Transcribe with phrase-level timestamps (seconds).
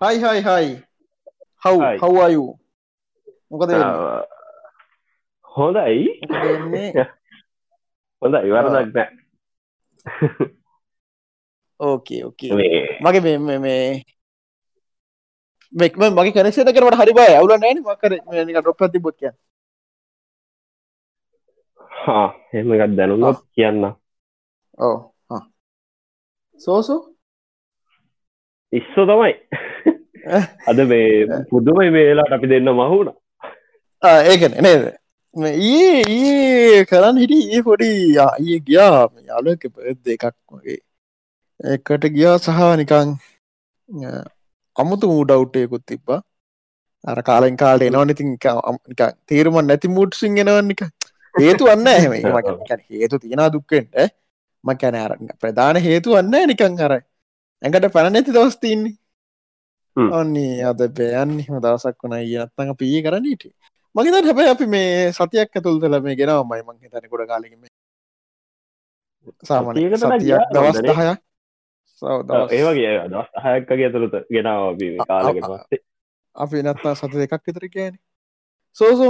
[0.00, 0.66] හයි හයි හයි
[1.62, 1.80] how.
[1.98, 2.44] හව්වායු
[3.50, 3.70] මොකද?
[5.44, 6.04] හොඳයි.
[6.22, 6.92] මොකද වෙන්නේ?
[8.22, 8.52] හොඳයි.
[8.52, 9.08] වරදක් නෑ.
[11.80, 12.50] ඕකේ ඕකේ
[13.00, 14.02] මගේ මේ මේ
[15.72, 17.82] මෙක්ම මගේ කනෙක්ෂන කරට හරි බය අවුල නෑන.
[17.82, 18.12] මකර
[18.62, 19.34] ඩොප් තිබොත් කිය
[22.00, 23.84] හා එහෙම එකත් දැනුනොත් කියන්න.
[24.78, 24.96] ඕ
[26.60, 26.96] සෝසු
[28.72, 29.34] ඉස්සෝ තමයි.
[30.66, 33.12] අද මේ පුදුමයි මේලාට අපි දෙන්න මහුණ
[34.02, 34.84] ඒකන නේද?
[35.36, 39.08] ඒ ඒ කරන්න හිටි ඒ පොඩි ඒ ගියා.
[39.28, 40.78] යාලක පත් දෙකක් වගේ.
[41.74, 43.14] එකට ගියා සහ නිකං
[44.76, 46.20] අමුතු මූඩව්ටයකුත් තිබ්බා.
[47.04, 48.36] අර කාලෙන් කාලට එනවා ඉතින්
[49.26, 50.82] තේරුම නැති මුට්සින් එනවනික
[51.42, 52.12] හේතු වන්න එහෙම.
[52.92, 53.94] හේතු තියෙන දුක්කෙන්ට
[54.64, 56.94] මකැන අර ප්‍රධාන හේතු වන්න නිකං අර
[57.62, 58.94] ඇඟට පැන නැති දවස්තින්නේ.
[60.12, 63.42] ඔන්නේ අද පයන් හිම දවසක් වන යනත්තඟ පී කරන්නට
[63.94, 67.62] මගේ හැබැ අපි මේ සතියක් ඇතුල්තල මේ ගෙනාව මයි මං හිතන ගොඩ කාලෙම
[69.44, 70.94] සාමන සතියකට නම් සතියක් දවස් හොඳනේ.
[70.94, 71.14] දහය
[72.02, 72.50] සව දවස්.
[72.52, 74.62] ඒවගේ දස් අහයක්කගේ ඇතුළත ගෙනාව
[75.04, 75.80] කාලකට පස්සේ
[76.36, 77.94] අපි නත්තා සත දෙකක් විතර කියන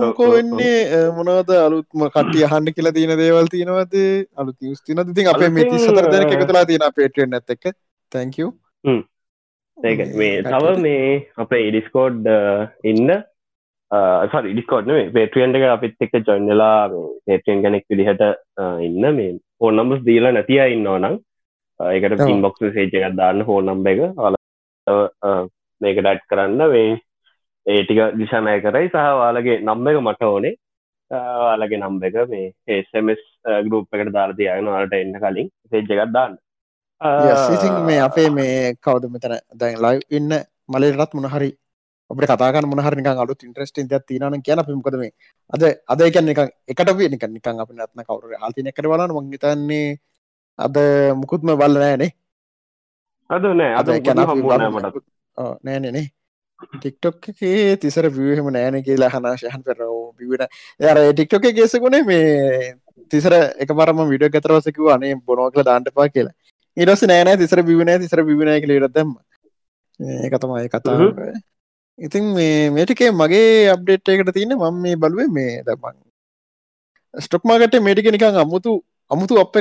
[0.01, 0.79] ඔව්, වෙන්නේ?
[1.13, 1.51] මොනවද?
[1.61, 3.95] අලුත්ම කට්ටිය අහන්න කියලා තියෙන දේවල් තියෙනවද?
[4.37, 5.11] අලුත් නිවස් තියෙනවද?
[5.13, 7.35] ඉතින් අපේ මේ අලුතින්, 34 දෙනෙක් අ, එකතුලා තියෙන අපේ ට්‍රෙන්ඩ්
[8.39, 8.99] you.
[9.79, 11.01] ඒක මේ තව මේ
[11.37, 12.25] අපේ ඉඩිස්කෝඩ්
[12.85, 13.11] ඉන්න.
[14.33, 16.89] සරි ඩිස්කෝඩ් මේ පේට්‍රියන්ට එක අපිත් එක්ක ජොන්නලා
[17.27, 19.05] පේට්‍රියන් කෙනෙක් විදිහට අ, ඉන්න.
[19.19, 21.17] මේ හෝ නම්බස් දීලා නැතිය ඉන්නවා නම්
[21.81, 22.27] අ, ඒකට ඔව්.
[22.27, 24.01] පින්බොක්ස් සේජ එකක් දාන්න හෝ නම්බ එක.
[24.19, 24.35] අල
[25.81, 26.65] මේක ඩට් කරන්න.
[26.73, 26.99] මේ
[27.67, 28.89] ඒ ටික දිශානය කරයි.
[28.89, 30.55] සහ වාලගේ නම්බ එක මට ඕනේ.
[31.45, 33.23] වාලගේ නම්බ එක මේ ඒසමස්
[33.69, 36.37] ගරුප් එකට දාලා තියගෙන වලට එන්න කලින් සේජ් එකක් දාන්න
[37.01, 39.39] yes ඉතින් මේ අපේ මේ කවුද මෙතන?
[39.55, 40.33] දැන් ලයිව් ඉන්න
[40.69, 41.51] මලේටත් මොන හරි
[42.11, 45.13] අපිට කතා කරන්න මොන හරි නිකන් අලුත් ඉන්ටරෙස්ටිං දෙයක් තියෙනවා නම් කියන්න අපි මොකද මේ?
[45.51, 49.33] අද අද කියන්නේ නිකන් එකට අපි නිකන් නිකන් අපි නැත්නම් කවුරු තියෙන එකට බලන්න මං
[49.33, 49.99] හිතන්නේ
[50.59, 50.77] අද
[51.15, 52.11] මුකුත්ම බලලා නෑනේ
[53.31, 54.81] අද නෑ අද ඒ කියන්නේ අපි හම්බුනෑ බලමු.
[54.81, 55.05] මටත්.
[55.39, 56.07] ඔව් නෑනේ නේ
[56.75, 60.51] ටික්ටොක් එකේ තිසර එහෙම නෑනේ කියලා අහන ශහන් පෙරෝ view එක නෑ.
[60.91, 62.75] අර ඒ ටික්ටොක් එකේ කේසකුනේ මේ
[63.11, 63.33] තිසර
[63.63, 65.15] එකක් අතර පස්සේ කිව්වා අනේ
[65.69, 66.38] දාන්න එපා කියලා
[66.79, 69.23] ඊට පස්සේ නෑ නෑ තිසර view නෑ තිසර view නෑ කියලා ඊට දැම්මා.
[70.01, 71.01] ඒක තමයි කතාව.
[71.99, 75.97] ඉතින් මේ මේ ටිකේ මගේ අප්ඩේට් එකකට තියෙන්නේ මම මේ බලුවේ මේ මං
[77.15, 79.53] ස්ටොක් මාකට් මේ ටික නිකන් අමුතු අමුතු අප්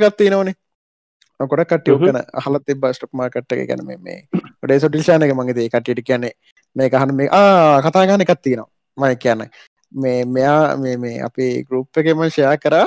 [1.46, 2.06] ගොඩක් කට්ටිය ඔක හ්ම්.
[2.06, 4.28] ගැන අහලා තිබ්බා ස්ටොක් මාකට් එක ගැන මේ
[4.64, 6.34] ඩේ සොටිල්ෂාන එක මගේ ඒ කට්ටියට කියන්නේ
[6.76, 8.70] මේ අහන මේ ආ කතා ගන්න එකක් තියෙනවා.
[8.98, 9.50] මම කියන්නේ
[9.92, 12.86] මේ මෙයා මේ මේ අපේ ගෲප් එකේම ෂෙයා කරා.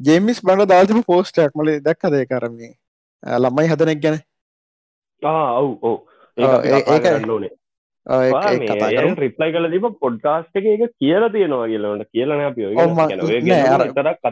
[0.00, 1.54] ජේමිස් බණ්ඩ දාලා තිබු පෝස්ට් එකක්.
[1.54, 2.87] මම
[3.22, 4.18] ළමයි හදන එක ගැන
[6.88, 7.50] ඔව් කරන්න ඕනේ.
[9.18, 12.40] රිප්ලයි කල තිබ පොඩ්කාස්ට එක එක කියලා තියෙනවා කියලට කියලන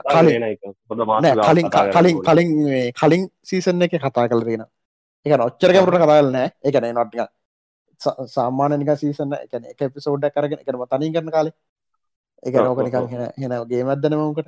[0.06, 0.60] කලින්- එක.
[1.92, 2.48] කලින් කලින්.
[2.94, 4.64] කලින් සීසන් එක කතා කල තියෙන
[5.26, 6.48] එක ඔච්චර කවරුට කතාල නෑ.
[6.64, 7.20] එක නොටික
[8.28, 11.54] සාමාන නික සීසන එකන එක පිසෝඩ්ඩ කරගෙන එකම තනින් කරන කාලේ.
[12.42, 12.64] එක ඔව්,
[14.14, 14.38] නෝක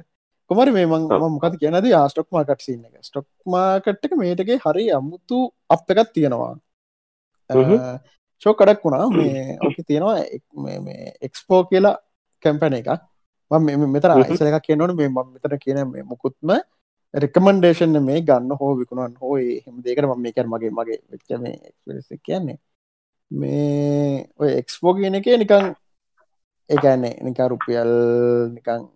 [0.49, 1.03] කොමරි මේ මං
[1.35, 3.05] මොකද කියනද ආස්ටොක් මාකට් සින්න එක.
[3.05, 6.55] ස්ටොක් මාකට්ක මේටගේ හරි අමුතු අප එකත් තියෙනවා.
[8.41, 9.09] ෂෝ කඩක් වුණා.
[9.09, 11.99] මේ ඕක තියෙනවා එක්- මේ- මේ එක්ස්පෝ කියලා
[12.43, 12.89] කැම්පැන එක
[13.51, 14.23] මම මෙතර හ්ම්.
[14.23, 14.97] අයිසල එකක් කියනවන.
[14.97, 16.51] මේ මම මෙතර කියන මේ මුකුත්ම
[17.15, 21.57] රෙකමන්ඩේෂන් මේ ගන්න හෝ විකුණන් හෝ හෙම දෙකට ම මේකර මගේ මගේ වෙච්ච මේ
[22.13, 22.59] එක කියන්නේ.
[23.31, 25.75] මේ ඔය එක්ස්පෝ කියන එක නිකං
[26.71, 27.91] ඒකන්නේ නික රුපියල්
[28.55, 28.89] නිකං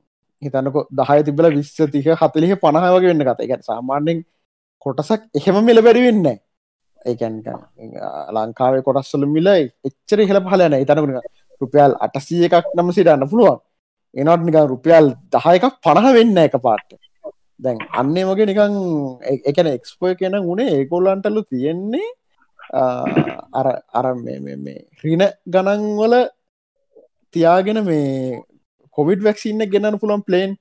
[0.42, 4.19] හිතන්නක දහය තිබල විස්ස තික හතලිහ පණහ වගේ වෙන්න කත එක සාමාන්‍යෙන්
[4.86, 6.26] කොටසක් එහෙම මෙල බැරි වෙන්න
[7.04, 7.36] ඒකන්
[8.36, 11.22] ලංකාවේ කොටස්සල මිල එච්චර ඉහල පහලන ඉතනක
[11.60, 13.58] රුපියල් අටසිය එකක් නම සිටන්න පුළුවන්.
[14.14, 16.88] එනොත් නික රුපියල් දහ එකක් පණහ වෙන්න එක පාට
[17.60, 18.75] දැන් අන්නේ වගේ නිකං
[19.50, 22.08] එකන එක්ස්පෝය කියන උනේ ඒකොල්ලන්ටලු තියෙන්නේ
[22.75, 23.06] ආ,
[23.52, 26.14] අර අර මේ මේ මේ රින ගණන්වල
[27.34, 28.40] තියාගෙන මේ
[28.98, 30.56] කොවිඩ් වැක්සින්න ගෙනන්න පුළන් ප්ලේන්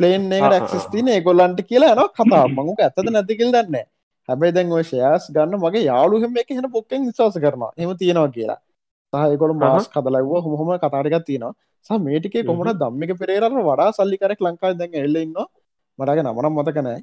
[0.00, 0.90] ප්ලේන් එකට ආ.
[0.92, 3.76] තින ඒගොල්ලන්ට කියලා න කතා මඟක ඇතද නැතිකල් දන්න
[4.28, 7.72] හැබැයි දැන් ඔය ශයාස් ගන්න මගේ යාලුහෙම එක හෙන පොක්කෙන් විශවාස කරනවා.
[7.76, 8.58] එම තියෙනවා කියලා.
[9.12, 11.54] සහයකොළ මාස් කදලව හොම කතාරකත් තියෙනවා.
[11.86, 12.78] සහ මේටිකේ කොමට.
[12.78, 15.34] දම්මික පෙරේරට වඩා සල්ලිකරෙක් ලංකායි දැන් එල්ලඉන්න
[15.98, 17.00] මටග නමනම් මතකනෑ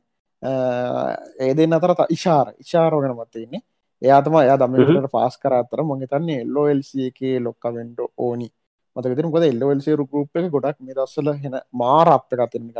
[1.39, 3.61] ඒ දෙන්න අතර ත- ඉශාර ඉශාරෝගෙන මත්තඉන්නේ
[4.01, 8.47] එයාතම එයා දම්මිකට පාස් කර අතර මගේතන්නේ එල්ලෝල්ස එකේ ලොක්කවෙන්ඩ ඕනි
[8.95, 12.77] මතකතර කොද එල්ලවල්සේ රුප් එක ගොඩක් මේ දස්සල හෙන මාර අප එකත්තිනික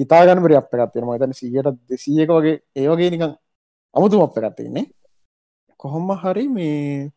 [0.00, 3.36] හිතාගන්න පරි අප එකත්තින මතන සියට දෙසියක වගේ ඒවගේ නිකං
[3.94, 4.86] අමුතුම අප එකත්තින්නේ
[5.80, 7.10] කොහොම හරි මේ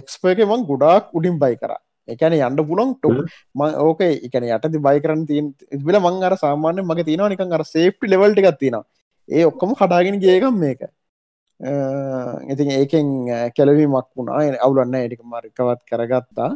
[0.00, 1.72] එක්ස්ප එක මං ගොඩාක් උඩින් බයි කර.
[2.08, 3.16] එකන යන්න පුලොන් ටොක්
[3.86, 5.46] ඕක එකන යටති බයි කරන්න තින්
[5.86, 8.84] බිල මං අර සාමාන්‍ය මගේ තියෙනවා නිකන් අර සේප්ටි ලෙවල්ට තියෙනවා.
[9.28, 10.84] ඒ ඔක්කොම කඩාගෙන ගේකම් මේක.
[12.52, 13.06] ඉතින් ඒකෙන්
[13.56, 14.42] කෙලවීමක් වුණා.
[14.66, 16.50] අවුලන්න එටික මරිකවත් කරගත්තා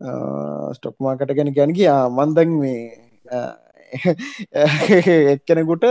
[0.00, 2.80] ස්ටොක් මාකට ගැන ගැන කියා මන්දන් මේ
[5.34, 5.84] එක්කෙනෙකුට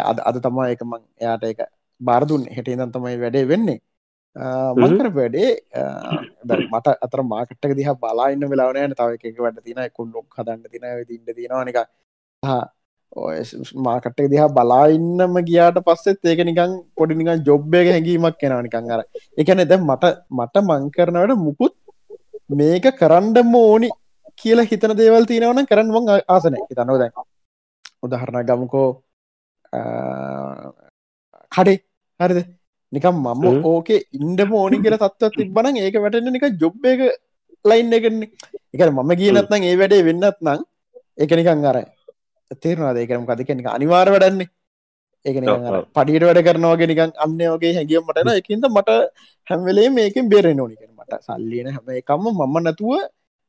[0.00, 1.60] අද අද තමා එක මං එයාට එක
[2.00, 3.80] බාරදුන් හෙට ඉදන් තමයි වැඩේ වෙන්නේ.
[4.76, 5.50] මංකර වැඩේ
[6.66, 11.80] මට අතර මාකට්ක දිහ බලාන්න වෙලාවනය තව එක වැඩ තින කුල්ලොක් හදන්න තින ඉන්න තියෙනවානික
[13.78, 19.02] මාකට්ක දිහා බලාඉන්නම ගියාට පස්සෙත් ඒක නිකං පොඩි නිකන් ජොබ්බයක හැඟීමක් කෙනවා නිකං අර.
[19.36, 21.74] එකන දැ මට මට මංකරනවට මුකුත්
[22.50, 23.88] මේක කරන්ඩම ඕනි
[24.38, 27.12] කියලා හිතන දේවල් තියෙනවන කරන්න වන් ආසන හිතනව දැන්
[28.02, 28.88] උදහරණ ගමකෝ
[31.52, 31.78] කඩේ
[32.20, 32.40] හරිද?
[32.92, 37.00] නිකම් මම ඕක ඉන්ඩම ඕනි කියලා තත්වත් තිබන ඒක වැටෙන නික ජොබ් එක
[37.64, 38.28] ලයින් එකන්නේ
[38.74, 40.60] එක මම කියනත්නම් ඒ වැඩේ වෙන්නත් නං
[41.18, 41.86] එක නිකං අරයි
[42.56, 44.48] තේරවා දේකරම කදකෙන අනිවාර වැඩන්නේ
[45.24, 45.46] ඒකන
[45.94, 48.90] පඩියට වැඩ කරනවාගේ නිකන් අන්නයෝගේ හැගියම් මටන එකින්ද මට
[49.48, 52.92] හැම්වෙලේ මේකින් බේරෙන ඕනික මට සල්ලියන හැම එකම මම නැතුව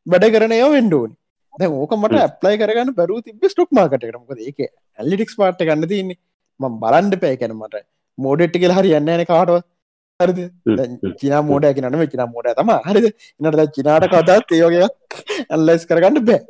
[0.05, 1.15] වැඩ කරනය වෙන්ඩෝනි
[1.53, 4.59] දැ ඕක මට ඇප්ලයි කරගන්න බැරු තිබ ස්ටොක් මාකට කරමක ඒක
[4.99, 6.19] ඇල්ලිටික්ස් පාට්ට ගන්න තින්නේ
[6.59, 7.83] ම බලන්ඩ පෑ කැන මට
[8.17, 9.59] මෝඩෙට්ටි කියල හරි යන්න කාටව
[10.19, 10.39] හරිද?
[11.19, 13.07] චිනා මෝඩ කියනම චිනා මෝඩ තම හරිද?
[13.39, 15.19] ඉන්නට චිනාට කතාත් ඒෝගයක්
[15.49, 16.41] ඇල්ලයිස් කරගන්න බෑ.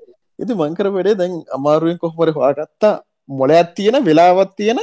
[0.42, 2.96] ඉති මංකර වැඩේ දැන් අමාරුවෙන් කොහොමර හවාගත්තා
[3.40, 4.80] මොලයක් තියෙන වෙලාවත් තියෙන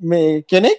[0.00, 0.78] මේ කෙනෙක්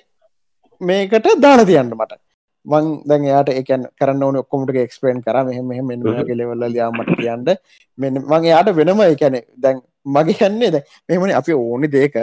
[0.82, 2.22] මේකට දාන තියන්න මට
[2.68, 5.38] මං දැන් යාට එකන් කරන්න ඕන ඔක්කොමට එක්ස්පේන් කර.
[5.50, 5.96] මෙහම මෙ
[6.30, 7.46] ගෙලවල්ල යාමට කියන්න.
[7.98, 9.81] මෙ මං යාට වෙනම එකැනෙ දැන්
[10.16, 12.18] මගේ යන්නේ දැ මෙමනි අපි ඕනි දේක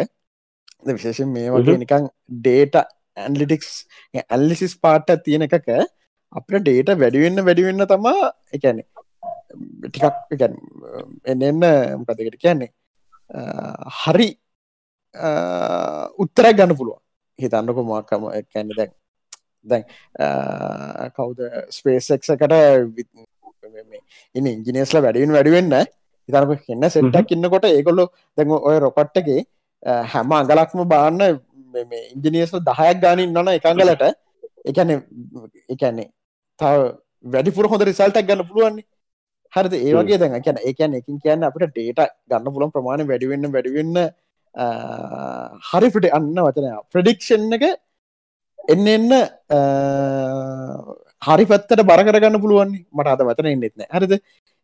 [0.88, 2.08] විශේෂෙන් මේ වගේ නිකං
[2.38, 2.76] ඩේට
[3.24, 3.70] ඇන්ලිටික්ස්
[4.22, 5.68] ඇල්ලිසිස් පාට්ට තියෙන එකක
[6.32, 8.82] අපට ඩේට වැඩිවෙන්න වැඩිවෙන්න තමා එකැනෙ
[9.84, 10.42] ටිකක්
[11.32, 11.62] එන්න
[12.00, 12.70] මොකදකට කියන්නේ?
[14.00, 14.28] හරි
[16.24, 17.00] උත්තරක් ගන්න පුළුවන්.
[17.38, 18.92] හිතන්නක මොක්කම කැන්න දැන්
[19.64, 19.84] දැන්
[21.16, 21.40] කවුද
[21.70, 22.54] ස්පේසක්කට
[24.34, 25.74] ඉන්න ඉංජිනේස්ල වැඩින් වැඩිවෙන්න
[26.28, 28.06] ඉතනක එන්න සෙට්ටක් ඉන්නකොට ඒකොල්ලො
[28.38, 29.40] දැන් ඔය රොකට්ටගේ
[30.12, 31.22] හැම අගලක්ම බාන්න
[32.14, 34.04] ඉංජිනියස්ල දහයක් ගානින් නන එකංගලට
[34.64, 34.90] එකන
[35.68, 36.08] එකන්නේ
[36.60, 36.82] තව
[37.24, 38.86] වැඩිපුර හොඳ රිසල්ටක් ගන්න පුළුවන්නේ.
[39.52, 39.74] හරිද?
[39.78, 42.00] ඒවගේ දැන් කියන ඒකන් එකින් කියන්න අපට ඩේට
[42.30, 43.96] ගන්න පුළන් ප්‍රමාණ වැඩිවෙන්න වැඩිවෙන්න
[45.70, 46.70] හරිපිට අන්න වචනය.
[46.92, 47.64] ප්‍රඩික්ෂන් එක
[48.68, 49.12] එන්න එන්න
[51.22, 54.14] හරි පත්තට බර කරගන්න පුළුවන් මට අද වතන එන්නෙත්න හරිද?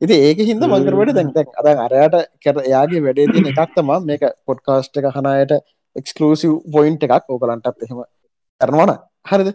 [0.00, 5.00] ඉති ඒක හිද මංකරවට දැන් දැන් අද අරයට කර එයාගේ වැඩේ තින එකක්තම මේක පොඩ්කාස්ට්
[5.02, 5.52] එක හනයට
[5.97, 7.25] එක්ස්කලසිව් පොයින්් එකක්.
[7.29, 8.02] ඕකලන්ටත් එහෙම
[8.61, 8.97] කරනවන
[9.31, 9.55] හරිද?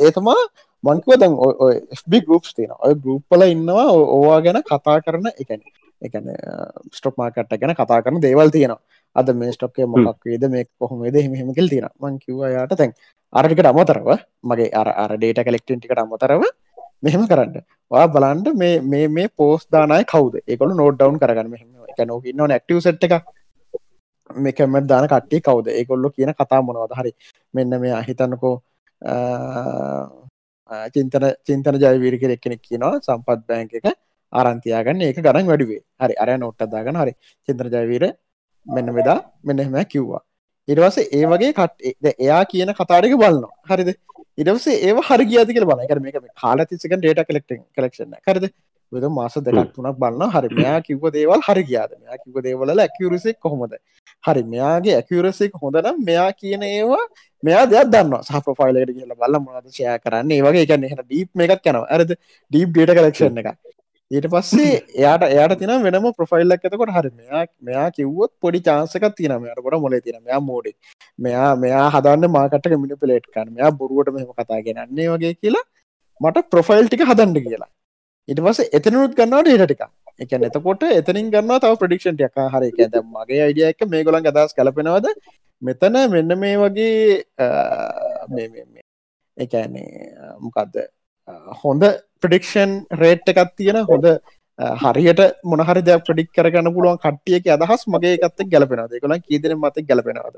[0.00, 0.40] ඒතමා
[0.84, 5.62] මංකව දැන් ඔබ ගරුප්ස් තියෙන ඔය ගරුප්පල ඉන්නවා ඕවා ගැන කතා කරන එකන
[6.02, 6.26] එකන
[6.92, 8.80] ස්ටොප් මාකට්ට ගැන කතා කරන දේවල් තියෙනවා
[9.16, 12.92] අද මේ ස්ටොක්කේ මොක් වේද මේ කොහොමේද හිමකිල් තියෙන මං කිවයාට තැන්
[13.32, 14.08] අරටිකට අමතරව
[14.50, 16.42] මගේ අර ඩේට කලෙක්ටටිකට අමතරව
[17.04, 17.56] මෙහෙම කරන්න.
[17.90, 20.44] වා බලන්ට මේ මේ මේ පෝස් දානය කවද?
[20.50, 21.50] ඒකොල නෝඩ් ඩවන් කරගන්න.
[21.54, 23.14] මෙහම එක නොකින්න නැක්ටව සට් එක
[24.44, 25.66] මේකම දාන කට්ටේ කවද?
[25.80, 26.94] ඒකොල්ලො කියන කතා මොනවද?
[27.00, 27.12] හරි.
[27.54, 28.54] මෙන්න මේ අහිතන්නකෝ
[30.94, 33.86] චින්තන චින්තන ජයවීර කෙනෙක් කෙනෙක් කියනවා සම්පත් බෑංක එක
[34.32, 36.14] ආරන්තියාගන්න ඒක ගණන් වැඩුවේ හරි.
[36.22, 37.12] අරය නොට්ට දාගන හරි.
[37.48, 38.04] චින්තන ජයවීර
[38.66, 40.22] මෙන්න වෙදා මෙන්න එහෙම කිව්වා.
[40.68, 43.90] ඉරවස ඒ වගේ කට එයා කියන කතාරක බලන්න හරිද?
[44.38, 48.46] ඉඩවස ඒ හරි ගියාති කියල බල කර මේක කාල තිසක ඩේට කලෙක්ට කලක්ෂන්න කරද
[48.92, 51.92] වෙද මාස දෙකක් තුනක් බලන්න හරි මෙයා කිව්ව දේවල් හරි ගියාද?
[52.00, 53.76] මෙයා කිව්ව දේවල ඇකිවරසෙක් කොහොමද?
[54.24, 57.04] හරි මෙයාගේ ඇකිවරසෙක් හොඳනම් මෙයා කියන ඒවා
[57.42, 60.30] මෙයා දෙයක් දන්න සහ ප්‍රොෆයිලට කියලා බල්ල මොනද ෂය කරන්න?
[60.30, 61.86] ඒ වගේ එකන්න එහට ඩීප් එකක් යනවා.
[61.94, 62.10] ඇරද
[62.50, 63.48] ඩීප් ඩේට කලක්ෂණ එක
[64.10, 67.10] ඊට පස්සේ එයාට එයාට තින වෙනම ප්‍රොෆයිල්ලක් ඇතකොට හරි.
[67.20, 70.66] මෙයා මෙයා කිව්වොත් පොඩි චාන්සක තින මෙයට කොට මොල තින මෙයා මෝඩ
[71.18, 75.64] මෙයා මෙයා හදන්න මාකට මිනි පලේට් කන්න මෙයා බොරුවට මෙහම කතා ගෙනන්නේ වගේ කියලා
[76.20, 77.70] මට ප්‍රොෆයිල් ටික හදන්න කියලා.
[78.28, 79.82] ඉට පස එතනුත් ගන්නවා ඩේටටික
[80.22, 82.68] එක එතකොට එතනින් ගන්න තව ප්‍රඩික්ෂන්ට එක හරි.
[82.78, 85.08] ඇද මගේ අයිඩිය එක මේ ගොලන් අදස් කලපෙනවද
[85.62, 87.24] මෙතන මෙන්න මේ වගේ
[89.36, 89.88] එකන්නේ
[90.44, 90.76] මොකක්ද
[91.62, 91.84] හොඳ
[92.22, 94.06] ප්‍රඩික්ෂන් රේට් එකත් තියෙන හොඳ
[94.82, 100.36] හරියට මොනහරි දෙයක් ප්‍රඩික් කරගන්න පුළුවන් කට්ටියක අදහස් මගේ එකත් ගැලපෙනද කොලා කීදන මත ගැලපෙනවද?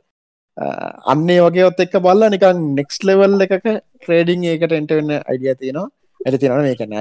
[1.13, 3.67] අන්නේ වගේත් එක්ක බල්ල නිකන් නෙක්ස් ලෙවල් එකක
[4.03, 5.89] ට්‍රේඩිං ඒකට එන්ටවෙන්න අයිඩිය තියෙනවා.
[6.21, 6.95] ඇති තිෙන මේකන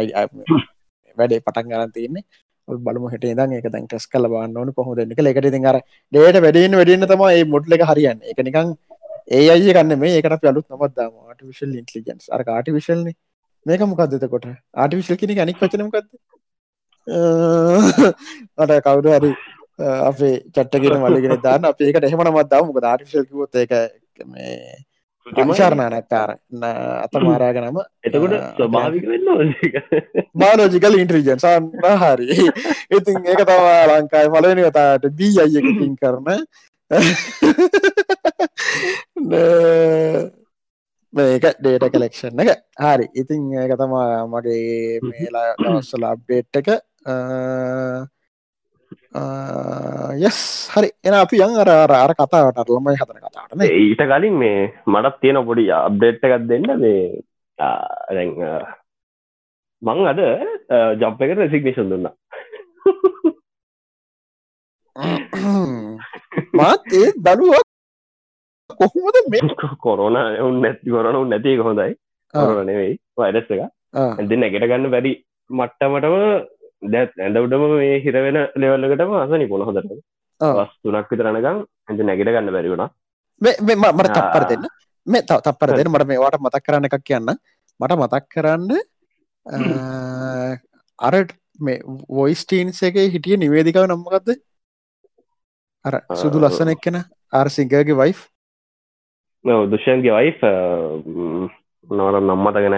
[1.17, 2.25] වැඩේ පටන් ගරන් තියන්නේ.
[2.67, 5.77] බලම හට දන් එක දැන් ටෙස් කල බන්න ඕන කොහොද එක එකට ති අර
[6.11, 8.19] ඩේට වැඩෙන් වැඩන්න තම ඒ මොට්ල එක හරියන්න.
[8.31, 8.73] එක නිකං
[9.37, 13.07] ඒ අය කන්න මේ ඒකට පලුත් නොමත්දාම ආටිවිශල් ඉන්ටලිජන්ස් අර ආටිවිශල්න
[13.65, 16.07] මේක මොකක්දත කොට ආටිවිශල් කෙනෙ අනික් වචනමකක්ද
[18.61, 19.31] අට කවුරු හරි
[20.09, 21.63] අපේ චට්ටගෙන මලගෙන දාන්න.
[21.69, 23.73] අප ඒකට එහෙම නමත් දව මොක ආටිවිශල් කිවොත් ඒක
[24.25, 24.57] මේ
[25.27, 26.29] අංශාරණ නැක්කාර
[27.05, 29.27] අත මාරාගනම එතකොට ස්වභාවික වෙන්න
[30.41, 31.65] මානෝජිකල් ඉන්ට්‍රීජන් සන්න
[32.03, 32.27] හරි.
[32.97, 36.27] ඉතින් ඒක තවා ලංකායි පලවෙනි වතාට දී අයකින් කරන
[41.15, 42.49] මේක ඩේට කලෙක්ෂන් එක.
[42.85, 43.05] හරි.
[43.21, 46.69] ඉතින් ඒක තමා මගේ මේලා දවස්සල අප්ඩේට් එක.
[50.27, 50.39] යස්
[50.75, 50.89] හරි.
[51.07, 51.69] එන අපි යන් අර
[51.99, 54.59] අර කතාවට ළමයි හතන කතාටන ඊට කලින් මේ
[54.93, 56.67] මටත් තියෙන පොඩි අප්ඩේට් එකක් දෙන්න.
[56.83, 57.03] මේ
[57.59, 58.31] දැන්
[59.81, 60.19] මං අද
[61.01, 62.15] ජොබ් එකට රෙසිග්නේෂන් දුන්නා.
[66.59, 67.64] මාත් ඒ දනුවක්
[68.75, 69.41] කොහොමද මේ
[69.79, 70.17] කොරන
[70.57, 71.93] නැති කොරන නැති හොඳයි.
[72.33, 73.63] කොරන නෙවෙයි වයිරස් එක
[73.95, 75.13] ඇති නැගෙට ගන්න බැරි
[75.49, 76.15] මට්ටමටම
[76.89, 79.91] දැත් ඇඳවටම මේ හිරවෙන ලෙවල්ලකටම අසනි පොළ හොදට
[80.41, 82.89] වස් තුනක් විතරනකම් ඇති නැගෙට ගන්න බැරිවුණා
[83.41, 84.67] මට තප්පර දෙන්න.
[85.07, 85.89] මේ තව තප්පර දෙන්න.
[85.89, 87.35] මට මේ වාට මතක් කරන්න එකක් කියන්න.
[87.79, 88.71] මට මතක් කරන්න
[90.99, 91.79] අරට මේ
[92.09, 94.37] වොයිස්ටීන්ස් එක හිටිය නිවේදිකාව නම්මකක්ද
[95.85, 97.03] අර සුදු ලස්සන එක්කෙන
[97.33, 98.25] ආර සිංගගේ වයිෆ්
[99.45, 100.43] දුෂන්ගේ වයිෆ්
[101.87, 102.77] නවර නම්මට ගෙන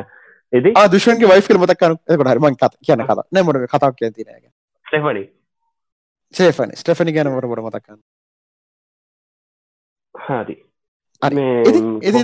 [0.54, 2.46] ඉති දුෂන්ගේ වයිෆ් මතක් එකට හරිම
[2.82, 4.46] කියන කත නෑමට කතාක් කිය තිනක
[4.86, 5.24] ස්ටෙෆනි
[6.34, 8.02] සේෆනි ස්ටෙෆනි ගැන මට මට මතක්කන්න
[10.16, 10.56] හරි.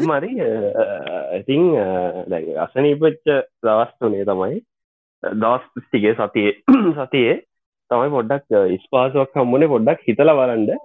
[0.06, 0.32] මරි
[1.38, 1.64] ඉතිං
[2.60, 3.32] අසනීපච්ච
[3.62, 4.62] දවස්තුනේ තමයි
[5.24, 6.54] දවස් ස්ටිගේ සතියේ
[7.00, 7.38] සතියේ
[7.92, 8.48] තමයි පොඩ්ඩක්
[8.84, 10.76] ස්පාසුවක් හම්මුණේ පොඩ්ඩක් හිතල බලන්ඩ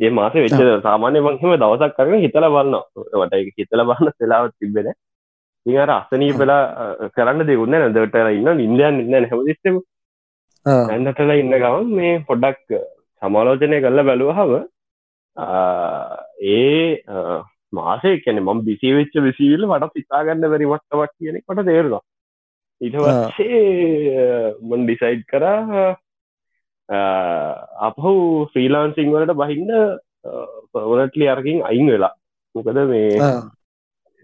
[0.00, 2.76] ඒ මාස වෙච්ච සාමාන්‍ය මංහෙම දවසක් කරන හිතල බලන්න
[3.14, 4.90] වට හිතල බලන්න සෙලාවත් තිබෙන
[5.66, 9.78] ඉර අස්සනී වෙලා කරන්න දෙවන්න නැදට ඉන්න ඉන්දයන් ඉන්න හැමදිස්ටම
[10.66, 12.76] ඇන්දටලා ඉන්න ගවන් මේ පොඩ්ඩක්
[13.22, 14.52] සමාලෝචනය කරල බැලුවහම
[16.50, 17.40] ඒ
[17.72, 22.04] මාසේ කැන මම් බිසි වෙච්ච විසිවිල්ල මට සිතාගන්න බැරි මට්ටවක් කියන කොට තේරුවා
[22.80, 25.88] ඊට වස්සේ මන් ඩිසයිඩ් කරා
[26.90, 28.12] අපහු
[28.52, 29.70] ෆ්‍රීලාන්සිං වලට බහින්න
[30.72, 32.14] පවනටලි අරකින් අයින් වෙලා.
[32.54, 33.18] මොකද මේ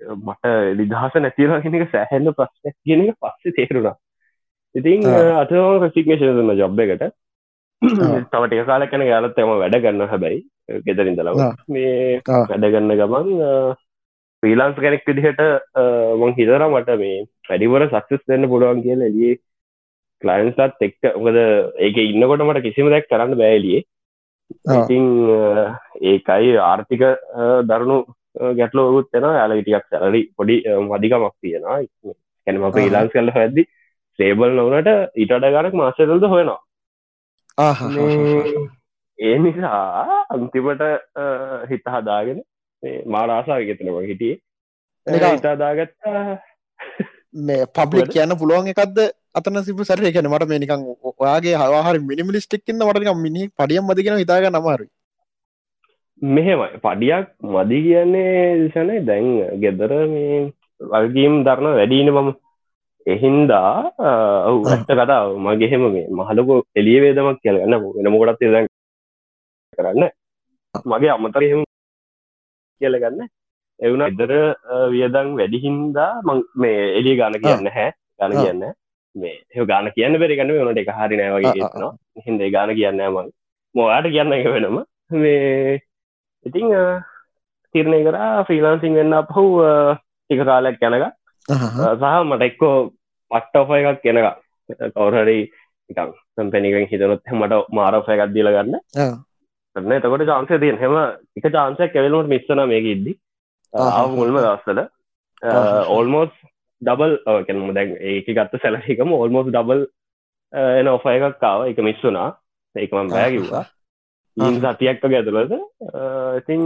[0.00, 0.44] මට
[0.78, 3.96] නිදහස නැතිලා කෙනෙක සෑහෙන්න ප්‍රශ්න කියන එක පස්සේ තේරුණා.
[4.74, 5.06] ඉතින්
[5.36, 7.06] අත රසිකේෂන දුන්න ජොබ් එකට.
[7.82, 10.44] තවටික කාල කැන යාලත් එම වැඩ ගන්න හැබැයි
[10.86, 13.28] ගෙදරින්දලව මේ වැඩ ගන්න ගමන්
[14.42, 15.42] ්‍රීලාන්ස් කෙනෙක් විදිහට
[16.18, 19.38] මං හිතර මට මේ වැඩිවර සක්සස් දෙන්න පුළුවන් කියල එලියේ
[20.22, 21.38] කලයින්ස්ලත් එක්ක මොකද
[21.78, 23.82] ඒක ඉන්නකොට මට කිසිම දැක් කරන්න බෑලියේ
[24.74, 25.04] ඉතිං
[26.02, 27.02] ඒකයි ආර්ථික
[27.64, 27.98] දරුණු
[28.58, 31.78] ගැටලෝගුත් එෙන යාලටියක් සැලරි පොඩි මදිකමක් තියෙනවා.
[32.46, 33.64] කැනම අප ඉලාන්ස් කල්ල හැදදි
[34.18, 36.60] සේබල් නොවනට ඉටට ගරක් මාසතල්ද හොයනවා.
[39.18, 40.82] ඒ නිසා අන්තිමට
[41.70, 42.42] හිත හදාගෙන
[43.06, 44.38] මාරාසා ගෙතනවා හිටියේ.
[45.06, 46.26] හිතාදාගත්තා
[47.40, 48.98] මේ පබ්ලික් කියන්න පුළුවන් එකක්ද
[49.38, 50.00] අතන සිපු සර.
[50.14, 54.86] කියන මට මේ නිකං ඔයාගේ හවාහරි මිනිමිලිස්ටික්කින්න මටක මිනි පඩියම් මදිගෙන හිතාග නමාරු
[56.22, 56.68] මෙහෙමයි.
[56.84, 59.26] පඩියක් මදි කියන්නේ දිසනේ දැන්
[59.62, 60.40] ගෙදර මේ
[60.92, 62.30] වල්ගීම් දරන වැඩීන මම
[63.06, 63.72] එහින්දා
[64.48, 65.28] ඔහු ඇත්ත කතාව.
[65.38, 68.68] මගේහෙම මේ මහලකු එලිය වේදමක් කියලගන්න වෙනමකොටත් දැන්
[69.78, 70.04] කරන්න.
[70.84, 71.62] මගේ අමතරහෙම
[72.80, 73.20] කියලගන්න
[73.80, 74.32] එවුන ඉදර
[74.92, 76.10] වියදං වැඩිහින්දා
[76.62, 77.88] මේ එලිය ගාන කියන්න හැ
[78.18, 78.64] ගාන කියන්න
[79.16, 81.92] මේ හ ගාන කියන්න බෙරි ගන්න වනට එක හරි නෑවගේ නවා
[82.26, 83.28] හින්ද ගාන කියන්න මං.
[83.74, 84.78] මෝයාට කියන්න එක වෙනම.
[85.12, 85.80] මේ
[86.46, 86.72] ඉතිං
[87.74, 89.44] තිරණය කරා ෆ්‍රීලාන්සිං වෙන්න පහු
[90.30, 91.06] ටික කාලයක් යැනක
[92.00, 92.74] සහ මට එක්කෝ
[93.30, 94.18] පට්ටෝෆ එකක් කෙනක
[94.94, 95.38] කවුරහරි
[95.90, 96.00] එකක්
[96.34, 98.74] සම්පැනිකෙන් හිතනොත් මට මාරෝෆ එකක් දීල ගන්න.
[99.76, 100.78] කරන එතකොට චාන්සය තියෙන්.
[100.78, 100.94] හෙම
[101.36, 103.12] එක චාන්සයක් කෙවලට මිස්සන මේක ඉද්දි.
[103.72, 104.80] ආව මුල්ම දස්සල
[105.88, 106.32] ඕල්මෝස්
[106.82, 107.14] ඩබල්
[107.46, 109.86] කැනම දැන් ඒක ගත්ත සැලහිකම ඕල්මෝස් ඩබල්
[110.80, 112.28] එන ඔෆ එකක් කාව එක මිස්සුනා
[112.76, 113.64] ඒකමම් බෑකිවා
[114.36, 115.56] සතියක්ක ගැතුලද
[116.40, 116.62] ඉතින්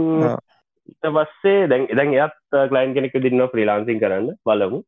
[0.89, 2.37] ඉත පස්සේ දැන් එදැන් එයත්
[2.69, 4.79] කලයින් කෙනෙක් දින්න ෆ්‍රීලාන්සින් කරන්න බලමු.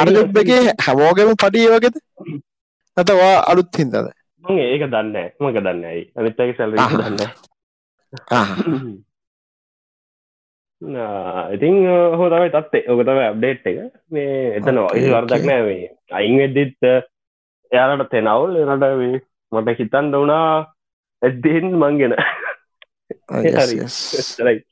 [0.00, 1.96] අරගේ හැමෝගම පඩිය වගේද?
[2.96, 3.96] ඇතවා අලුත් හින්දද?
[4.44, 7.18] ඒක දන්න මක දන්නයි අනිත්තක සැල දන්න
[11.54, 11.76] ඉතිං
[12.18, 13.78] හෝ තමයි තත්ේ ඕක තම අප්ඩේට් එක.
[14.10, 15.90] මේ එතන වයි වර්දක් නෑ මේ.
[16.12, 16.80] අයින් වෙද්දිත්
[17.70, 18.84] එයාලට තෙනවුල් එනට
[19.52, 20.48] මට හිතන් දවනා
[21.22, 22.14] ඇද්දෙන් මංගෙන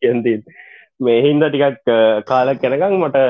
[0.01, 0.35] කියති
[1.01, 1.89] මේහින්ද ටිකක්
[2.31, 3.25] කාලක් කැනකං මට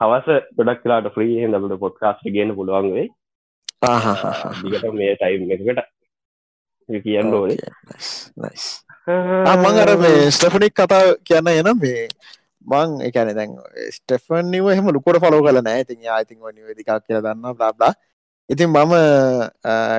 [0.00, 3.08] හවස ගොඩක් කලාට ්‍රී හිදට පොඩ්කාස්ට ගෙන පුළුවන් වෙයි.
[4.62, 5.80] දිගට මේ ටයිම් එකට
[7.04, 7.58] කියන්න ඕනේ
[9.08, 12.08] මං අර මේ ස්ටෆනික් කතා කියන්න එන මේ
[12.66, 13.54] මං එකන දැන්
[13.88, 17.92] ස්ටෆන් නිව එහෙම ලුකොට පලෝ කල නෑ ඉතින් ආයිතින් නිවදිකක් කියල දන්න බ්ලාබ්ලා
[18.48, 18.94] ඉතින් මම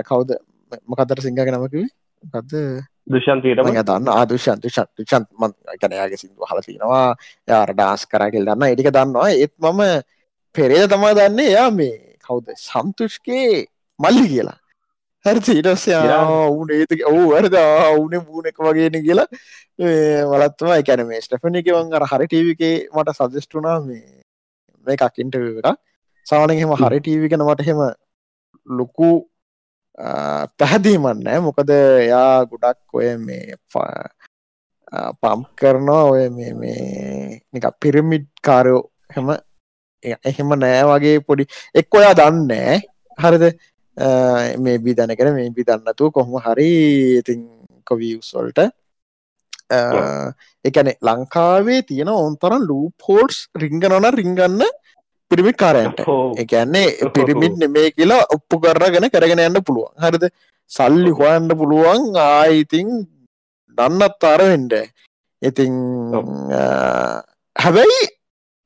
[0.06, 0.38] කවුද?
[0.86, 1.90] මොකතර සිංහක නමකිවේ
[2.24, 2.54] ගත්ද
[3.08, 7.10] දුෂන්තීට මඟ දන්න ආදුෂන් දුෂන් දුෂන් මන් කනයාගේ සිින්දු හලතිනවා
[7.50, 9.34] යාර ඩාස් කරකිල් දන්න එටික දන්නවා.
[9.34, 9.82] ඒත් මම
[10.56, 12.46] පෙරේද තමා දන්නේ එයා මේ කවුද?
[12.68, 13.66] සම්තුෂ්කේ
[14.00, 14.60] මල්ලි කියලා
[15.26, 17.58] හරි ඊටස්යා උන ඒත ඔහු වරද
[17.96, 19.28] උන බූන එක වගේන කියලා
[20.32, 24.06] වලත්තුම එකැන මේ ස්ටෆනිකවන් අර හරි ටීවිකේ මට සදස්ටුනා මේ
[24.88, 25.74] මේ එකක්කින්ට එක
[26.28, 27.82] සානක හෙම හරි ටීවිකන මට හෙම
[28.68, 29.10] ලොකු
[30.60, 33.58] පැහැදීමන්නෑ මොකද එයා ගොඩක් ඔය මේ
[35.22, 36.04] පම්ප් කරනවා.
[36.06, 38.84] ඔය මේ නික පිරමිඩ් කාරයෝ
[39.16, 39.36] හෙම
[40.04, 42.80] එහෙම නෑ වගේ පොඩි එක් ඔයා දන්නෑ
[43.18, 43.46] හරිද
[44.58, 46.70] මේ බි දැනකෙන මේ බි දන්නතු කොහොම හරි
[47.20, 47.42] ඉතින්
[47.86, 48.60] කොවියස්වල්ට
[50.66, 54.62] එකන ලංකාවේ තියෙන ඔන්තරන් ලූ පෝල්ස් රිංගනන රිංගන්න
[55.32, 56.00] පිරිමිත් කාරයන්ට
[56.38, 59.94] එකන්නේ පිරිමිත් නෙමේ කියලා ඔප්පු කරගෙන කරගෙන යන්න පුළුවන්.
[59.98, 60.26] හරිද?
[60.72, 62.16] සල්ලි හොයන්න පුළුවන්.
[62.18, 62.90] ආයිතින්
[63.78, 64.74] දන්නත් අරවෙන්ඩ
[65.42, 65.76] ඉතින්
[67.56, 68.00] හැබැයි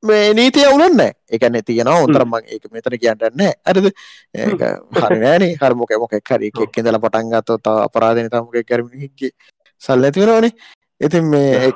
[0.03, 3.89] මේ නීතිය වුණන්න එකන තියෙන ඔොතරම එක මෙතන කියන්නන්න ඇරද
[4.99, 9.31] හරිනෑන හරමොක මොක හරි එකක් ඉඳල පටන් ගත්තොත් අපරාධන තමක කරමිගේ
[9.81, 10.53] සල්ල ඇතිවෙනවනේ
[11.01, 11.71] ඉතින් මේ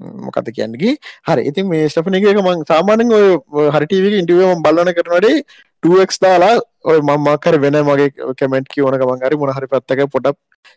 [0.00, 1.42] මොකත කියන්නගේ හරි.
[1.44, 5.42] ඉතින් මේ ස්ටපන එක මං සාමානෙන් ඔය හරිටීවක ඉන්ටුවම බලන කරනටේ
[5.82, 10.32] 2ක් දාලා ඔය මම්මාකර වෙන මගේ කමෙන්ට් කියවන මංගරි මොනහරි පත්තක පොට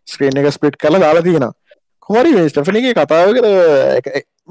[0.07, 1.47] ස්ක්‍රීන් එක ස්පිට් කල දාලා තියෙන
[1.99, 3.47] කොමරි මේ ස්ටෆන එක කතාව කර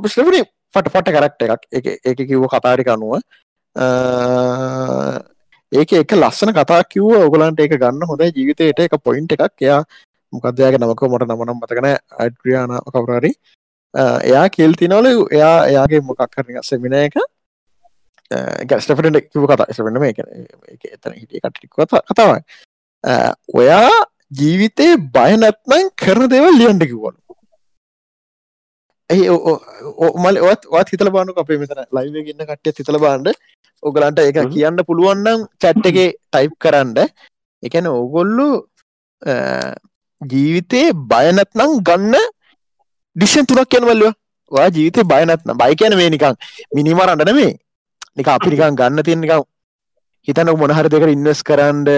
[0.06, 1.62] ස්ටපන පට පට කරක්ට එකක්.
[1.78, 3.12] එක එක කිව්ව කතාරික අනුව
[5.72, 9.56] ඒක එක ලස්සන කතා කිව්ව ඔගලන්ට එක ගන්න හොඳ ජීවිතයට එක පොයින්ට එකක්.
[9.66, 9.82] එයා
[10.32, 11.02] මොකදයාගේ නමක?
[11.10, 11.88] මට නමනම් මතකන
[12.24, 13.32] අඩ්‍රියාන කවරරි
[14.30, 17.18] එයා කෙල් තිනවල එයා එයාගේ මොකක් කරන සෙමින එක.
[18.70, 19.66] ගැස්ටපට කිව කතා.
[19.72, 21.72] එසවෙන මේ එතන හිටිය කටික්
[22.08, 22.40] කතාවයි
[23.54, 23.90] ඔයා
[24.40, 27.18] ජීවිතේ බයනැත්මන් කරන දෙවල් ලියන්ට කිව්වලු.
[29.10, 29.26] ඇයි
[30.22, 33.28] මල් ඔත් වත් හිතල බානු අපේ මෙතන ලයිව ගන්න කට්ටය හිතල බාන්ඩ
[33.82, 35.98] ඔගලන්ට එක කියන්න පුළුවන්නම් චැට් එක
[36.32, 36.98] ටයිප් කරන්න.
[37.62, 38.48] එකන ඕගොල්ලු
[40.20, 42.16] ජීවිතේ බයනැත්නම් ගන්න
[43.16, 44.12] ඩිෂන් තුනක් කියනවල්ලවා
[44.50, 46.36] වා ජීවිතය බයනත්න බයි කියන මේ නිකං
[46.76, 47.52] මිනිමරන්නන මේ
[48.16, 49.42] නික අපි නිකන් ගන්න තියෙන නිකම්
[50.28, 51.88] හිතන මොනහර දෙක ඉන්වස් කරන්ඩ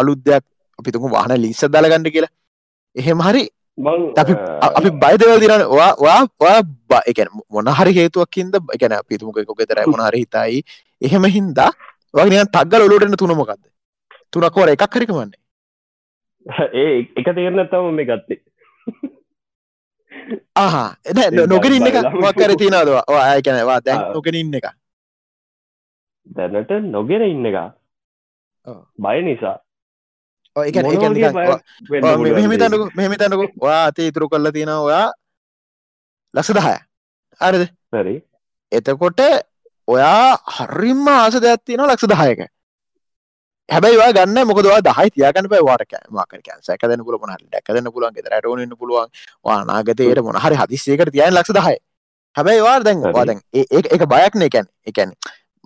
[0.00, 0.44] අලුත් දෙයක්
[0.78, 2.32] අපිතුම වාහන ලිස්ස දලගන්න කියලා.
[2.96, 3.44] එහෙම හරි
[4.18, 7.18] අපි බයිදවල් දිරන්න වා වා එක
[7.50, 10.62] මොනහරි හේතුවක්කින්ද එකන පිතුමක කොගෙතර මොනහර හිතයි.
[11.02, 11.70] එහෙම හින්දා
[12.14, 13.62] වගේ තක්ගල ඔලුටන තුනමකක්ද
[14.32, 15.40] තුනක්වර එකක් හරිකමන්නේ
[16.74, 18.40] ඒ එක තේරනත්තම මේ ගත්තේ
[20.56, 24.68] ආහා එ නොකර ඉන්න එක මක්කර තිනදවා ආය කැනවා දැන් නොකර ඉන්න එක
[26.30, 27.58] දැනට නොගෙන ඉන්න එක
[28.98, 29.56] බය නිසා
[32.34, 35.06] මෙහිමිතන්නකු මෙහිමිතන්නකු වා අතේ ඉතුරු කල්ල තියෙන ඔයා
[36.34, 36.76] ලක්ෂ දහය.
[37.40, 38.14] අරද හරි.
[38.72, 39.20] එතකොට
[39.88, 42.40] ඔයා හරිම්ම ආස දෙයක් තියෙන ලක්ෂ දහයක.
[43.68, 49.08] හැබැයිවා ගන්න මොකදවා දහයි තියගන්න පවාට මාක සැක දන පුල මොහට දැකදන්න පුළුවන් රටවන්න පුළුවන්
[49.44, 51.76] වානාගතයට මොනහරි හදිස්සේකට තියන් ලක්ෂ දහයි.
[52.36, 55.12] හැබැයි වා දැන් වාදැන් ඒ එක බයක්න එකැන් එකැන්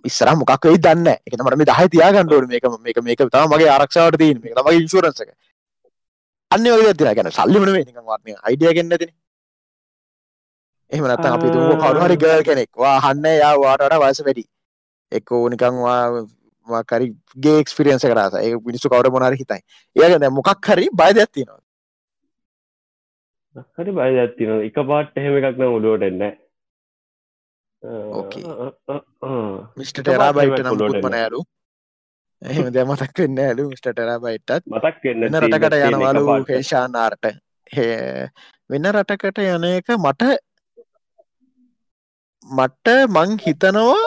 [0.05, 4.19] ඉස්සර මොකක් වෙයි දන්න එක මට මේ දහයි තියාගන්නඩුව මේක මේක මේක තම මගේ ආරක්ෂාවට
[4.19, 5.33] තියන මේ මගේ ඉන්ශුරන්සක
[6.51, 9.13] අන්න ඔය තින ගැන සල්ලිමන මේ නිකන් වාත්න අයිඩිය ගන්නතින
[10.93, 12.71] එහෙම නත්ත අපි දුව කවරුහරි ගල් කෙනෙක්.
[12.77, 14.45] වා හන්න යා වාටට වයස වැඩි.
[15.13, 16.05] එක්ක නිකං වා
[16.69, 17.07] මකරි
[17.39, 19.61] ගේ එක්ස්පිරියන්ස කරස ඒ මිනිස්සු කවර මොනර හිතයි.
[19.97, 21.63] ඒගන මොකක් හරි බය දැත්තිනවා
[23.77, 26.23] හරි බය ඇත්තින එක පාට් එහෙම එකක් නම් ඔඩුවට එන්න
[29.77, 31.41] මිට ටෙරා බයිට නම්ලොටන ඇරු
[32.43, 37.25] එහෙම දෙ මතක් වෙන්න ඇලු මිට ටෙරා බයිටත් මතක් වෙන්න රටකට යනවලු හේෂානාර්ට
[38.71, 40.23] වෙන්න රටකට යන එක මට
[42.47, 44.07] මට මං හිතනවා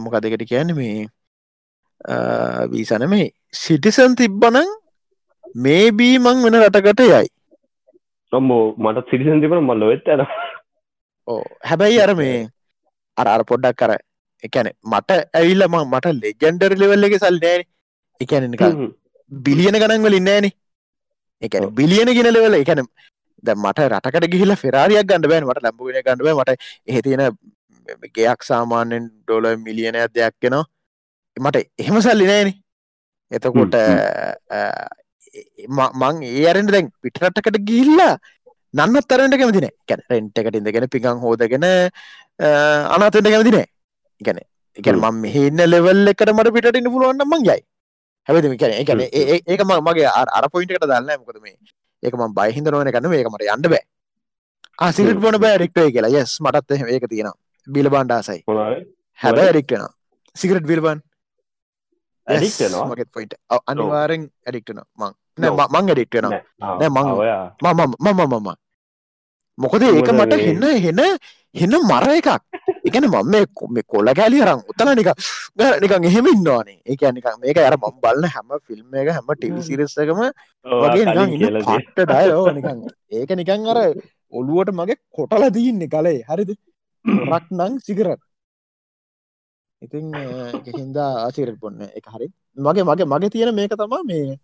[0.00, 1.06] මොක දෙකට කියන්න මේ
[2.72, 4.68] වීසන මේ සිටිසන් තිබ්බනං
[5.58, 7.26] මේ බී මං වෙන රටකට යයි.
[8.32, 10.24] ඔම්බෝ මට සිටිසන් තිබන මල්ල වෙත් ඇන
[11.28, 12.36] ඕ හැබැයි අර මේ
[13.16, 13.92] අර අර පොඩ්ඩක් කර
[14.44, 17.62] එකැන මට ඇවිල්ලම මට ලෙජන්ඩර් ලෙවල් එක සල් නෑන
[18.20, 18.44] එකැන
[19.32, 20.46] බිලියන ගණන් වල ඉන්නෑන
[21.42, 21.64] එකන.
[21.72, 22.82] බිලියන ගෙනලවල එකන
[23.42, 26.50] ද මට රටකට ගිහිල ෆෙරාරියක් ගන්න බෑ මට ලැබුගෙන ගන්නව මට
[26.86, 27.24] එහ තියෙන
[28.14, 30.64] ගයක් සාමාන්‍යෙන් ඩොල මිලියනයක් දෙයක් කෙනවා
[31.36, 32.50] මට එහෙම සල්ලි නෑන
[33.30, 33.74] එතකොට
[35.68, 38.14] ම- මං ඒ අරෙන්ට දැන් පිටරටකට ගිල්ලා
[38.76, 41.64] නන්නත් තරට කැමතින කැන රෙන්ට් එකට ඉඳගෙන පිකං හෝදගෙන
[42.94, 43.66] අනාතට කැමතිනෑ
[44.20, 44.86] ගැන එක.
[45.02, 47.60] මම මෙහන්න ලෙවල් එකට මට පිටට පුළුවන්න මං යයි.
[48.28, 49.00] හැබති කැන එකන.
[49.52, 50.08] ඒක ම මගේ
[50.38, 51.56] අර පොයින්ටකට දන්න මොකද මේ
[52.02, 53.82] ඒක ම බයිහිද නොවන කන්න ඒක මට යන්න බෑ.
[54.78, 55.36] ආසිරට හ්ම්, බොන.
[55.40, 56.12] බෑ රික්ටය කියලා.
[56.12, 57.32] යස් මටත් එහෙම ඒක තියෙන
[57.66, 57.88] බිල
[58.48, 58.82] මොනවද?
[59.18, 59.86] හැබැ රික්ටන
[60.36, 60.66] සිගරට
[62.60, 62.86] වෙනවා?
[62.92, 63.34] මගත් පොයින්ට
[63.70, 65.12] අනිවාරෙන් ඇඩික්ටන මං.
[65.38, 66.42] නෑ මං ඇඩික්ටන නෑ,
[66.90, 68.48] මං- මම මම මම
[69.62, 71.00] මොකද ඒක මට හෙන්න හෙන
[71.60, 72.28] හෙන්න මර එකක්.
[72.88, 73.30] එකන මම
[73.74, 75.08] මේ කොල්ල කෑලි අරං උත්තල නික
[75.82, 76.78] නිකන් එහෙම ඉන්නවානේ.
[76.90, 80.20] ඒක නිකන් මේක අර මම් බලන්න හැම ෆිල්ම් එක හැම ටිවිසිරස්සකම
[80.82, 81.04] වගේ.
[81.66, 82.78] පට්ට ඩයෝ නිකන්.
[83.18, 83.78] ඒක නිකන් අර
[84.38, 86.50] ඔළුවට මගේ කොටල දීන්නේ කලේ හරිද?
[87.04, 88.20] රක් නං සිගරත්
[89.82, 90.06] ඉතින්
[90.76, 92.28] හින්දා ආසිරට බොන්න එක හරි.
[92.66, 94.36] මගේ මගේ මගේ තියෙන මේක තමා මේ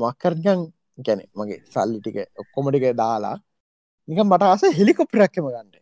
[0.00, 0.60] මක්කරගන්
[0.98, 3.36] ගැන මගේ සල්ලි ටික ඔක්කොමටික දාලා
[4.08, 5.76] නික මට ආස හෙලිකොප්ටරක්කම ගන්නට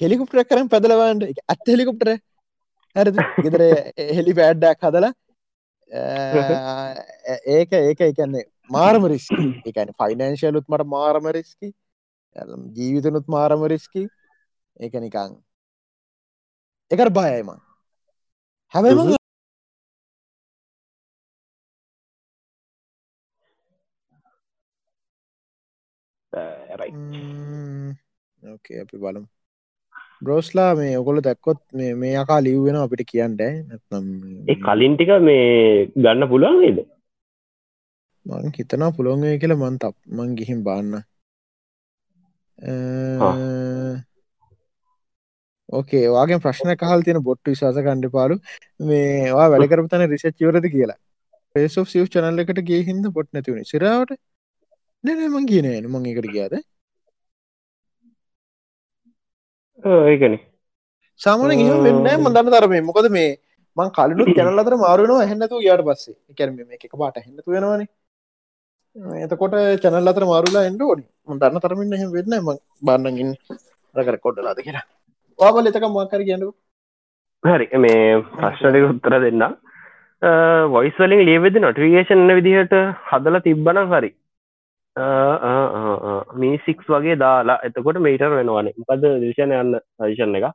[0.00, 2.10] හෙලිකොප්ටරක් කරම් පැදලවන්ට එක ඇත්ත හෙලිකොප්ටර
[2.96, 3.16] හැරද?
[3.38, 3.62] ගෙදර
[4.16, 5.12] හෙලි පෑඩ්ඩක් හදලා
[7.50, 11.72] ඒක ඒක එකන්නේ මාරම රිස්කි එකන ෆයිනන්ශයලුත් මට මාරම රිස්කි
[12.76, 14.04] ජීවිතනුත් මාරම රිස්කි
[14.80, 15.34] ඒක නිකං
[16.90, 17.50] එකට බයයිම
[18.74, 19.19] හැබැයි
[26.32, 26.94] right.
[28.42, 29.26] ඕකේ අපි බලමු.
[30.22, 34.06] බ්‍රෝස්ලා මේ ඔකොල දැක්කොත් මේ මේ අකා ලිව්වෙන අපිට කියන්න නැත්නම්
[34.66, 36.78] කලින් ටික මේ ගන්න පුළුවන් නේද?
[38.26, 40.92] මං හිතනා පුළොන්ගේ කියල මන් තප් මං ගිහිම් බාන්න.
[45.68, 48.40] ඕකේ වගේ ප්‍රශ්න කහල් තියෙන බොට්ටු විශවාස කණ්ඩ පාලු
[48.88, 51.00] මේවා වැඩකරපු තන රිසච් වරද කියලා.
[51.54, 54.18] පේසෝ සිව් චනල්ල එකට ගේ හිද පොට් නැතිවුණ සිරාවට
[55.04, 56.54] නැන මං කියන න මං එකට ගියාද?
[59.84, 60.34] ඒකන.
[61.20, 62.82] සාමාන එහම වෙන්න මදන්න තරමේ.
[62.82, 63.30] මොකද මේ
[63.76, 66.16] මං කලු කැනල් අතර මාරුවනවා හැන්නතු යාට පස්සේ.
[66.32, 67.88] එකැරම මේ එක පාට හැන්නතු වෙනවානේ
[69.24, 71.04] එතකොට චැනල් අතර මාරුලා එන්ඩ ඕනි.
[71.28, 72.48] මදන්න තරමින් එහෙම වෙන්න ම
[72.82, 73.30] බන්නගින්
[73.94, 74.78] රකර කොඩ්ඩලාද කියෙන
[75.38, 76.48] වාබල එතක මාකර කියන්නු
[77.42, 78.00] හරි මේ
[78.36, 79.44] ප්‍රශ්නටික උත්තර දෙන්න
[80.74, 82.74] වොයිස් වලින් ලියවෙද නොටිගේෂන් විදිහට
[83.10, 84.10] හදල තිබ්බන හරි
[86.36, 90.50] මේ සික්ස් වගේ දාලා එතකොට මේටර් වෙනවානේ පද දිශණ යන්න විෂන් එක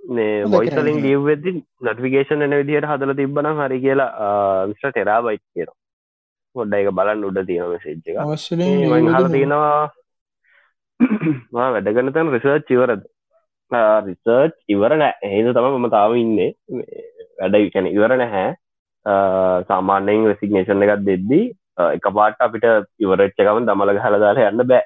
[0.00, 1.02] මේ හොඳ වොයිසලින් කරන්නේ.
[1.04, 4.10] ලියවෙදදි නටිගේෂන් එන විදිහට හදල තිබ්බන හරි කියලා
[4.68, 5.70] විස්ට ටෙරා බයි් කියන
[6.56, 8.16] හොඩ්ඩ එක බලන්න උඩ තියෙන මෙසේජ් එක
[9.12, 9.82] හල තියෙනවා
[11.50, 13.06] මා වැඩගන්න තැන් රිසර්ච් ඉවරද
[14.06, 16.50] රිසර්ච් ඉවර නෑ ඒද තම මම තාව ඉන්නේ
[17.38, 18.50] වැඩ කැන ඉවර නැහැ
[19.68, 21.44] සාමාන්‍යයෙන් රෙසිගනේෂන් එකත් දෙද්දී
[21.88, 22.66] එක පාට අපිට
[22.98, 24.82] ඉවරච්චකම දමල හලදාලා යන්න බෑ.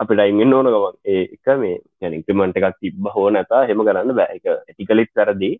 [0.00, 0.96] අපිට අයිගෙන් ඕන ගමන්.
[1.04, 4.36] ඒ එක මේ ඉක්‍රමට එකක් තිබ්බ හෝ නැතා හෙම කරන්න බෑ.
[4.36, 5.54] එක ඇටිකලිත් කරදී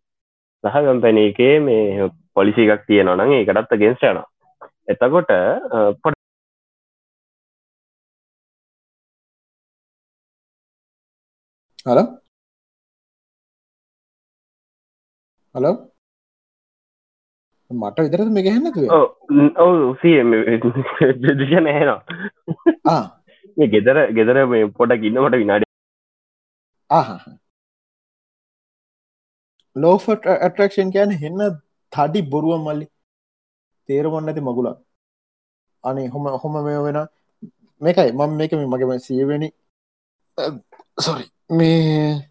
[0.65, 4.21] සහ ගම්පැන එකේ මේ පොලිසි එකක් තියෙනවනං ඒකටත් ගෙන්ස් යන
[4.89, 5.31] එතකොට
[6.03, 6.17] පොඩ
[11.87, 12.01] හල
[15.55, 15.94] හලෝ
[17.71, 18.85] මට විතරද මේ ගැහෙන්නතුව
[19.65, 19.97] ඔවු.
[20.01, 20.17] සිය
[21.73, 22.01] ඇහෙනවා.
[23.57, 25.67] මේ ගෙදර ගෙදර මේ පොඩක් ඉන්නමට විනාඩි
[29.77, 31.41] ලෝෆට ඇටරක්ෂන් කියන හෙන්න
[31.93, 32.87] තඩි බොරුවම් මල්ලි.
[33.89, 34.79] තේරමන්න ඇති මගුලක්.
[35.85, 36.99] අනේ හොම හොම මේ වෙන.
[37.81, 39.49] මේකයි මම මේක මේ මගේම සියවෙනි.
[41.05, 42.31] සොරි මේ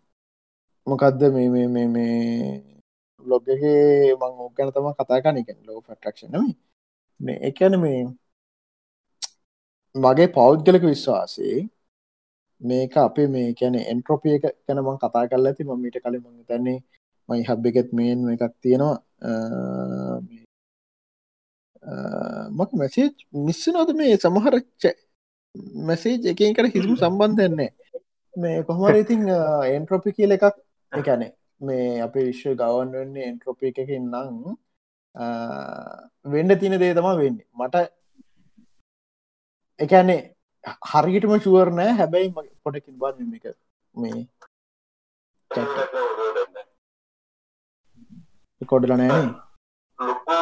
[0.87, 2.82] මොකක්ද මේ මේ මේ මේ
[3.23, 6.35] බ්ලොග්ගේ මං ඕගැන තම කතාගන එක ලෝ ෆටක්ෂන
[7.19, 8.01] මේ එකන මේ
[9.95, 11.57] මගේ පෞද්ගලක විශ්වාසේ
[12.61, 15.63] මේක අපේ මේ කැන එන්ට්‍රොපිය එක කැනමං කතා කල ඇති.
[15.65, 16.79] මමීට කල මං තැන්නේ
[17.29, 18.97] මයි හබ් එකත් මේන් එකක් තියෙනවා.
[22.51, 24.83] මක් මැසේජ් මිස්ස නොද මේ සමහරච්ච
[25.83, 27.71] මැසේජ් එකකට හිසුම් සම්බන්ධයන්නේ
[28.33, 29.21] මේ කොහමර ඉතින්
[29.69, 30.45] එන්ට්‍රොපි කියල එකක්
[30.91, 31.31] එකනේ
[31.67, 34.29] මේ අප විශ්ව ගවන් වෙන්නේ එන්ට්‍රොපි එකකින් නං
[36.33, 37.47] වෙන්ඩ තින දේ තමා වෙන්නේ.
[37.59, 37.75] මට
[39.79, 40.21] එකනේ
[40.91, 41.91] හරිගටම ශුවර් නෑ.
[41.99, 42.29] හැබැයි
[42.63, 43.45] පොඩකින් බන්න එක
[43.95, 44.19] මේ
[48.71, 49.29] කොඩල නෑන
[49.99, 50.37] ලොකු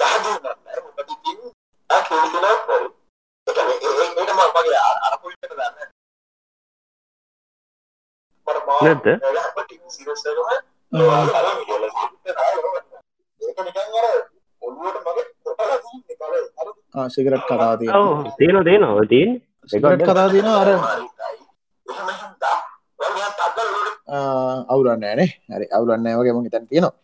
[0.00, 1.38] දහදුන්නන්න මොකදකින්
[1.90, 2.84] කෙල්සලා පොල්
[3.46, 5.93] ඒට මගේ අර පොයිට දන්න.
[17.08, 19.30] සිගරට් කතාතිය ඔව් තියෙන දේන තින්
[19.68, 20.68] සිගරට් කතාතින අර
[24.68, 26.94] අවුරන්න ෑනේ හරි අවුරන්න වගේ ම හිතන් තියෙනවා.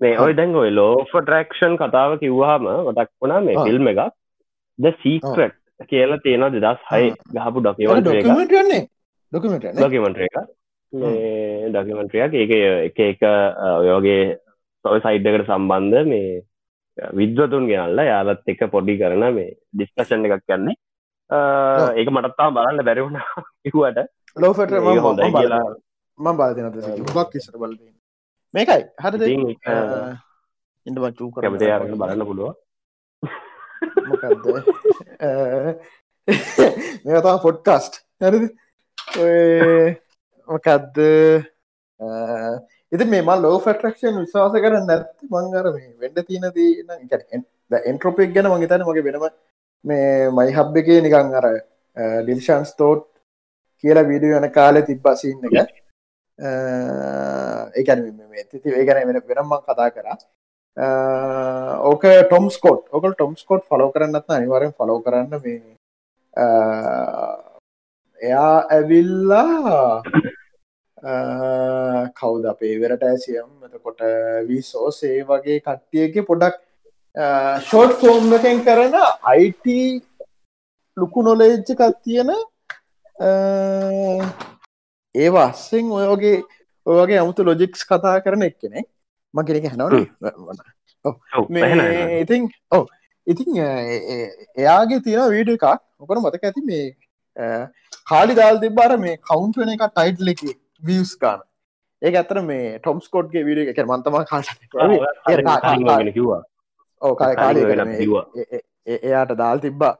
[0.00, 3.56] මේ ඔය දැන් ඔය ලෝෆ ට්‍රක්ෂන් කතාව කිව්වාම මතක් වුණා මේ.
[3.66, 4.02] ෆිල්ම් එකක්?
[4.78, 8.82] ද සීක්‍රට් කියලා තියෙන දෙදස් හයි ගහපු ඩොකමටන්නේ
[9.32, 10.36] ඩොකමට ඩොකිමෙන්ට්‍ර එක
[11.72, 12.54] ඩොකිමෙන්ට්‍රියක් ඒක
[12.88, 13.22] එක එක
[13.74, 14.22] ඔයෝගේ
[14.84, 16.40] සොය සයිඩ්ඩකට සම්බන්ධ මේ
[17.18, 20.76] විද්වතුන් ගෙනල්ල යාලත් එක පොඩි කරන මේ ඩිස්කෂන් එකක් කියන්නේ
[21.96, 23.18] ඒක මටත්තා බලන්න බැරිවුණ
[23.64, 24.04] කිවට
[24.36, 25.64] ලෝෆට හොඳයි කියලා.
[26.18, 26.76] ම බලතිනත
[27.08, 27.72] ගක් ඉසර බල
[28.54, 28.82] මේකයි.
[28.98, 29.22] හරිද?
[30.86, 32.54] ඉඩ චූ කර බලන්න පුළුව
[34.06, 34.44] මොකක්ද
[37.04, 38.46] මේතා පොඩ්කාස්ට් හරිද
[40.48, 41.00] මොකක්ද
[42.92, 46.72] ඉති මේ මල් ලෝ ෆටරක්ෂන් විශවාස කරන්න නැති මංගර මේ වෙන්ඩ තියන දී
[47.84, 49.28] එන්ට්‍රොපික් ගැන මගේතන මගේ වෙනම
[49.84, 51.48] මේ මයි හබ් එකේ නිකං අර
[52.20, 53.08] ඩිල්ෂන් ස්තෝට්
[53.84, 55.72] කියලා වීඩිය යන කාලෙ තිබ්බසින්න එක
[57.74, 58.04] ඒකැන
[58.50, 60.16] තිති ඒගැන වෙන වෙනම්මං කතා කරා
[60.76, 65.76] ඕක ටොම් ස්කෝට් ඔකල් ටොම් ස්කෝට් ෆලෝ කරන්නත් අනිවරෙන් ෆලෝ කරන්න මේ
[66.36, 67.60] uh,
[68.20, 70.02] එයා ඇවිල්ලා
[71.02, 73.50] uh, කවුද අපේ වෙරට ඇසියම්?
[73.64, 74.00] එතකොට
[74.48, 76.56] විසෝසේ වගේ කට්ටියක පොඩක්
[77.16, 79.68] uh, ෂෝට් ෆෝම් එකෙන් කරන අයිට
[80.96, 82.30] ලුකු නොලේජ්ජ එකක් තියෙන
[85.14, 86.42] ඒ වස්සෙන් ඔයගේ
[86.86, 88.88] ඔයගේ අමුතු ලොජික්ස් කතා කරන එක්කෙනෙ
[89.34, 89.92] මගෙනක හැනවන
[92.22, 92.84] ඉතින් ඔව.
[93.26, 95.66] ඉතින් එයාගේ තියෙන වීඩ එකක්
[96.02, 96.86] ඔකට මතක ඇති මේ
[98.10, 100.40] කාලි දල් තිබාර මේ කවුන්ටන එක ටයිට් ලෙක
[100.88, 101.40] වියස් ගාන
[102.02, 104.48] ඒ ඇතර මේ ටොම්ස්කෝට්ගේ වීඩ එක මන්තම කාට
[106.16, 106.42] කිව්වා.
[107.02, 107.56] ඕ කාල
[108.86, 109.94] එයාට දාල් තිබ්බා.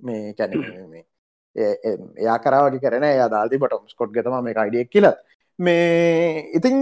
[0.00, 0.52] මේ කැන
[2.22, 5.06] එයා කරාවගේ කරන එයා දාල්ති බටම් ස්කොට් ගතම මේ අයිඩියක් කියල
[5.58, 6.76] මේ ඉතිං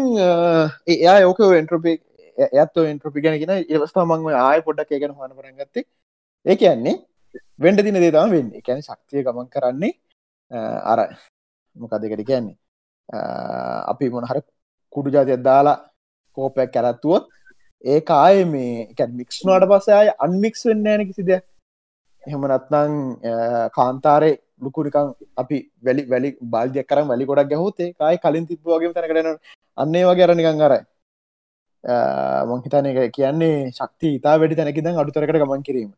[0.94, 1.92] එයා යෝක එන්ට්‍රපි
[2.38, 5.84] ඇත් එන්ට්‍රපි ගැන කියෙන ඒවස්ථා මංව ආය පොඩ්ඩක් ඒගෙන හන කරගත්තේ
[6.46, 6.96] ඒ කියන්නේ
[7.64, 8.52] වෙන්ඩ දින දේතම වෙන්න.
[8.60, 9.92] එකැන ශක්තිය ගමන් කරන්නේ
[10.92, 11.00] අර
[11.76, 12.56] මොකදකට කියන්නේ?
[13.92, 14.38] අපි මොනහර
[14.92, 15.78] කුඩු ජාතියක් දාලා
[16.36, 17.24] කෝපයක් කැරත්තුවොත්
[17.84, 21.44] ඒ ආය මේ මික්ස්නවාට පස්ස අය අන්මික්ස් වෙන්න ෑන කිසි දෙයක්.
[22.24, 22.92] එහෙම නත්නං
[23.76, 29.28] කාන්තාරේ ලුකුරිකං අපි වැලි වැලි බාල්ධයක් කරම් වැලි ගොඩක් ගැහෝතේ කායි කලින් තිබ වගේ තැනකරන
[29.78, 30.82] අන්නේ වගේ අරනිකං අරයි.
[32.50, 35.90] මංහිතන එක කියන්නේ ශක්ති ඉතා වැඩි තැනකිදන් අඩුතරකට ගමන් කිරීම.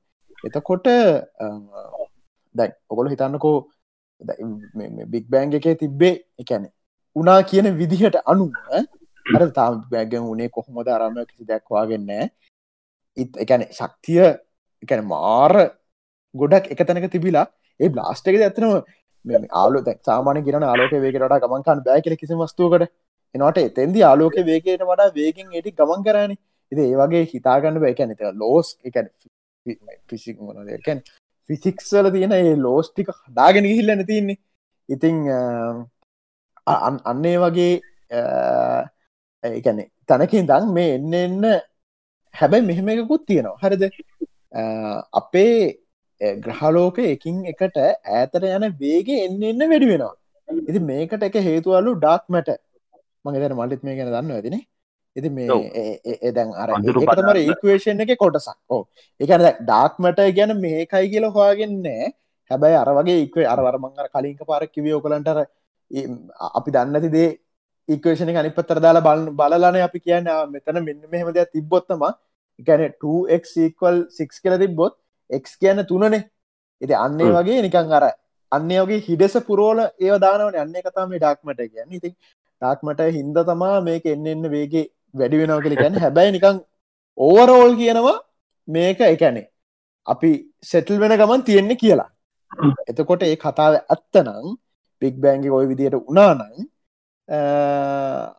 [0.45, 0.87] එතකොට
[2.55, 3.57] දැන් ඔකොල හිතන්නකෝ
[5.13, 6.69] බික් බෑන්ග එකේ තිබ්බේ එකැනෙ
[7.17, 8.47] උනා කියන විදිහට අනු
[9.27, 10.89] අර තාම බෑගැන් වනේ කොහොමද?
[10.89, 12.11] අරම කිසි දැක්වාගන්න
[13.17, 14.23] ඉත් එකැන ශක්තිය
[14.83, 15.55] එකැන මාර
[16.35, 17.47] ගොඩක් එක තැනක තිබිලා
[17.81, 22.91] ඒ බ්ලාස්ටක ඇතනම ආලු සාමාන ගෙන ආලෝක වේකට ගමන්කාන් බෑ කියල කිසි වස්තුවකට.
[23.35, 26.33] එනට එතැන්දි ආලෝක වේගයට වඩා වේගෙන් එටි ගමන් කරන.
[26.73, 29.09] ඉති ඒ වගේ හිතාගන්න බැකැන එත ලෝස් එකැන
[30.09, 31.01] ෆිසික් මොනදකැන්
[31.51, 34.39] ෆිසික්සල තියෙන ඒ ලෝස් ටික හදාගෙන හිල්ලන තින්නේ
[34.89, 35.17] ඉතිං
[37.07, 37.73] අන්නේ වගේ
[39.45, 41.45] ඒැනෙ තැනකින් දං මේ එන්න එන්න
[42.35, 43.59] හැබැයි මෙහෙම එකකුත් තියෙනවා.
[43.63, 43.83] හරිද?
[45.13, 45.55] අපේ
[46.45, 50.15] ග්‍රහලෝක එකින් එකට ඈතර යන වේගේ එන්න එන්න වැඩි වෙනවා.
[50.71, 52.51] ඉති මේකට එක හේතුවලු ඩාක්මට
[53.25, 54.63] මගේතර මල්ලිත් මේ ගැන දන්න ඇතිනේ
[55.17, 58.57] ඉති මේ දැන් අර තමර ඒක්වේෂන් එක කොටසක්.
[58.75, 58.83] ඕ
[59.21, 62.13] එකන ඩාක්මට ගැන මේකයි කියල හවාගෙන්නේ
[62.51, 65.45] හැබැයි අර වගේ ඉක්වේ අරවරමංගර කලින්ක පාර කිවියෝ කලන්ටර
[66.59, 67.29] අපි දන්නති දේ
[67.89, 70.27] ඒක්වේෂණ අනිපත්තර දාලා බල බලලාන අපි කියන්න.
[70.55, 72.03] මෙතන මෙන්න මෙහෙම දෙයක් තිබ්බොත්තම
[72.69, 74.95] ගැන 2ක්ල් 6 කල තිබ්බොත්
[75.31, 76.23] එක් කියන්න තුනනේ.
[76.81, 78.05] ඉති අන්නේ වගේ නිකං අර
[78.53, 80.55] අන්නේ වගේ හිඩෙස පුරෝල ඒ දානවන.
[80.65, 81.91] අන්නේ කතාම ඩක්මට කියන්න.
[81.99, 82.15] ඉතින්
[82.63, 84.87] ඩක්මට හින්ද තමා මේක එන්න එන්න වේගේ
[85.19, 86.57] වැඩි වෙනව කලි ගැන හැබැයි නිකං
[87.19, 88.17] ඕවරෝල් කියනවා
[88.69, 89.47] මේක එකැනේ
[90.07, 90.31] අපි
[90.71, 92.11] සෙටල් වෙන ගමන් තියෙන්නේ කියලා.
[92.91, 94.57] එතකොට ඒ කතාව ඇත්තනං
[95.03, 96.43] පික් බෑන්ගි ඔය විදියට උනානං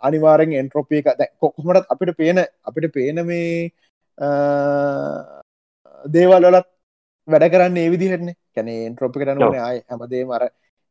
[0.07, 3.69] අනිවාරෙන් එන්ට්‍රොපිය එක කොකුමටත් අපිට පේන අපිට පේන මේ
[6.15, 6.67] දේවල්ලත්
[7.29, 10.43] වැඩ කරන්න ඒ විදිහරන්නේ කැන එන්ට්‍රොපි කරන්න ආය හැමදේ මර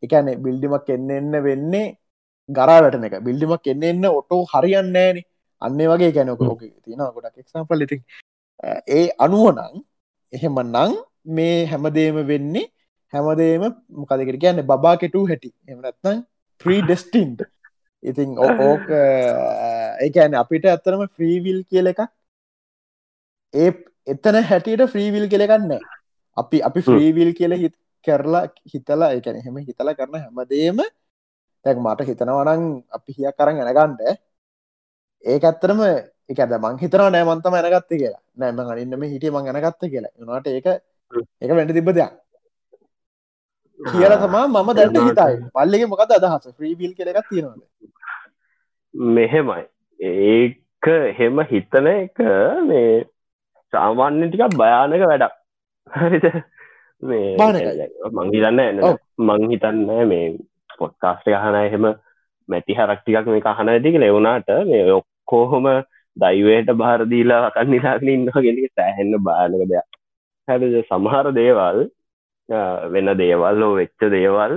[0.03, 1.87] එකන බිල්ඩිමක් එන්න එන්න වෙන්නේ
[2.49, 3.19] ගරා වැටන එක.
[3.21, 5.21] බිල්ඩිමක් එන්න එන්න ඔටෝ හරියන්නෑන
[5.63, 7.99] අන්න වගේ ගැනක ඕක තියෙන ගොඩක් එක්සම්පල් ඉති
[8.91, 9.85] ඒ අනුවනං
[10.33, 10.97] එහෙම නං
[11.31, 12.67] මේ හැමදේම වෙන්නේ
[13.13, 15.55] හැමදේම මොකදකට කියන්න බා කෙටු හැටි.
[15.67, 16.25] එමනත්නම්
[16.61, 17.45] ප්‍රී ඩෙස්ටින්ට
[18.03, 18.89] ඉතින් ඕක
[20.01, 22.03] ඒකැන අපිට ඇත්තරම ෆ්‍රීවිල් කියල එකක්.
[23.55, 23.71] ඒ
[24.07, 25.73] එතන හැටියට ෆ්‍රීවිල් කෙලෙකන්න
[26.43, 27.75] අපි අපි ෆ්‍රීවිල් කියල හිත්
[28.07, 30.79] කරලා හිතලා එකන එහෙම හිතලා කරන හැමදේම
[31.65, 32.63] තැක් මට හිතනවනං
[32.97, 34.01] අපි හිය කරන්න ඇනගන්ඩ
[35.25, 35.81] ඒක ඇත්තරම
[36.31, 38.23] එක ඇද මං හිතන නෑ මන්තම ඇනගත්ත කියලා.
[38.37, 40.13] නෑම අනින්නම හිටිය මං ඇනගත්ත කියලා.
[40.29, 40.67] නට ඒක
[41.43, 42.13] එක වැඩ තිබ දෙයක්.
[43.81, 46.47] කියල තමා මම දැට හිතයි පල්ලෙ මොකද අදහස?
[46.61, 47.63] ්‍රීබිල් කෙනෙක් තියෙනවද?
[49.17, 49.65] මෙහෙමයි.
[50.01, 50.87] ඒක
[51.19, 52.23] හෙම හිතන එක
[52.69, 52.93] මේ
[53.73, 55.38] සාමාන්‍ය ටිකක් භයානක වැඩක්
[55.97, 56.27] හරිද?
[57.03, 57.37] මේ
[58.19, 58.81] මංහිතන්න එන්න
[59.19, 60.27] මං හිතන්න මේ
[60.79, 61.87] පොට්කාස්ට අහන එහෙම
[62.49, 65.69] මැටි හරක්ටිකක් මේ කහන ඇතික ලෙවුණාට මේ ඔක්කෝහොම
[66.17, 69.89] දයිවයට භාරදීලා වකන් නිලාගෙන ඉන්නගෙනක සෑහෙන්න බානක දෙයක්.
[70.49, 71.79] හැද සමහර දේවල්
[72.93, 74.55] වෙන දේවල් හෝ වෙච්ච දේවල්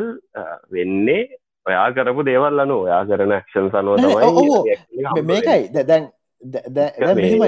[0.74, 1.22] වෙන්නේ
[1.65, 5.63] ඔයා කරපු දේවල් අනු ඔයා කරන ක්ෂන් සනුව තමයි මේකයි.
[5.89, 6.04] දැන්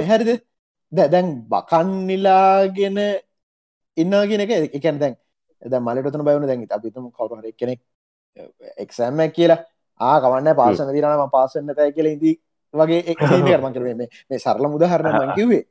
[0.09, 0.31] හැරිද?
[0.91, 2.97] දැන් බකන්නිලාගෙන
[3.97, 4.51] ඉන්නගෙන එක.
[4.73, 5.15] එකන් දැන්
[5.61, 7.79] එද මලටන බයවන දැන් අපිතුම කවරුහර කෙනෙක්
[8.77, 9.59] එක්සෑම්මක් කියලා
[9.99, 12.35] ආ කවන්න පාසන දිරනම පාසන්න තැයි කියල ඉදී
[12.73, 15.63] වගේ එක්ම කරේ මේ සරල මුදහරණ මංකිවේ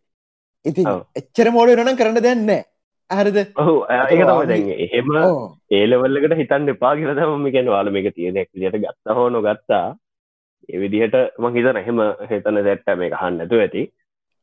[0.64, 2.62] ඉතින් එච්චර මෝඩ නනම් කරන්න දෙන්නෑ
[3.10, 3.38] හරිද
[4.80, 5.10] එහෙම
[5.72, 9.86] ඒලවල්ලකට හිතන් එපා කියල තම එකෙන් වාල මේක තියෙනෙක් ලියට ගත්ත හෝනො ගත්තා
[10.68, 13.84] එවිදිහට මං හිතන එහෙම හිතන දැට්ට මේ හන්න ඇතු ඇති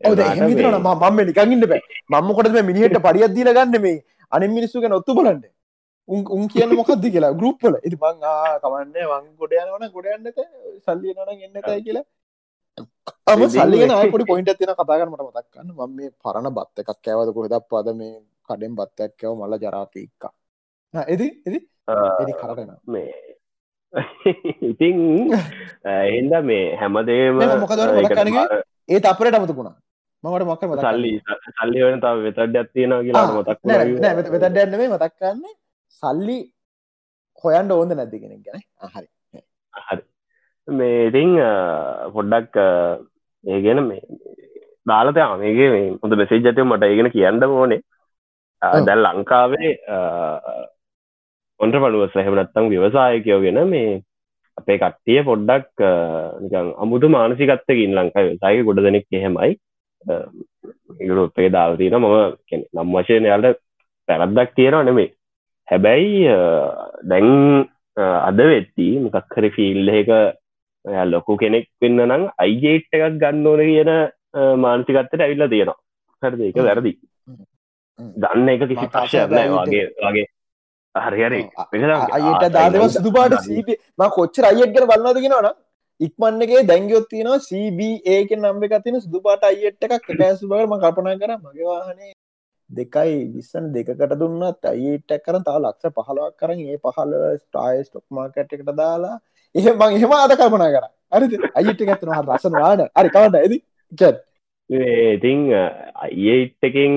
[0.02, 1.82] මම නිකගන්න බෑ.
[2.10, 4.04] මම කොටම මිනිහට පරිියත්දීල ගන්න මේ?
[4.32, 5.42] අනින් මිනිස්සුක නොත්තු බලන්න.
[6.10, 8.24] උන් කියන්න මොකක්ද කියලා ගරුප්පල ඉති මං
[8.62, 10.40] කමන්න වං ගොඩයනවන ගොඩයන්නත
[10.86, 12.06] සල්ලියනවන එන්නතයි කියලා.
[13.28, 17.96] අම සල්ලිගෙන පොඩි පොයින්ට තින කතාගන්නට මතක්කන්න ම මේ පරණ බත්ත එකක් කෑවද කොහෙදක් පද
[17.96, 18.14] මේ
[18.48, 20.32] කඩෙන් බත්තැක්කව මල්ල ජරාපීක්කා
[21.08, 21.60] එදි එදි
[22.22, 23.12] එදි කරටන මේ
[24.70, 24.98] ඉතිං
[25.92, 28.46] එහින්ද මේ හැමදේම මොකදර කනගේ
[28.90, 29.76] ඒ අපරට අමතුකුණා
[30.24, 31.12] මට මොක සල්ලි
[31.50, 35.54] සල්ලි වන තාව වෙතඩ්ඩත් තියෙන කියලා මතක් වෙතඩ්ඩන්නේ මතක්කන්නේ
[36.04, 36.40] සල්ලි
[37.44, 39.08] හොයන්ට ඕොද නැති කෙනෙක් ගැන හරි.
[39.74, 40.02] හරි.
[40.68, 41.32] මේ ඉතිං
[42.16, 42.60] පොඩ්ඩක්
[43.44, 44.02] ඒ ගැන මේ
[44.86, 45.70] දාලත මේගේ
[46.02, 46.84] හොඳ මෙසේජ් ජතය මට.
[46.86, 47.82] ඒගෙන කියන්න ඕනේ.
[48.62, 49.72] දැල් ලංකාවේ
[51.60, 54.02] ඔොන්ට පඩුව සහෙමනත්තම් ව්‍යවසායකයෝ ගෙන මේ
[54.58, 55.88] අපේ කට්ටිය පොඩ්ඩක්
[56.44, 59.52] නිකන් අමුතු මානසිකත්තකින් ලංකායි සාය ගොඩ දෙනෙක් එහෙමයි
[61.00, 62.08] යුරෝපේ දාල්තින මම
[62.74, 63.60] නම් වශයෙන් යාලට
[64.10, 65.10] පැරද්දක් තියෙනවා නෙමේ
[65.68, 66.24] හැබැයි
[67.04, 67.30] දැන්
[67.98, 70.10] අද වෙත්ති මොකක්හරි ෆිල්ල එක
[71.06, 73.92] ලොකු කෙනෙක් වෙන්න නම් අයිජේට් එකක් ගන්න ඕන කියන
[74.58, 75.80] මානසිකත්තට ඇවිල්ලා තියෙනවා.
[76.24, 76.42] හරද?
[76.42, 76.94] එක වැරදි.
[78.18, 80.28] දන්න එක කිසි ප්‍රශ්යක් නෑ වගේ වගේ.
[80.96, 81.42] හරිහරි
[82.18, 85.50] අයට දාදව සුදුපාට සීප ම කොච්චර අයත් ගැන බලන්නද කියෙනවන
[86.00, 92.14] ඉක්මන්නගේ දැංගයොත් තින සබඒක නම්බ එක තින සුදුපාට අයියට එකක් කෑසු බරම කපනා කර මගේවාහනේ
[92.70, 98.56] දෙකයි විස්සන දෙකට දුන්නත් අයිට කරන තා ලක්ෂ පහලක් කරන ඒ පහල ස්ටායි ස්ටොක් මාකට්
[98.58, 99.18] එකට දාලා
[99.56, 100.86] එහෙ මං එහෙම අද කල්පනා කර.
[101.12, 103.56] අරි අයිට ඇත්න හ රසන වාඩ අරි කවන්න ඇද
[103.92, 104.18] චත්
[104.70, 105.40] ඉතිං
[106.06, 106.94] අයිටකින්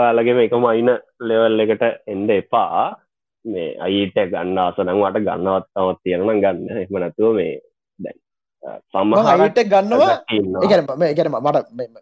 [0.00, 0.90] වාලගේම එකම අයින
[1.22, 2.86] ලෙවල් එකට එන්ඩ එපා.
[3.44, 6.64] මේ අයිට ගන්න අසනංවට ගන්නවත්තවත් තියෙනන ගන්න.
[6.78, 7.71] එම නැතුව මේ දැන්
[8.92, 10.16] සමහට ගන්නවා.
[10.64, 11.58] ඒකන ඒකන මට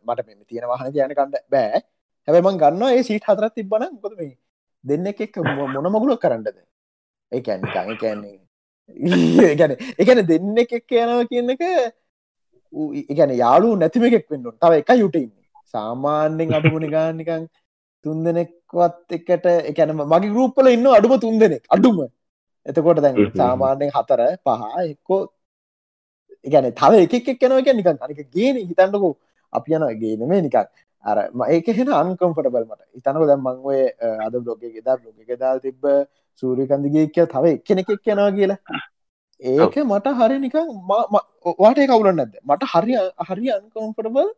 [0.06, 1.80] මට මෙ තියෙන වාහන කියන කන්න බෑ.
[2.28, 4.34] හැබමන් ගන්න ඒ සීට හතරත් තිබන කොද මේ
[4.84, 6.48] දෙන්න එක මොන මගුලක් කරන්නද?
[7.32, 8.36] ඒකැන් කෑන්නේ
[9.60, 11.64] ගැන එකන දෙන්න එකක් යනව කියන එක
[13.12, 15.32] ඉගැන යාලු නැතිම එකෙක් වෙන්න තව එක යුටඉන්න
[15.74, 17.44] සාමාන්‍යෙන් අඩුමනි ගානිකං
[18.04, 21.64] තුන් දෙනෙක්වත් එකට එකැන මගේ ගරුප්පල ඉන්න අඩුම තුන් දෙනෙක්.
[21.68, 21.98] අඩුම.
[22.66, 25.20] එතකොට දැන් සාමාන්‍යෙන් හතර පහ එක්කෝ
[26.46, 29.16] ඉගැන තව එකක් එක්කනව එක නිකන් අනික ගේන හිතන්නකෝ.
[29.52, 30.56] අපි යන ගේනමේ නිකක්
[31.04, 31.18] අර
[31.48, 32.82] ඒක හෙන අන්කම්ෆටබල් මට.
[32.98, 33.84] ඉතනක දැම් මංවේ
[34.26, 35.84] අද බ්ලොග ගෙදා බ්ලොග ගෙදා තිබ්බ
[36.42, 38.80] සූරිකන්දිගේ කිය තව කෙනෙක් එක්කනවා කියලා.
[39.40, 42.96] ඒක මට හරි නිකං වාට කවුලන්න නැද මට හරි
[43.28, 44.32] හරි අන්කම්ෆටබල්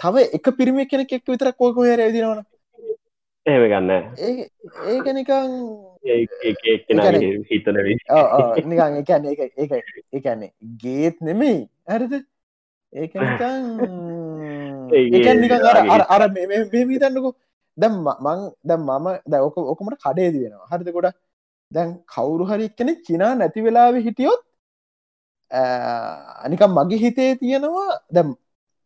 [0.00, 2.42] තව එක පිරිමි කෙනෙක් එක් විතර කෝක හර ඇදිනවන
[3.46, 3.90] ඒම ගන්න
[4.88, 5.50] ඒක නිකං
[7.48, 7.78] හිතන
[8.66, 9.72] නිකං එකන්න එක එක
[10.12, 10.50] එකන්නේ
[10.82, 11.58] ගේත් නෙමෙයි.
[11.86, 12.12] ඇරද
[12.92, 13.62] ඒක නිකං
[16.14, 17.34] අර මේමීතන්නකු
[17.78, 21.12] දැම් මං දැම් මම දැක ඔකමට කඩේද වෙනවා හරිද ගොඩ
[21.70, 24.40] දැන් කවුරු හරි කෙනෙ චිනා නැති වෙලාව හිටියොත්
[26.44, 28.00] අනිකම් මගේ හිතේ තියෙනවා.
[28.10, 28.34] දැම්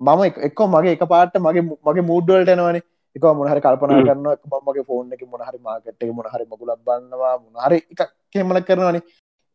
[0.00, 2.82] මම එක්ක මගේ එක පාට මගේ මගේ මුඩ්ඩුවලට එනවනේ
[3.18, 4.26] එක මොනහරි කල්පනා කරන්න
[4.66, 8.00] මගේ ෆෝන් එක මොනහරි මාකට් එක මොනහරි මගුලක් බන්නවා මොනහරි එක
[8.32, 9.04] කෙමල කරනවානේ.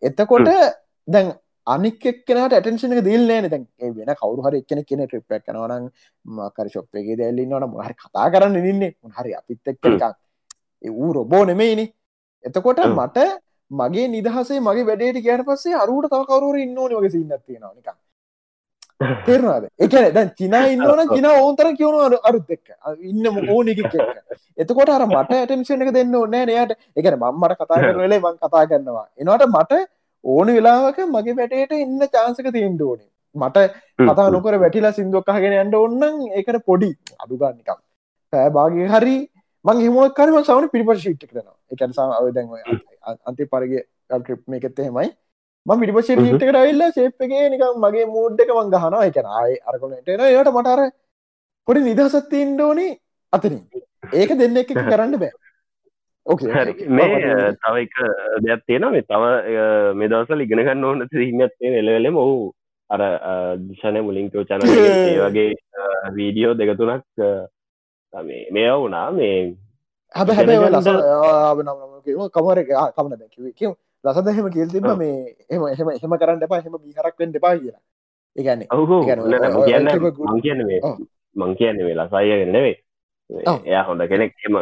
[0.01, 0.49] එතකොට
[1.07, 1.34] දැන්
[1.68, 3.66] අනික් එක්කනට ඇටන්ෂන එක දිල්න්නේ දැන්
[3.97, 5.88] වෙන කවරු හරි එක්කෙන කෙන ට්‍රිප්ක් කනවන
[6.26, 10.05] මකර ශොප්පගේ දැල්ලින්නවන මොහරි කතා කරන්න ඉන්නේ මොහරි අපිත් එක්ක
[10.84, 11.86] ඌ රොබෝ නෙමෙයිනි.
[12.43, 13.28] එතකොට මට
[13.72, 17.95] මගේ නිදහසේ මගේ වැඩේට කියන පස්සේ අරුට තව කවරුවර ඉන්න ඕනි වගේ සින්නත් තියෙනවා නිකන්
[19.25, 22.67] තේරවාද එකන දැන් චිනා ඉන්නවන චින ඕන්තර කියවුණු අරුත් එක්ක
[23.03, 23.81] ඉන්න ඕනික
[24.57, 29.07] එතකොට අර මට ඇටන්ෂන් එක දෙන්න ඕන්නෑ නයට එකන මම්මට කතා කරනලේ මං කතා කරනවා.
[29.19, 29.81] එනට මට
[30.23, 33.09] ඕන වෙලාවක මගේ වැටේට ඉන්න චාන්සක තියෙන්ට ඕනේ.
[33.35, 33.57] මට
[34.01, 37.79] කතා නොකර වැටිලා සිින්දුවක්කහගෙන ඇන්ඩ ඔන්නන් එකට පොඩි අඩුගන්නිකම්
[38.33, 39.15] පෑබාගේ හරි
[39.65, 42.47] මං හිමුවක් කරම සවන පිරිපට ශිට්ට කරනවා එකන සම අවදැන්
[43.25, 45.09] අන්ති පරගේ ට්‍රිප් මේකෙත් එහෙමයි
[45.66, 49.05] ම පිටිපස ීටකට ඇල්ලා ශේප්ගේ නිකම් මගේ මූඩ්ඩක මං ගහනවා.
[49.09, 50.82] එක ආය අරකොනට එන යට මටර
[51.68, 52.91] පොඩි නිදහසත්තිීන්ඩ ඕනේ
[53.34, 53.61] අතරින්.
[54.14, 55.32] ඒක දෙන්න එක කරන්න බෑ.
[56.89, 57.95] මේ තව එක
[58.43, 59.24] දෙයක් තියෙන මේ තව
[59.95, 62.36] මේ දවසල ඉගෙනගන්න ඕන හිමත්තේ එලවෙලම ඔහු
[62.89, 63.01] අර
[63.61, 65.47] දිශනය මුලින්කෝ චන වගේ
[66.18, 67.05] වීඩියෝ දෙකතුනක්
[68.51, 69.07] මේ වුණා.
[69.11, 69.55] මේ
[70.14, 70.30] හබ
[72.36, 72.59] කමර
[72.91, 73.72] කමන දැකිව
[74.03, 77.81] ලසද හෙම කියල් තිබ මේ එම එහෙම එහෙම කරන්න එපා එහෙම බිහරක් වෙන්න එපා කියලා.
[78.35, 79.21] ඒගැන්නේ ඔහු කියන්න
[80.25, 80.61] මං කියන්න
[81.35, 82.77] මං කියන්න මේ ලසායගෙන නෙවේ
[83.65, 84.57] එයා හොඳ කෙනෙක් එම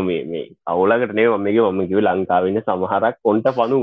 [0.00, 3.80] මේ අවුලකට නේ මගේ මම කිව ලංකාවන්න සමහරක් කොන්ට පනු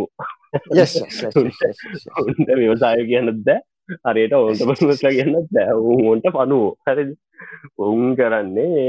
[2.59, 3.59] ව්‍යවසාය කියන්නත් දැ
[4.05, 5.67] හරියට ඔන්ට පනුස්ල කියන්නත් දැ
[6.05, 7.03] ඔන්ට පනුව හරි
[7.77, 8.85] ඔවුන් කරන්නේ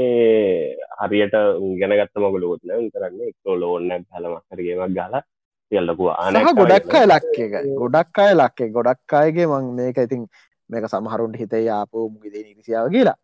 [0.99, 1.35] හරියට
[1.79, 5.25] ගැනගත්ත මගලෝත්න කරන්න එක්ෝ ලෝන්නක් හලමක්කරගේමක් ගලා
[5.71, 7.53] යල්ලකු ආන ගොඩක් අය ලක්ක එක.
[7.75, 10.27] ගොඩක් අය ලක්කේ ගොඩක් අයගේ මං මේක ඉතින්
[10.69, 13.17] මේක සමහරුන්ට හිතේ යාපෝ මුගදේ නිරිසිාව කියලා.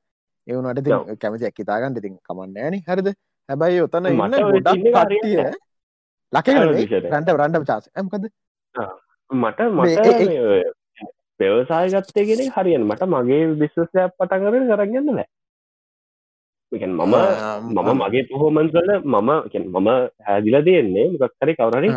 [0.47, 3.15] එවුනට ති කැමති ඇක්කිතාගන්න ඉතින් කමන්න ෑනි හරිද?
[3.49, 5.37] හැබැයි ඔතන ඉන්න ගොඩක් කටිය
[6.33, 6.47] ලක
[7.11, 8.27] රන්ට රන්ඩ චාස ඇමකද
[9.31, 10.07] මට මට
[11.39, 15.27] ව්‍යවසායගත්තයගෙන හරියන් මට මගේ විශ්වසයක් පටන් කර කරගන්න නෑ
[16.71, 17.15] මම
[17.75, 19.31] මම මගේ පොහෝමන්සල මම
[19.63, 19.89] මම
[20.27, 21.89] හැදිල තියෙන්නේ මොකක්හරි කවරරි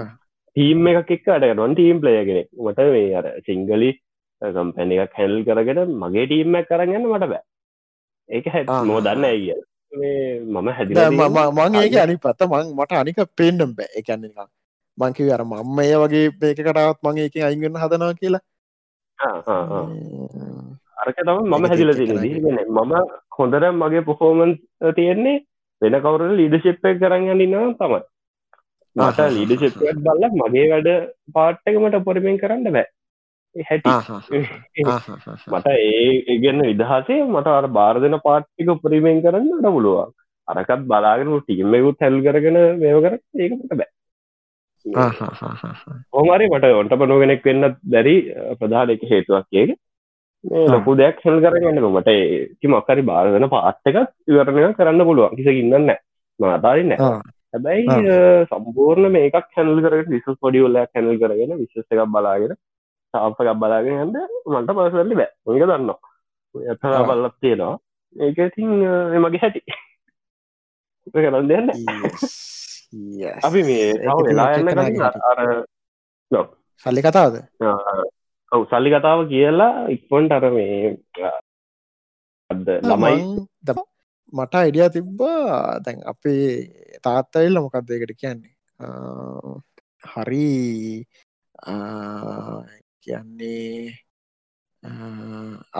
[0.59, 3.91] ටීම් එකක් එක් අට නොන් ටීම් ප්ලයගෙන මට මේ අර සිංගලි
[4.43, 7.43] කම්පැනි එකක් හැල් කරගෙන මගේ ටීම්මක් කරගන්න මට බෑ.
[8.29, 9.55] ඒක හැ මෝ දන්න ඇගිය
[9.93, 10.99] මම හැදිල
[11.59, 14.37] මං ඒක අනි පත්ත මං මට අනික පේන්ඩම් බෑ එකන්න එක
[14.99, 18.43] මංකිව අර මම්ම ඒ වගේ පේකටත් මගේ එක අයිගන්න හදනවා කියලා.
[21.03, 21.91] අරක තම මම හැදිල
[22.69, 22.93] මම
[23.39, 24.59] හොඳර මගේ පොහෝමන්
[24.97, 25.39] තියෙන්නේ
[25.83, 28.01] වෙන කවුර ලීඩශිප්පක් කරන්න ඉන්නවා තමයි
[28.99, 30.89] මට ලීඩශිප්ත් බල්ල මගේ වැඩ
[31.35, 32.87] පාට්ටකමට පොරමෙන් කරන්න බෑ.
[33.57, 33.89] හැටි.
[35.49, 40.13] මට ඒ ඉගන්න විදහසේ මට අර බාර දෙන පාට්ටික උපරීමෙන් කරන්න ට පුළුවන්.
[40.49, 43.91] අරකත් බලාගෙන ටීමෙකුත් හැල් කරගෙන මේව කර ඒකට බෑ.
[46.13, 48.17] හොමරි මට ඔන්ට පනුවෙනෙක් වෙන්න දැරි
[48.61, 49.75] ප්‍රධාන එක හේතුවක් ඒක.
[50.45, 52.11] ලොකු දෙයක් හෙල් කරගන්න මට
[52.61, 55.37] ති මක්කරි බාරදන පාත්තක ඉවරණය කරන්න පුළුවන්.
[55.37, 55.91] කිසි ඉන්නන්න
[56.41, 56.95] මතාරන්න
[57.55, 57.87] හැබැයි
[58.51, 62.55] සම්පූර්ණ මේකක් හැනල් කරට විසස් පොඩිවල්ලයක් හැනල් කරගෙන විශෂ එකක් බලාගෙන
[63.15, 65.31] තාපකක් බලාගෙන හන්ද මට පසල්ලි බෑ.
[65.47, 65.99] ඔක දන්නවා.
[66.55, 67.77] ඇතලා බල්ලක් තියෙනවා.
[68.17, 68.71] ඒක ඉතින්
[69.23, 69.63] මගේ හැටි.
[71.15, 71.69] කරන්න දෙන්න
[73.43, 73.89] අපි මේ
[74.21, 75.41] වෙලා යන්න අර
[76.87, 77.37] සල්ලි කතාවද?
[78.53, 80.97] ඔවු සල්ලි කතාව කියලා ඉක්පොන්ට අර මේ
[82.51, 83.17] අද ළමයි
[84.33, 85.81] මට අයිඩිය තිබ්බා.
[85.85, 86.45] දැන් අපේ
[87.07, 88.55] තාත්තයිල්ල මොකක්දයකට කියන්නේ?
[90.13, 91.07] හරි.
[93.03, 93.95] කියන්නේ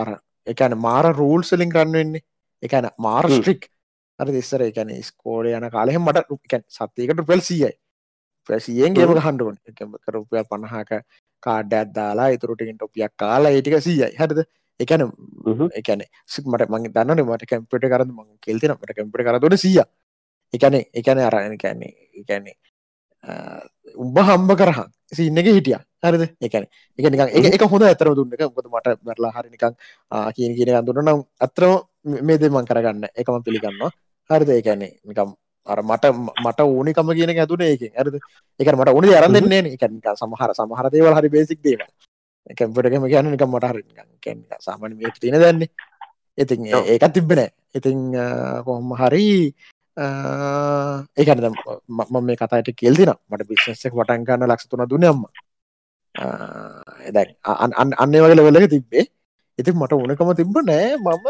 [0.01, 0.09] අර
[0.47, 2.25] එකන මාර රූල් සලින් ගන්නවෙන්නේ
[2.63, 3.69] එකන මාර ස්ට්‍රික්
[4.19, 7.73] අර දෙස්සර එකන ස්කෝඩ යන කාලෙහ මට රුපිකන් සත්‍යයකට රුපෙල් සියයි.
[8.49, 9.57] ප්‍රසියෙන් ගේම හන්ඩුවන්
[10.17, 10.91] රුපියල් පණහාක
[11.47, 14.11] කාඩ්ඩත් දාලා ඉතුරටිකින් ටොපියක් කාලා ඒටික සීයයි.
[14.21, 14.41] හරිද
[14.81, 15.03] එකන
[15.81, 19.81] එකන සිමට මගේ දන්න මට කැම්පිට කරන්න ම කෙල්තින මට කැම්පිට කරතුට සිය.
[20.55, 22.57] එකන එකන අරගෙන කැන්නේ එකන්නේ
[23.97, 24.81] උඹ හම්බ කරහ.
[25.13, 25.79] සින්නක හිටිය.
[26.03, 26.25] හරිද?
[26.41, 26.65] එකන
[26.99, 28.47] එක නික එක හොඳ ඇතර දුන්න එක.
[28.55, 29.75] මොද මට බැරලා හරිනිකං
[30.37, 31.75] කියන කියන දුන්න නම් අත්‍රම
[32.05, 33.11] මේ දෙමන් කරගන්න.
[33.15, 33.91] එකම පිළිගන්නවා.
[34.31, 34.51] හරිද?
[34.57, 35.35] ඒකැන්නේ නිකම්
[35.67, 36.05] අර මට
[36.45, 38.15] මට ඕනිකම කියන ඇතුන ඒක ඇරද
[38.61, 39.85] එක මට ඕනි අරන් දෙන්නේ එක
[40.21, 41.83] සමහර සමහර දේවල් හරි බේසික් දේව
[42.57, 43.83] කැම්පටකම කියන්න නිකම් මට හරි
[44.67, 45.71] සාමාන මේ තින දන්නේ.
[46.39, 46.61] ඉතින්
[46.93, 47.41] ඒකත් තිබෙන
[47.79, 47.99] ඉතිං
[48.67, 49.27] කොහොම හරි
[51.19, 51.39] ඒකන
[51.89, 55.23] මම මේ කතාට කෙල්දින මට බිස්සෙක් වටන් ගන්න ලක්ෂ තුන දුනම්ම
[57.15, 57.31] දැන්
[58.03, 59.05] අන්න වගේ ලෙවල්ලක තිබ්බේ.
[59.59, 61.27] ඉති මට උනකම තිබ්බ නෑ මම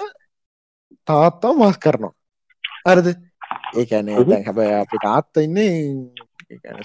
[1.09, 2.15] තාත්තා මස් කරනවා.
[2.91, 3.07] අරද
[3.81, 5.73] ඒකැනේ හැබැ අපි තාත්ත ඉන්නේ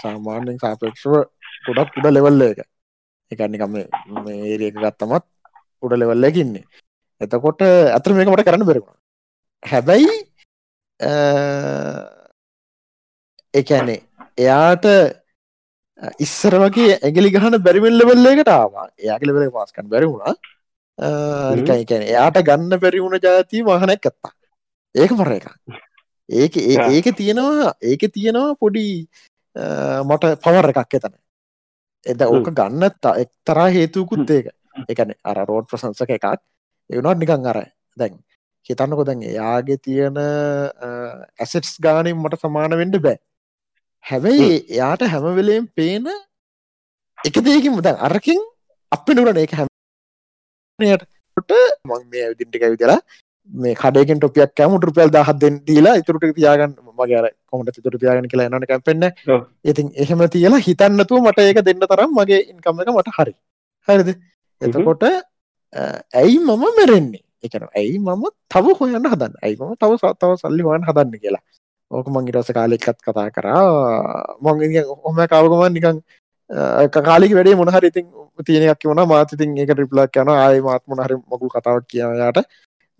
[0.04, 1.14] සාමාන්‍යෙන් සාපක්ෂව
[1.66, 2.60] ගොඩක් උඩ ලෙවල්ල එක
[3.32, 5.26] එකනිකම ඒරියක ගත්තමත්
[5.84, 6.66] උඩ ලෙවල්ලකින්නේ
[7.22, 8.98] එතකොට ඇතර මේක මට කරන්න බෙරුණ
[9.64, 10.16] හැබැයි
[13.54, 14.00] එකැනේ
[14.38, 14.86] එයාට
[16.20, 18.88] ඉස්සර වගේ ඇගලි ගහන බැරිවෙල් ලෙවල්ලකට ආවා.
[18.98, 20.34] එයාගල වෙල පාස්කන් බැරිවුණා
[22.04, 24.34] එයාට ගන්න බැරිවුණ ජාතිී මහනැක් කත්තා
[24.96, 25.48] ඒක මර එක
[26.30, 26.56] ඒක
[26.90, 28.86] ඒක තියෙනවා ඒක තියෙනවා පොඩි
[30.06, 31.16] මට පවර එකක් එතන
[32.06, 34.48] එද ඕක ගන්නත් එක්තරා හේතුකුත් ඒක.
[34.90, 36.28] එකන අර රෝඩ් ප්‍රසංසක එකක්.
[36.90, 37.60] එවනොත් නිකං අර
[37.98, 38.14] දැන්
[38.70, 40.18] හිතන්නකො දැන් එයාගේ තියෙන
[41.40, 43.18] ඇසෙට්ස් ගානින් මට සමාන වෙන්ඩ බෑ.
[44.06, 46.06] හැබැයි එයාට හැමවෙලේම් පේන
[47.20, 48.40] එක දේකින් මුද අරකින්
[48.92, 51.52] අප නුරන එක හැමටට
[51.88, 53.00] මං මේ ඇවිදින්ටික විදලා
[53.50, 58.86] මේ කඩයකින් ටොපියක් කෑම රුපියල් දහත්දෙන් දීලා ඉතුරට තියාගන්න මගේ කොමට තුර තියාගෙන කියලා එනක
[58.86, 59.04] පෙන්න්න
[59.66, 63.34] ඉතින් එහෙම තියලා හිතන්නතුව මට ඒක දෙන්න තරම් මගේ ඉන්කම එක මට හරි.
[63.88, 64.10] හරිද?
[64.62, 67.24] එතකොට ඇයි මම මෙරෙන්නේ?
[67.44, 69.38] එකන ඇයි මම තව හොයන්න හදන්න?
[69.44, 71.44] ඇයි මම තව සත්තාව සල්ලිවාන් හදන්න කියලා?
[71.92, 73.64] ඕක මං ඉරස කාලෙක්කත් කතා කරා.
[74.42, 76.04] මං ඔහම කවගමන් නිකං
[77.02, 78.06] කාලික වැඩේ මොනහරි ඉතින්
[78.46, 82.46] තියෙනයක් වන මාතිතින් ඒක රිප්ලක් යන ආය මාත් මොනහරි මොකුල් කතාවක් කියයාට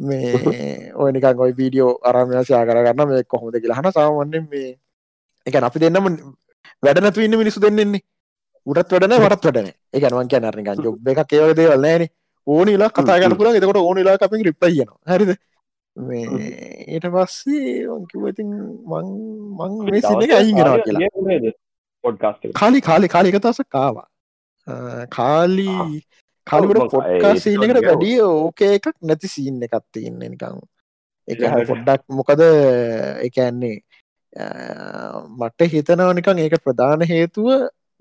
[0.04, 4.72] මේ ඔය නිකන් ඔයි වීඩියෝ අරමයාසයා කරගන්න මේ කොහොමද කියලා හන සාමන්නෙන් මේ
[5.48, 6.10] එක අපි දෙන්නම
[6.84, 8.04] වැඩනතු ඉන්න මිනිසු දෙන්නෙන්නේ
[8.68, 12.06] උටත් වැඩන වටත් වැඩන එක නවන් කිය නරනිකන් ජොබ් එක ඒවල දේවල් නෑන
[12.48, 15.34] ඕනිලා කතා ගන්න පුළ එතකොට ඕනිලා අපින් රිප්ලයියන හරිද?
[15.96, 16.26] මේ
[16.90, 18.56] ඊට පස්සේ වංකිව ඉතින්
[18.92, 19.12] මං
[19.60, 21.54] මං මේ සින එක අයිගෙනවා කියලා.
[22.04, 24.08] පොඩ්කාස්ට කාලි කාලි කාලි එක තස කාවා
[25.10, 26.02] කාලී
[26.48, 30.60] කලුට පොඩ්කා සීනකට වැඩිය ඕකේ එකක් නැති සීන්න එකත් තියන්න නිකං
[31.28, 31.40] එක
[31.70, 32.42] පොඩ්ඩක් මොකද
[33.28, 33.76] එකන්නේ
[35.40, 37.50] මට හිතනව නිකං ඒක ප්‍රධාන හේතුව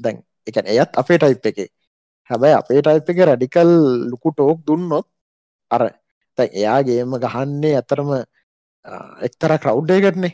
[0.00, 1.58] දැන් එක එයත් අපේ ටයිප් එක.
[2.30, 3.72] හැබැයි අපේ ටයිප් එක රැඩිකල්
[4.10, 5.06] ලුකු ටෝක් දුන්නොත්
[5.70, 5.82] අර
[6.38, 8.10] එයාගේම ගහන්නේ ඇතරම
[9.28, 10.32] එක්තර ක්‍රව්්ඩයකටනේ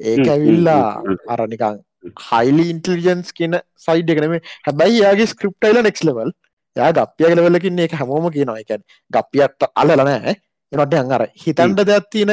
[0.00, 0.82] ඒක ඇවිල්ලා
[1.28, 1.78] අරනිකං
[2.24, 4.36] හයිලි ඉන්ටලිජන්ස් කියන සයිඩ් එකනම
[4.66, 6.30] හැබැයි යාගේ ස්ක්‍රප්ටයිල නෙක්ස් ලවල්
[6.78, 8.58] යා ගප්පිය ලෙවල්ලකින්නේ එක හැමෝම කියනවා.
[8.62, 8.70] එක
[9.10, 10.34] ගප්පියත් අල්ලනෑ
[10.72, 12.32] එනොට අර හිතන්ඩ දෙයක් තියෙන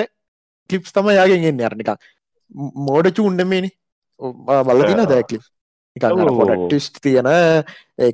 [0.70, 1.66] කලිප්ස් තම යාගෙන් එන්න.
[1.70, 1.90] අරනික
[2.88, 3.70] මෝඩ චුන්ඩමේනි
[4.68, 5.44] බලතින දැකලිප්
[5.96, 7.30] ටිස් තියෙන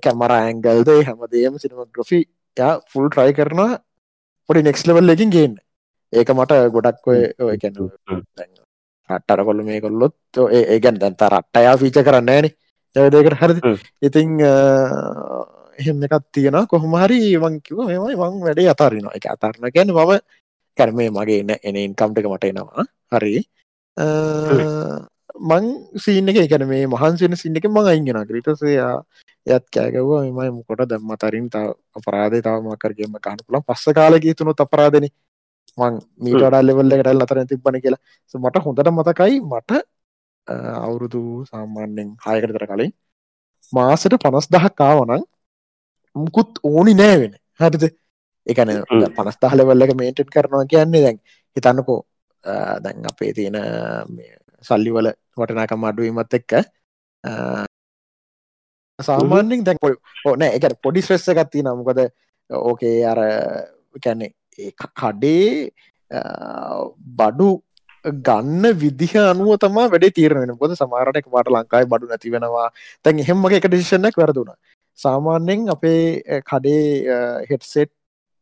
[0.06, 2.20] කැමර ඇංගල්ද හැමදේම සිනම ග්‍රොෆි
[2.58, 3.72] යා ෆුල් ට්‍රයි කරනවා
[4.50, 5.56] පොඩි නෙක්ස් ලෙවල් එකින් ගේන්න.
[6.14, 7.76] ඒක මට ගොඩක් ඔය කැන
[9.10, 10.16] රට්ටර කොල්ල මේ කොල්ලොත්
[10.58, 12.48] ඒ ගැන් දැන්ත රට්ටයා ෆීච කරන්න ෑන
[12.96, 13.76] යදකට හරි
[14.08, 14.30] ඉතිං
[15.80, 19.16] එහෙම එකත් තියෙන කොහොමහරි වංකිව මෙමයි වං වැඩේ අතාරනවා.
[19.18, 20.12] එක අතරන ගැන මම
[20.78, 22.86] කරමේ මගේ එන්න එන ඉන්කම්ටක මට එනවා.
[23.14, 23.36] හරි.
[25.42, 25.66] මං
[25.98, 28.94] සීන එක එකන මේ මහන්සෙන සින්න එක මං අයිගෙන ග්‍රිටසයා
[29.48, 31.68] යත් කෑගව මෙමයි මොකොට දැම්ම තරින් තා
[31.98, 35.08] අපරාධය තාවමකරගේම කානපුල පස්ස කාලගේ තුනු අපරාධන.
[35.78, 35.94] මං
[36.24, 38.02] මීට වඩා ලෙවල්ල කටල් අතර තිබන කියලා.
[38.34, 39.72] මට හොඳට මතකයි මට
[40.48, 42.92] අවුරුදු සාමාන්‍යෙන් හයකටතර කලින්
[43.74, 45.24] මාසට පනස් දහක් කාවනං
[46.16, 47.84] මුකුත් ඕනි නෑවෙන හරිද?
[48.48, 48.70] එකන
[49.16, 51.20] පනස්ථහලවල්ලක මේටට් කරනවා කියන්නේ දැන්
[51.56, 52.00] හිතන්නකෝ
[52.84, 53.58] දැන් අපේ තියෙන
[54.64, 56.52] සල්ලිවල වටනාකම් අඩුවීමත් එක්ක
[59.00, 59.94] සාමාන්‍යෙන් දැන් පො
[60.26, 62.02] ඕනෑ එක පොඩි ශ්‍රෙස්ස ගත්ති නමුකද
[62.50, 63.20] ඕකේ අර
[63.98, 64.32] කැන්නේ
[64.96, 65.70] කඩේ
[67.18, 67.50] බඩු
[68.06, 72.70] ගන්න විදිහ අනුව තමා වැඩ තීරණ පොද සමාරටක වාට ලංකායි බඩු නැති වෙනවා.
[73.04, 74.58] තැන් එහෙමගේ එක ඩිසිෂණක් වැරදුනා
[75.00, 77.20] සාමාන්‍යෙන් අපේ කඩේ
[77.50, 77.92] හෙටසෙට්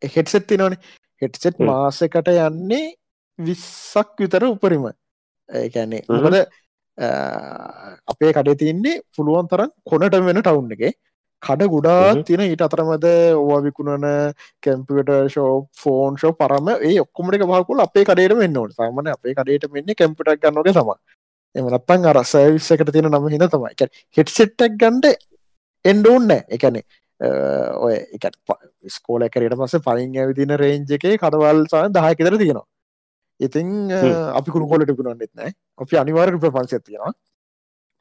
[0.02, 0.78] හෙටසෙත් තිනවන
[1.22, 2.96] හෙටසෙට් මාසකට යන්නේ
[3.40, 4.90] විස්සක් විතර උපරිම.
[5.50, 6.40] ඒකැන්නේ මොකද
[8.08, 10.98] අපේ කඩේ තියන්නේ පුළුවන් තරම් කොනට වෙන ටවුන් එක.
[11.44, 14.08] කඩ ගුඩා තින ඊට අතරමද ඕවා විකුණන
[14.64, 19.72] කැම්පියට ෂෝ ෆෝන් ෂෝ පරම ඒ ඔක්කොමට මහකුල් අපේ කඩේට මෙන්න ඕට සාමන අපේ කඩේට
[19.72, 20.92] මෙන්න කැම්පිටක් ගන්නක සම
[21.56, 23.90] එමනත්තන් අරස විස්සකට තියෙන නම හිද තමයි.
[24.18, 25.16] හෙට්සෙට්ටක් ගන්ඩ
[25.86, 26.84] එන්ඩෝන්න එකනේ
[27.86, 28.26] ඔය එක
[28.98, 32.68] ස්කෝල කරට පස පලින් ඇවිදින රේන්ජ එකේ කඩවල් සහ දහයකතර තියෙනවා.
[33.40, 33.68] ඉතිං
[34.40, 35.52] අපි කුණු කොලට පුුණන්නෙත් නෑ
[35.84, 37.14] අපි අනිවාර රුප පන්සය තියෙනවා.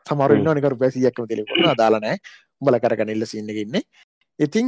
[0.07, 2.17] සමරන්න නිකර පැසියක්ම තෙලෙකුණ අදාලනෑ
[2.61, 3.77] උඹල කරගන ඉල්ල සින්නගන්න
[4.39, 4.67] ඉතිං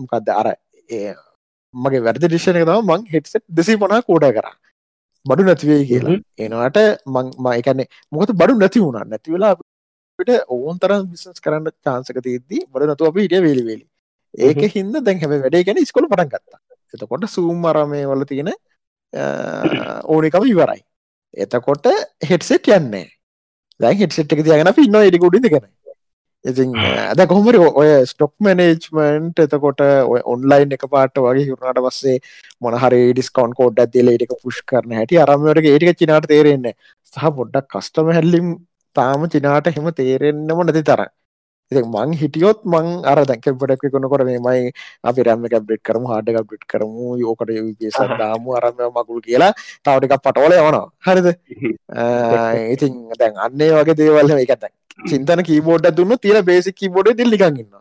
[0.00, 0.48] මොකක්ද අර
[1.74, 4.48] මගේ වැරදි ඩිෂණ එක තම මං හෙට්සෙට් දෙසි පොනා කෝඩ කර.
[5.26, 6.18] බඩු නැතිවේ කියලා.
[6.44, 6.78] එනවාට
[7.14, 9.04] මං මයකන්නේ මොකද බඩු නැති වුණා.
[9.12, 9.54] නැතිවෙලා
[10.14, 13.84] අපිට ඕන් තරම් බිසස් කරන්න චාන්සක තියද්දී බඩ නතු අප හිටිය වේලිවෙලි.
[14.38, 16.58] ඒක හින්ද දැන් හැබ වැඩේ ගැන ස්කොල පටන් ගත්තා.
[16.94, 18.52] එතකොට සූම් අරමය වල තියෙන
[20.06, 20.82] ඕනිකම ඉවරයි.
[21.36, 21.86] එතකොට
[22.22, 23.06] හෙටසෙට් යන්නේ
[23.80, 25.70] දැන් හෙටසෙට් එක තියගෙන ඉන්න එඩිකුඩිද ගැන
[26.44, 32.20] ඉතින් ඇද කොහමරි ඔය ස්ටොක් මනේජ්මන්ට් එතකොට ඔය ඔන්ලයින් එක පාට වගේ හිරුණට පස්සේ
[32.60, 36.76] මොනහරි ඩිස්කවන්් කෝඩ් ඇතිල ඒටික පුෂ් කරන හැටි අරමට ඒටික චිනාට තේරෙන්නේ
[37.12, 38.54] සහ පොඩ්ඩක් කස්ටම හැල්ලිම්
[38.94, 41.02] තාම චිනාට හෙම තේරෙන්න්නම නැති තර
[41.72, 44.72] ඉති මං හිටියොත් මං අර දැකපටක් කොනකොට මේමයි
[45.02, 49.52] අපි රැම්ම කැබ්ඩෙට් කරමු හාඩ කබ්ඩෙට් කරමු යෝකට යුගේසන් දාමු අරම මකුල් කියලා
[49.84, 50.86] තවටිකක් පටෝල යවනවා.
[51.00, 51.28] හරිද?
[52.74, 54.68] ඉතින් දැන් අන්නේ වගේ දේවල්ල එකත
[55.02, 57.72] චින්තන කීබෝඩ් දුන්න තියෙන බේසි කීබෝඩ් දිල්ලිකන්ගන්න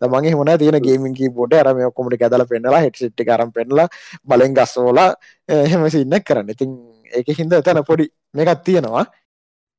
[0.00, 3.88] තමගේ හොන තියෙන ගේමින් කීබෝඩ් අරම ඔක්කොමට ඇදල පෙන්නලා හෙට්සිට් කරම් පෙන්නලා
[4.24, 5.10] බලෙන් ගස්සෝලා
[5.48, 6.50] එහෙම සින්න කරන්න.
[6.50, 6.70] ඉතින්
[7.12, 9.04] ඒක හින්ද තැන පොඩි මේකත් තියෙනවා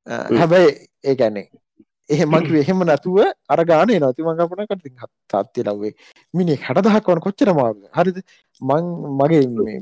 [0.07, 0.71] හැබැයි
[1.03, 1.47] ඒකැන්නේ
[2.09, 5.93] එහෙමකි එහෙම නැතුව අර ගානේ නති මංගපන කට තාත්ති ලව්වේ
[6.33, 8.17] මිනි හැට දහක් වන කොච්චර මාග හරිද?
[8.61, 8.85] මං
[9.19, 9.79] මගේ මේ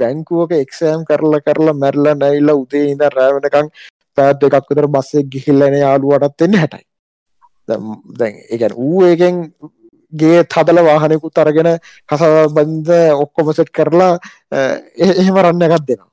[0.00, 3.70] බැංකුවක එක්සෑම් කරලා කරලා මැරල නැයිල්ල උදේ ඉඳ රෑවනකං
[4.18, 6.84] පැත් දෙකක් විතර බස්සේ ගිහිල්ලන යාලුවටත් එන්නේ හැටයි.
[8.18, 9.42] දැන් ඒගැන් ඌ ඒකෙන්
[10.12, 11.70] ගේ තදල වාහනයකුත් අරගෙන
[12.08, 12.90] කසබන්ද
[13.24, 14.12] ඔක්කොමසෙට් කරලා
[14.98, 16.10] එහෙම රන්න එකත් දෙනවා.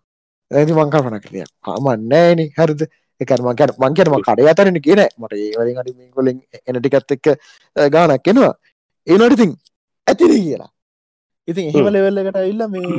[0.52, 2.82] ඇති මංකාපන කරිය කාමන්නෑන හරිද
[3.22, 6.38] එකම ගැන මංකනම කඩ අතරන කියන මට ඒවලින් අඩි කොලින්
[6.68, 7.28] එනටිකත් එක්ක
[7.76, 8.54] ගානක් කෙනවා
[9.08, 9.52] ඒනට ඉතින්
[10.08, 10.72] ඇතිරි කියලා.
[11.48, 12.90] ඉතින් එහෙම ලෙවෙල්ල එකට ඉල්ල මේ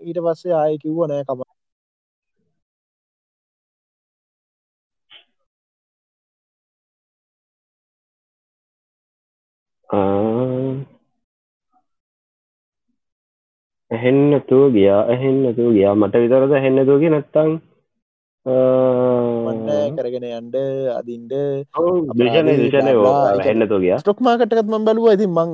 [0.00, 1.42] ඊට පස්සේ ආය කිව්ව නෑ කම
[13.90, 15.94] ඇහෙන්නතුව ගියා ඇහෙන්නතුව ගියා.
[16.00, 17.50] මට විතරද ඇහෙන්නතුව කිය නැත්තං
[18.46, 20.56] මන්න කරගෙන යන්ඩ
[23.80, 23.96] ගිය.
[23.98, 25.50] ස්ටොක් මාකටකත් මම් බලුව ඇති මං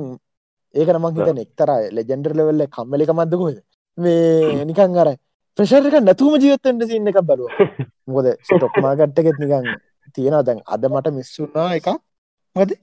[0.75, 3.57] ඒකන මං හිතන එක්තරයි ලෙජෙන්ඩර් ලෙවල්ල කම්මලික මදකොද
[3.97, 5.09] මේ නිකන් අර
[5.57, 7.49] ප්‍රශර්ක නැතුම ජීවත්තෙන්ට සින්න එකක් බලුව.
[8.07, 9.69] මොකද ස්ටොක් මාකට්ටකෙත් නිකන්
[10.11, 11.89] තියෙන දැන් අද මට මිස්සුනා එක
[12.55, 12.79] මද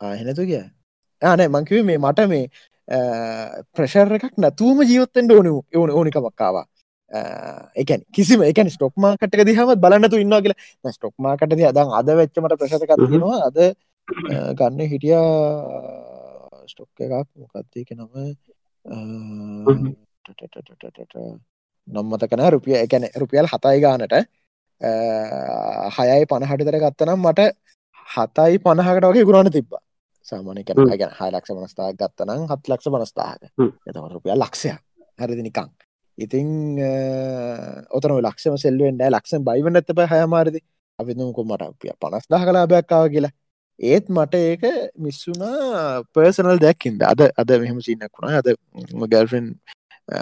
[0.00, 0.62] ආහෙනතු කිය
[1.22, 2.44] ආනෑ මංකිව මේ මට මේ
[3.72, 6.66] ප්‍රශර් එකක් නැතුවම ජීවත්තෙන්ට ඕනු ඕන ඕනිකමක්කාවා
[7.82, 10.92] එකන් කිසිම එකන ස්ටොක් මාකටක දිහමත් බලන්නතු ඉන්න කියලා.
[10.96, 13.58] ස්ටොක් මාකට දන් අද වෙච්චමට ප්‍රශතකත්තිෙනවා අද
[14.58, 15.18] ගන්න හිටිය
[16.72, 17.28] ස්ටොක් එකක්.
[17.42, 18.12] මොකක්දක නම?
[21.88, 24.14] නොම්මතකන රුපිය එකන රුපියල් හතයි ගානට.
[25.96, 27.40] හයයි පණහටි තර ගත්තනම් මට
[28.08, 29.82] හතයි පණහකට වගේ ගුණන තිබ්බා.
[30.28, 33.42] සාමානක ගැන හය ලක්ෂ මනස්ථා ගත්තනම් හත් ලක්ෂ මනස්ථාහක
[33.88, 34.70] එතම රුපියල් ලක්ෂය
[35.20, 35.68] හරිදි නිකං
[36.18, 36.48] ඉතිං
[37.90, 40.60] ඔතන ලක්ෂම සෙල්ුවෙන්ඩ ලක්ෂ බයිවන ඇත ප හයමාරදි.
[40.98, 43.34] අපිතුමකො මට පිය පනස් දහ කලාබැක්කාව කියලා.
[43.80, 44.64] ඒත් මට ඒක
[44.98, 48.42] මිස්සුනා පර්සනල් දැක්කින්ද අද අද මෙහම සින්නක් වුණා.
[48.42, 48.48] අද
[49.12, 49.46] ගල්ෆෙන්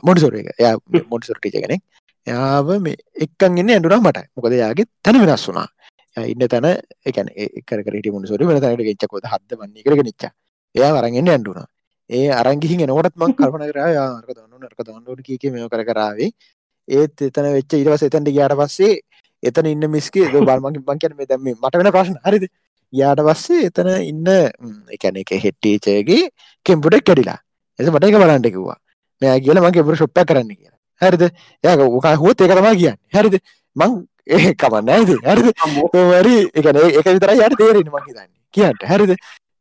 [0.02, 0.48] මොඩිසොර එක.
[0.58, 1.82] ය මොඩිසොර්ටිජ කෙනෙක්.
[2.26, 5.68] යාව මේ එක්කන් ඉන්න ඇඩුනා මට මොකද යාගේ තැන වෙනස් වුනා
[6.16, 6.66] ඉන්න තැන
[7.04, 7.28] එකන
[7.58, 10.32] එකරට මුණසොර වෙන තැනට ච්චකොද හද වන්නේ කරග නිච්චා
[10.74, 11.66] එයා වරගෙන්න්න ඇඩුනා
[12.12, 16.30] ඒ අරංගිහි එනකොටත් මං කල්පන කරා යාක දන්න නරක දන්නඩ කියක මෙ කර කරාවේ
[16.88, 19.00] ඒත් එතන වෙච්ච ඉරවස එතැන්ට ගයාට පස්සේ
[19.42, 22.16] එතන ඉන්න මිස්කේ බල්මගින් බංකන මේ දැම මට වෙන ප්‍රශ්න.
[22.24, 22.44] හරිද?
[22.92, 24.28] යාට පස්සේ එතන ඉන්න
[24.90, 26.30] එකන එක හෙට්ටීචයගේ
[26.66, 27.38] කෙම්පුටක් කැඩිලා.
[27.78, 28.78] එස මට එක බලන්ට කිව්වා.
[29.22, 31.22] මෙයා කියල මගේ පුර ශොප්ප කරන්න කිය හරිද?
[31.64, 32.98] යක ඕකා හෝත් ඒකතමා කියන්න.
[33.10, 33.38] හරිද?
[33.76, 33.92] මං
[34.28, 35.48] ඒ කමන්න ඇද හරිද?
[36.14, 38.86] වරි එකන එක විතර යට තේරෙන මගේ දන්න කියන්ට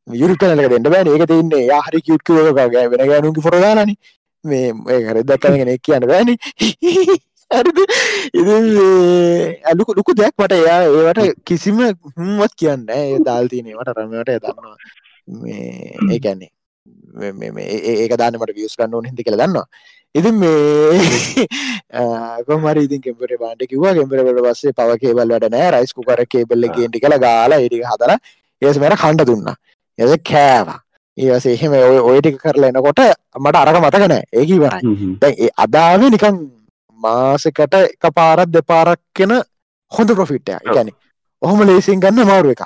[0.07, 1.07] හරිද යුරුටනලක දෙන්න බෑන.
[1.07, 3.93] ඒක තින්නේ යාහරි කියුට්කගේ වෙන ගෑනුගේ ෆොරදානන
[4.45, 6.35] මේ ඒකර දක්කගෙන කියන්න බෑනි.
[9.65, 11.79] ඇලුකු ලුකු දෙයක් මට එයා ඒවට කිසිම
[12.17, 14.75] හුම්වත් කියන්න ඒ දාල්තිනීමට රමට දන්නවා.
[15.27, 16.51] මේ ඒකැන්නේ
[17.95, 19.67] ඒක දානමට වියස් කන්න ඕන හිදි කළ දන්නවා.
[20.15, 21.47] ඉතින් මේ
[22.47, 25.71] කොමරි ඉතින් කෙම්පර බාන්ඩ කිවා කෙම්පරට පස්සේ පව කේබල් වැඩ නෑ.
[25.77, 28.15] රයිස්කු කර කේබල්ල ගේටි කළ ගාලා ඒටික හදර
[28.61, 29.57] ඒස් මර කණ්ඩ දුන්නා
[30.01, 30.79] එද කෑවා.
[31.17, 33.01] ඒවස එහෙම ඔය ඔයටික කරලා එනකොට
[33.37, 36.37] මට අරක මතකන ඒකී වරයි දැ අදාව නිකන්
[36.99, 39.33] මාසකට එක පාරත් දෙපාරක් කෙන
[39.91, 40.91] හොඳ ප්‍රොෆිට්ය ගැන
[41.41, 42.63] ඔහොම ලේසින් ගන්න මාරු එක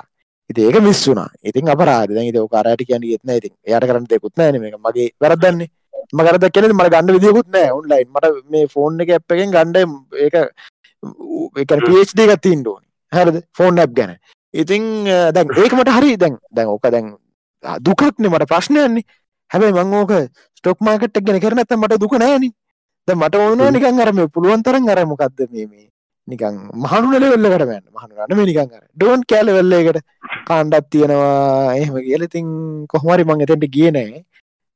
[0.50, 4.78] ඉති ඒක මිස්සුනා ඉතින් අපරාද ද කාරට කියන ෙත්න ඉතින් යට කරන්න දෙකුත් නෑන මේ
[4.78, 5.68] මගේ වැරදන්නේ
[6.12, 9.76] මගරද කෙනෙ මට ගන්න විදිකුත් නෑ ඔන්ලයින් මට මේ ෆෝන් එක එප් එකෙන් ගණ්ඩ
[10.16, 10.34] ඒක
[11.56, 12.82] එක පD එකත් තිීන්ඩෝන්
[13.12, 13.42] හැරද?
[13.52, 14.16] ෆෝන් ඇප් ගැන.
[14.54, 14.84] ඉතිං
[15.32, 17.14] දැන් ඒකමට හරි දැන් දැන් ඕක දැන්
[17.80, 19.04] දුකක්නේ මට ප්‍රශ්නයන්නේ.
[19.50, 20.12] හැබැයි මං ඕක
[20.58, 22.46] ස්ටොක් මාකට් ගෙන කරනත මට දුක නෑන
[23.08, 25.88] ද මට ඕන නිකන් අරම පුළුවන් තරන් අරමකක්ද මේ
[26.28, 30.00] නිකන් මහනුනල වෙල්ල කරමන්න මහනුරන්න මේ නිකන් ඩෝන් කෑල වෙල්ලේකට
[30.48, 31.74] කාණ්ඩත් තියෙනවා.
[31.74, 32.46] එහෙම කියල ඉතින්
[32.88, 34.24] කොහමරි මං එතෙන්ට කියනෑ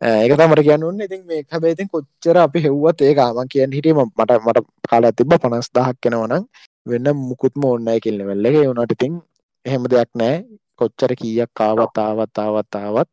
[0.03, 4.01] ඒක තමට කියන්න ඔන්න ඉතින් මේ හැබැයි ඉතින් කොච්චර අපි හෙව්වත් ඒක ආම කියන්න හිටීම
[4.05, 6.45] මට මට කාලා තිබ පනස් දහක් කෙනවනම්
[6.87, 9.19] වෙන්න මුකුත්ම ඔන්නයි කෙල්ල වෙල්ලක වුණට ඉතින්
[9.67, 10.37] එහෙම දෙයක් නෑ
[10.81, 13.11] කොච්චර කීයක් කාවත් ආවත් ආවත් ආවත්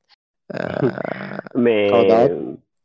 [1.65, 1.83] මේ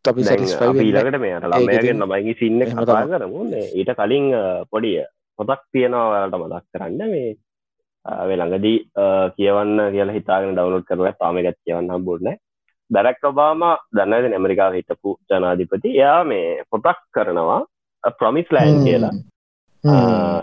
[0.04, 3.02] අපි ඊලකට මේ ළමයගෙන් ළමයිගේ සින්න කතා.
[3.10, 3.40] කරමු.
[3.78, 4.26] ඊට කලින්
[4.70, 5.02] පොඩිය
[5.38, 7.00] පොතක් තියෙනවාට මදක් කරන්න.
[7.14, 7.28] මේ
[8.28, 8.78] වෙළඟදී
[9.36, 12.32] කියවන්න කියලා හිතාගෙන ඩවලෝඩ් කරලා තාම එකත් කියවන්න හම්බුන්න
[12.90, 13.62] දැරක් ඔබාම
[13.96, 15.90] දන්නද ඇමරිකාව හිටපු ජනාධිපති?
[16.00, 17.60] එයා මේ පොතක් කරනවා
[18.18, 19.14] ප්‍රමිස් ලෑන් කියලා.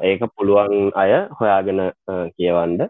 [0.09, 1.81] ඒක පුළුවන් අය හොයාගෙන
[2.37, 2.81] කියවන්ඩ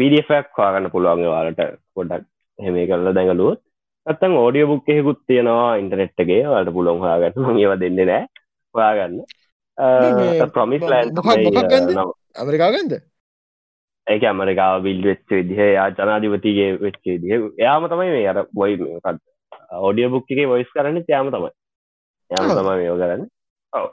[0.00, 1.62] විඩියෆක් හවාගන්න පුළුවන් වාලට
[1.94, 2.26] පොඩක්
[2.58, 3.60] හෙම කරල දැඟලුවත්.
[4.06, 7.58] ඇත්තන් ඕඩිය බුක් එහෙකුත් තියෙනවා ඉන්ටනෙට්ගේ වලට පුළොන් හොයාගන්න.
[7.62, 8.22] ඒව දෙන්න නෑ.
[8.74, 9.16] හොයාගන්න.
[10.54, 11.08] ප්‍රමිස් ලෑන්?
[12.42, 12.92] ඇමරිකාගන්ද
[14.06, 17.42] ඒක ඇමරිකාව බිල් වෙච්ච විදිහ යා ජනාධිපතිගේ වෙච්ච විදිහ.
[17.62, 18.74] එයාම තමයි මේ අර බොයි
[19.86, 21.50] ඕඩිය බුක්කගේ වොයිස් කරන්න යාම තමයි.
[22.30, 22.50] යාම.
[22.58, 23.22] තමයි මේෝ කරන්න.
[23.72, 23.86] ඔව්.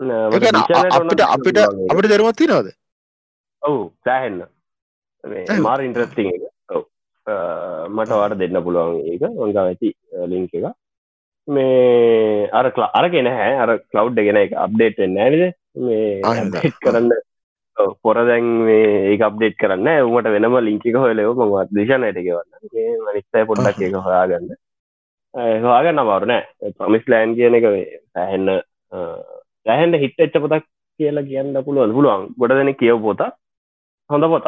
[0.00, 1.58] අපිට අපිට
[1.92, 2.68] අපිට දරුමත් තිනවද
[3.62, 4.38] ඔවු සෑහෙන්න.
[4.40, 4.53] එහෙම.
[5.66, 6.30] මාර ඉන්ට්‍රස්ටිං
[7.96, 9.22] මට වාට දෙන්න පුළුවන් ඒක.
[9.44, 9.90] ඔංගා ඇති
[10.32, 10.66] ලිංක එක.
[11.48, 15.44] මේ අර කලා අරගෙන හැ අර කලව් ගෙන එක අප්ඩේට් නෑනද
[15.86, 17.10] මේ කරන්න.
[18.02, 22.50] පොර දැන් මේ ඒක අප්ඩේට් කරන්න උමට වෙනම ලිංකික හොලව මංවත් දේශනයට ගෙවන්න.
[22.74, 24.50] මේ මනිස්තය පොඩ්ඩක් එක හොයාගන්න.
[25.64, 27.66] හවාගන්න අමාරුනෑ ප්‍රමිස් ලෑන් කියන එක
[28.14, 28.52] සෑහෙන්න
[29.66, 30.68] සෑහන්ඩ හිට එච්ච පොතක්
[31.00, 31.96] කියලා කියන්න පුළුවන්.
[31.96, 32.28] පුළුවන්.
[32.38, 33.32] ගොඩ දෙන කියව පොතක්
[34.10, 34.46] හොඳ පොතක්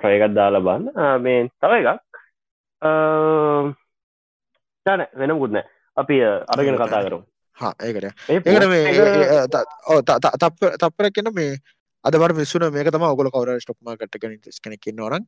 [0.00, 0.84] ට්‍රයකත් දාලා බන්න
[1.24, 1.90] මේ තව එකක්.
[4.86, 5.64] තන වෙනම් ගුත්නෑ
[5.96, 6.14] අපි
[6.54, 7.24] අරගෙන කතා කරමු.
[7.58, 8.06] හා ඒකට.
[8.30, 11.52] ඒ ඒකට මේ post එක- ඒ- ඒ- ත- ඔව්, ත- ත- තප්ප- තප්පරක් කියන මේ
[12.04, 15.24] අද මට මිස්සුන මේක තම ඔගල කවර ස්ටොක් මාකට් එක ඉන්ට්‍රස් කෙනෙක් ඉන්නවා නම්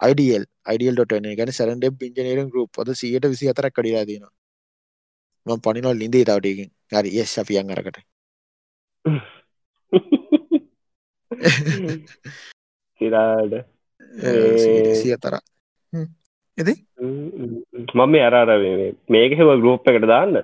[0.00, 4.32] IDL IDL.n ගැන සරන්ඩ ඉංජනීරන් ගරුප් අද සියට විසි අතරක් කඩිලා තියෙනවා.
[5.46, 7.98] මම පනිනොල් ලින්දේ තවටකින් හරි එස් අපියන් අරකට
[13.04, 13.54] සිරාට
[14.96, 15.34] සිය තර
[17.94, 18.50] මම අරාර
[19.12, 20.36] මේක හෙව ගරුප් එකට දාන්න.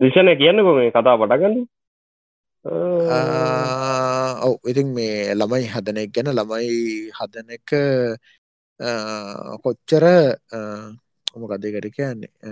[0.00, 1.56] දිශනය කියන්නකො මේ කතා පටගන්න
[4.46, 4.54] ඔව්.
[4.70, 7.70] ඉතින් මේ ළමයි හදනෙක් ගැන ළමයි හදන එක
[9.64, 10.04] කොච්චර
[11.34, 12.30] මොකදකට කියන්නේ?
[12.48, 12.50] අ,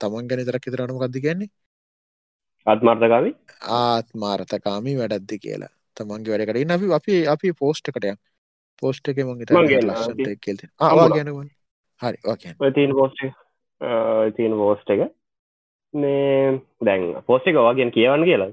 [0.00, 1.50] තමන් ගැන තරක් ඉතරනම කද කියන්නේ
[2.66, 3.30] අත්මර්ථකාවි
[3.78, 5.72] ආත්මාර්ථකාමී වැඩක්ද කියලා.
[5.96, 8.12] තමන්ගේ වැඩකට අපි අපි අපි පෝස්ට් එකටය
[8.82, 11.08] පෝස්ට් එක මං මං කියන්න, ලස්සට කෙල් අම්බුලා.
[11.16, 11.48] ගැනවන්
[12.02, 12.18] හරි
[12.78, 13.20] තිීන පෝස්ට
[14.36, 15.02] තිීන පෝස්ට එක
[15.94, 18.52] මේ දැන් පෝස්ට එක වගෙන් කියවන්න කියලා.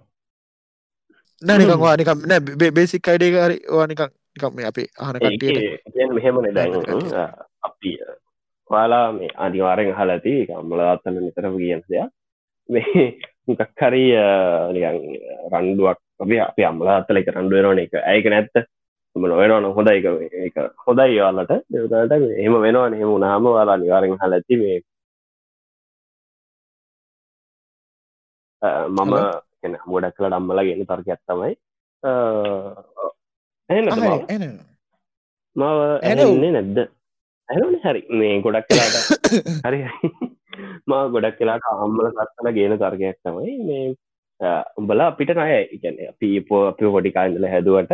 [1.41, 6.71] නැනිකවා නිකම් නෑ බේසික් අයිඩේ හරි වානිකම් නිකම් මේ අපි අහන කටියට ඒකෙන් මෙහෙමන දැන්.
[7.69, 7.97] අපි
[8.69, 12.09] ඔයාලා මේ අනිවාරෙන් හලති අම්මල අත්තල නිතරම කියන්න දෙයක්.
[12.69, 13.05] මේ
[13.51, 14.03] මොකක් හරි
[14.73, 14.97] නිකන්
[15.51, 15.99] රණ්ඩුවක්.
[16.21, 18.55] අපි අපි අම්මල අත්තල එක රණ්ඩුවනන එක ඇයක නැත්ත?
[19.15, 19.99] ම නොවෙනවන හොඳයි.
[20.47, 24.79] එක හොඳයි යාලට දෙවතට එහෙම වෙනවා එහෙම නාම වාලා නිවාරෙන් හලඇති මේ
[28.61, 29.13] අ, මම
[29.63, 31.53] එන ගොඩක් කල ඩම්මල ගෙන තර්ක ඇත්තමයි
[35.55, 35.69] මව
[36.01, 36.27] ඇනෝ.
[36.31, 36.77] ඇන්නේ නැද්ද?
[37.49, 38.01] ඇනන හරි.
[38.11, 38.95] මේ ගොඩක් කලාට
[39.65, 39.79] හරි
[40.87, 43.83] මා ගොඩක් කලාට අම්මල කත්තල ගේන තර්කයක් තමයි මේ
[44.39, 44.49] අ,
[44.79, 47.91] උඹලා අපිට නය ඉගැන පීපෝ අපි පොඩිකාන්දල හැදුවට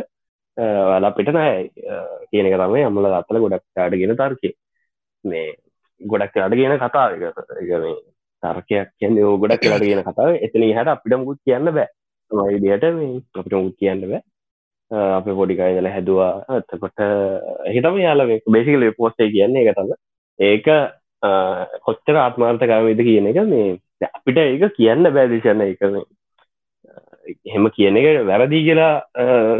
[0.89, 1.45] වලා පිට නය
[2.31, 4.49] කියනක තමයි අම්මල අත්තල ගොඩක් ටාට ගෙන තර්කය.
[5.23, 5.47] මේ
[6.01, 7.05] ගොඩක් කලාට ගෙන කතා
[7.83, 7.95] මේ
[8.43, 10.31] තර්කයක් කියන්නේ ඕ ගොඩක් කලාට ගෙන කතාව.
[10.45, 11.87] එතන හට අපිට මුකුත් කියන්න බෑ.
[12.31, 14.21] මයිඩියට මේ අපිට මුකුත් කියන්න බෑ.
[15.17, 16.31] අප පොඩිකායිදල හැදවා.
[16.49, 16.99] ඇතකොට
[17.75, 18.21] හිටම යාල
[18.53, 19.91] බේසිකල පෝස්ටේ කියන්නේ එක තම
[20.39, 20.79] ඒක අ,
[21.85, 25.81] කොච්චර ආත්මාර්ථකාවද කියන එක මේ අපිට ඒක කියන්න බෑදිශන්න එක
[27.45, 28.93] එහෙම කියන එක වැරදි කියලා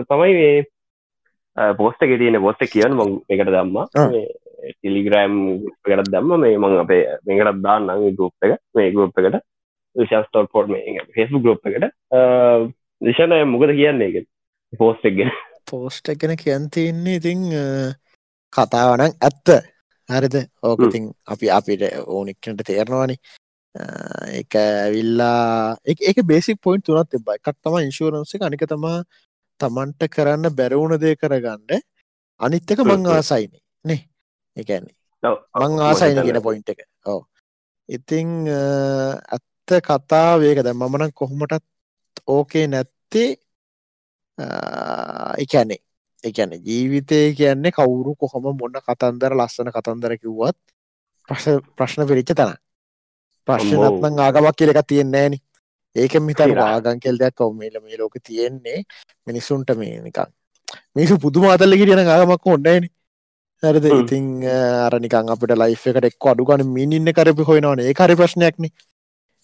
[0.09, 0.65] තමයි මේ
[1.77, 3.87] පෝස්ට එක තියෙන පොස්ට කියන්න මං එකට දම්මා.
[4.69, 5.35] ටිලිග්‍රෑම්
[5.85, 6.39] එකට දම්ම.
[6.41, 8.59] මේ මං අපේ මේකටත් දාන්න ගුප් එක.
[8.75, 9.41] මේ ගුප් එකට
[9.95, 11.93] විශස්තෝල් පොට් මේ ෆෙස්බු ගුප් එකට.
[13.01, 14.27] දිශනය මොකද කියන්නේ එක
[14.73, 15.31] පෝස්ට එකගෙන
[15.69, 17.43] පෝස්ට එකන කියන්තින්නේ ඉතිං
[18.53, 19.51] කතාවනං ඇත්ත
[20.09, 20.35] හරිද?
[20.63, 20.87] ඕක හ්ම්.
[20.87, 21.03] ඉතින්
[21.33, 23.15] අපි අපිට ඕනෙක්නට තේරනවානි.
[24.39, 28.99] එක ඇවිල්ලා එක බේසික් පොයින්් තුනත් එබ එකක් තම ඉන්ශූරන්ස අනික තමා
[29.59, 31.81] තමන්ට කරන්න බැරවුණ දේ කරගන්න.
[32.39, 33.05] අනිත්තක මං.
[33.07, 34.01] ආසයිනේ නේ?
[34.57, 34.95] එකන්නේ
[35.61, 36.85] මං ආසයින කියන පොයින්් එක.
[37.05, 37.21] ඕ
[37.89, 41.63] ඉතිං ඇත්ත කතා වේක දැ මමන කොහොමටත්
[42.27, 43.29] ඕකේ නැත්තේ
[45.43, 45.79] එකැනේ
[46.30, 50.57] එකැන ජීවිතය කියන්නේ කවුරු කොහොම මොන්න කතන්දර ලස්සන කතන්දර කිව්වත්
[51.78, 52.55] ප්‍රශ්න පිරිච්ච තැන
[53.47, 55.39] ප්‍රශ්නත්න ආගමක් කියල එක තියෙන්නේ නෑන
[55.95, 58.84] ඒක මිතර ආගන් කෙල් දෙයක් කවමේල මේ ලෝක තියෙන්නේ
[59.28, 60.30] මිනිස්සුන්ට මේ නිකං
[60.95, 62.88] මිනිසු පුදුම අතල්ල කියෙන ආගමක් ඔොන්නෑන
[63.63, 63.86] හරිද?
[63.86, 64.25] ඉතිං
[64.88, 67.82] අරනිකං අපට ලයි් එකට එක් අඩුගන මිනින්න කරපි හොයනවන.
[67.82, 68.69] ඒ කරි ප්‍රශ්නයක්න.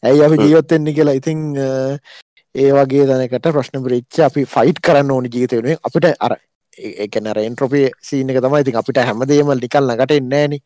[0.04, 1.16] ඇයි අපි ජීවත්තෙන්නේ කියලා?
[1.16, 1.40] ඉතිං
[2.56, 6.38] ඒ වගේ දනකට ප්‍රශ්න බරිච්ච අපි ෆයිට් කරන්න ඕනි ජීතවෙන අපිට අර
[6.78, 10.60] එකනර එන්ට්‍රොපේ සීන එක තමයි ඉතින් අපිට හැමදේම නිකල් නකට එන්නෑන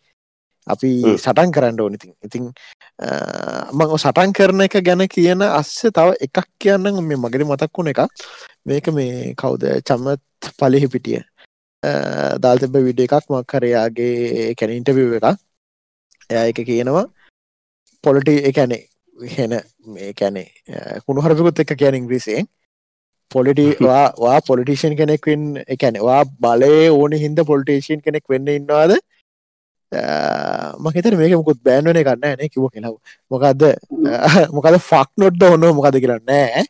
[0.68, 2.52] අපි සටන් කරන්න ඕනිතින් ඉතිං
[3.74, 8.02] මං සටන් කරන එක ගැන කියන අස්ස තව එකක් කියන්න මේ මගරි මතක් වුණ එක
[8.66, 9.64] මේක මේ කවුද?
[9.84, 10.22] චම්මත්
[10.60, 11.22] පලිහි පිටිය.
[12.44, 13.30] දාල්තබ විඩ එකක්.
[13.30, 15.26] මක්කරයාගේ කැනින්ටවිව එක
[16.30, 17.06] එය එක කියනවා.
[18.04, 18.84] පොලටි එකැනේ
[19.16, 19.54] හෙන
[19.88, 20.48] මේ කැනේ
[21.06, 22.48] කුණුහරපකුත් එක කියන ඉංග්‍රීසියෙන්
[23.32, 28.94] පොලිටවා වා පොලිටිෂන් කෙනෙක් වෙන් එකැනවා බලය ඕන හින්ද පොලිටේෂන් කෙනෙක් වෙන්න ඉන්නවාද?
[30.86, 32.96] මහිතර මේක මුකුත් බෑන්වන කන්න න කිව කෙලව
[33.32, 33.62] මොකක්ද
[34.56, 36.66] මොකද ෆක් නොට්ද ඔන්න මොකද කරන්න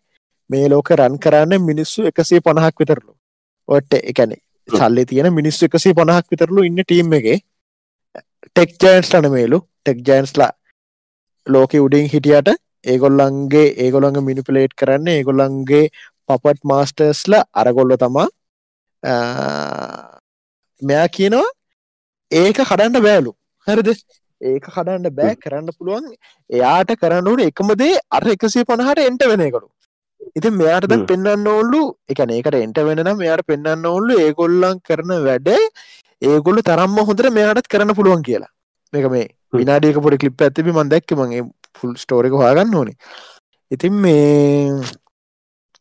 [0.50, 3.14] මේ ලෝක රන් කරන්න මිනිස්සු එකසේ පණහක් විතරලු
[3.70, 4.38] ඔට එකැනෙ
[4.70, 7.28] සල්ලි තියෙන මිනිස්සු එකසේ පණහක් විතරලු ඉන්න ටීම් එක.
[8.48, 10.52] ටෙක් ජයින්ස් ලන මේලු ටෙක් ජයින්ස්ලා
[11.48, 12.50] ලෝක උඩින් හිටියට
[12.86, 15.84] ඒගොල්ලන්ගේ ඒගොළඟ මිනිපලේට් කරන්න ඒගොල්ලන්ගේ
[16.30, 18.28] පපට් මාස්ටර්ස්ල අරගොල්ල තමා
[20.82, 21.48] මෙයා කියනවා
[22.32, 23.32] ඒක කඩන්න බෑලු.
[23.68, 23.90] හරිද?
[24.42, 26.14] ඒක කඩන්න බෑ කරන්න පුළුවන්.
[26.50, 29.68] එයාට කරන්න ඕන එකමදේ අර එකසේ පණහට එන්ට වෙනකරු
[30.38, 35.62] ඉතින් මෙයාට දැන් පෙන්න්න ඕල්ලු එකන ඒකට එන්ට වෙනනම් මෙයාට පෙන්න්න ඕල්ලු ඒගොල්ලන් කරන වැඩේ
[36.22, 38.52] ඒගොල්ල තරම්ම හොඳට මෙයාටත් කරන්න පුළුවන් කියලා.
[38.94, 41.44] මේක මේ විනාඩියක පොඩි කලිප් ඇතිබි මන් දැක්ක මගේ
[41.80, 42.98] ෆුල් ස්ටෝරික හොයාගන්න ඕනේ.
[43.72, 44.82] ඉතින් මේ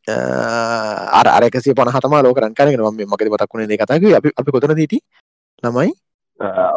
[0.08, 4.98] අරකසේ පනහතම ලෝකරන් කනගෙන ම මකද මතක්ුණේ කතාගේ අපි අපි කොතන දීටි
[5.62, 5.90] ළමයි?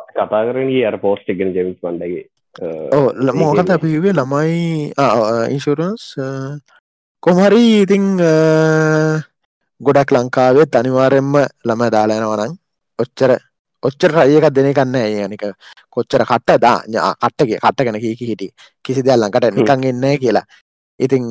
[0.09, 2.25] කතා කරනගේ අර පෝස්ට එකෙන ජෙමිස් මන්ඩගේ
[2.91, 4.93] ඕ මෝකත අපිවේ ළමයි
[5.49, 6.03] ඉන්ශරන්ස්
[7.23, 8.05] කොමරි ඉතිං
[9.81, 11.31] ගොඩක් ලංකාවේ තනිවාරෙන්ම
[11.65, 12.53] ළම දාලායනවනං
[12.99, 13.31] ඔච්චර
[13.83, 15.43] ඔච්චර රයක දෙන කන්න ඒනික
[15.89, 16.79] කොච්චර කට්ට දා
[17.15, 18.47] කට්ටගේ කට්ට ගැන කීකි හිටි
[18.85, 20.45] කිසි දෙයක් ලඟට නිකං එන්න කියලා.
[20.99, 21.23] ඉතිං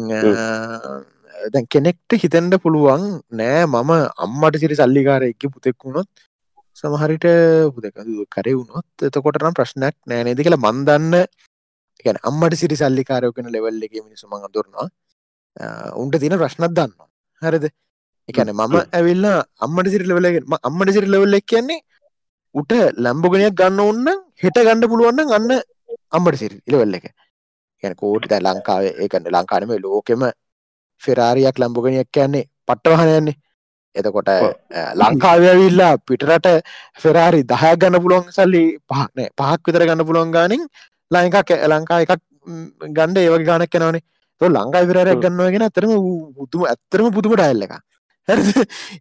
[1.52, 3.90] දැන් කෙනෙක්ට හිතෙන්ට පුළුවන් නෑ මම
[4.24, 6.08] අම්මට සිරි සල්ලිකාරයක පුතෙක් වුණොත්
[6.76, 7.26] සමහරිට
[7.74, 7.98] පුදක
[8.34, 11.14] කරේ වුණොත් එතකොට නම් ප්‍රශ්නයක් නෑනේද කියලා මන්දන්න
[12.04, 14.88] ගැන අම්මට සිරි සල්ලිකාරයෝකෙන ලෙවල් එක මිනිසු මඟ දුරනවා
[15.96, 16.92] උන්ට තින ප්‍රශ්නත් දන්න
[17.42, 17.66] හරිද?
[18.28, 19.26] එකන මම ඇවිල්ල
[19.58, 21.84] අම්මට සිරි ලවලගෙන් අම්මට සිරි ලවල්ල කියන්නේ
[22.54, 24.06] උට ලැම්බෝගෙනයක් ගන්න ඔන්න
[24.42, 25.52] හෙට ගණඩ පුළුවන්න ගන්න
[26.10, 27.06] අම්මට සිරි ඉලවෙල්ල එක.
[27.82, 30.22] ගැන කෝටි ලංකාවේ ඒකන්න ලංකානම ලෝකෙම
[31.02, 33.36] ෆෙරාරියක් ලම්බෝගෙනයක් කියන්නේ පට්ටවහනයන්නේ
[33.94, 34.30] එතකොට
[34.96, 36.48] ලංකාවවිල්ලා පිටරට
[36.96, 40.64] ෆෙරාරි දහය ගන්න පුළුවන් සල්ලි පහන පහක් විතර ගන්න පුළුවන් ගානින්
[41.10, 42.22] ලංකා ලංකා එකක්
[42.90, 44.02] ගණ්ඩ ඒවගේ ගානක් කෙනවනේ
[44.40, 45.94] તો ලංඟා විරාරයක් ගන්නවගෙන අතරම
[46.36, 47.74] පුතුම ඇත්තරම පුතුම ඩයිල්ල එක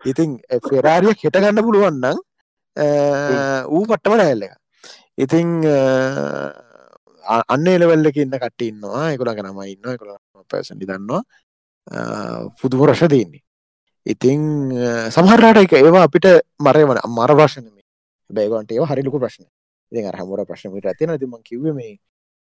[0.05, 2.17] ඉතින් ෆෙරාරියක් හෙට ගන්න පුළුවන්නම්
[3.69, 4.55] ඌ පට්ටම ඩයිල්ල එක
[5.17, 5.49] ඉතිං
[7.23, 10.15] අන්න එලවල්ලක ඉන්න කටඉන්නවා එකුළඟ නම ඉන්න එකුළ
[10.49, 11.21] පැසඩි දන්නවා
[12.59, 13.43] පුදුම රශ තියන්නේ
[14.05, 14.41] ඉතිං
[15.09, 16.27] සමහරට එක ඒවා අපිට
[16.59, 17.71] මරයවන මර ප්‍රශ්න
[18.29, 19.45] බේගන්ට ඒව හරිලකු ප්‍රශ්න
[19.91, 21.97] ඉති හමර ප්‍රශ්නමට ඇතින තිම කිව මේ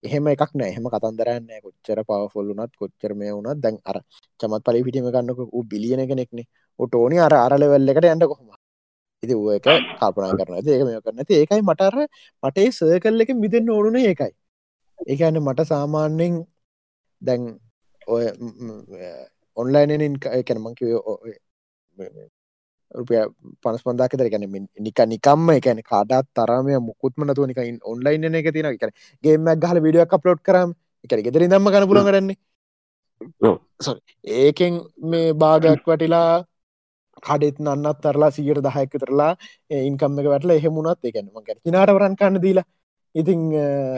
[0.03, 0.69] එහෙම එකක් නෑ.
[0.71, 3.61] එහෙම කතන්දරන්න කොච්චර පවෆොල්ලුනත් කොච්චර මේ වුණත්.
[3.63, 3.97] දැන් අර
[4.39, 6.45] චමත් පලි පිටිම ගන්නක ූ බිලියන කෙනෙක්නේ
[6.79, 8.49] ඔටෝනි අර අරලවෙල්ල එකට ඇන්න කොහොම
[9.23, 9.67] ඉති ඌ එක
[9.99, 11.95] කල්පනා කරන ඒක මේ කරන ඒකයි මටර
[12.43, 14.31] මටේ සර්කල් එක මිදෙන් ඕනුන ඒකයි.
[15.07, 16.33] ඒකන්න මට සාමාන්‍යෙන්
[17.21, 17.43] දැන්
[18.07, 18.25] ඔය
[19.57, 20.89] ඔන්ලයිනෙන් කැනමංකිව
[22.91, 23.19] රුපිය
[23.63, 28.87] පනස් පන්දාක දරගැන නික නිකම්ම එකන කාඩත් තරමය මුකුත්ම නතුව නික ඔන්ලයින් එක තින එක
[29.23, 30.71] ගේමක් ගහල විඩියක් අප්ලෝඩ් කරම්
[31.03, 32.37] එක ගෙදර දම්ම ගන පුළන් කරන්නේ
[34.39, 34.73] ඒකෙන්
[35.03, 36.43] මේ භාගයක් වටිලා
[37.23, 39.31] කඩෙත් නන්නත් තරලා සියට දහයක තරලා
[39.81, 41.29] ඉන්කම්ම එක වැටල එහෙමුණත් එකනම
[41.63, 42.67] කිනාට වරන් කන්න දීලා.
[43.15, 43.41] ඉතිං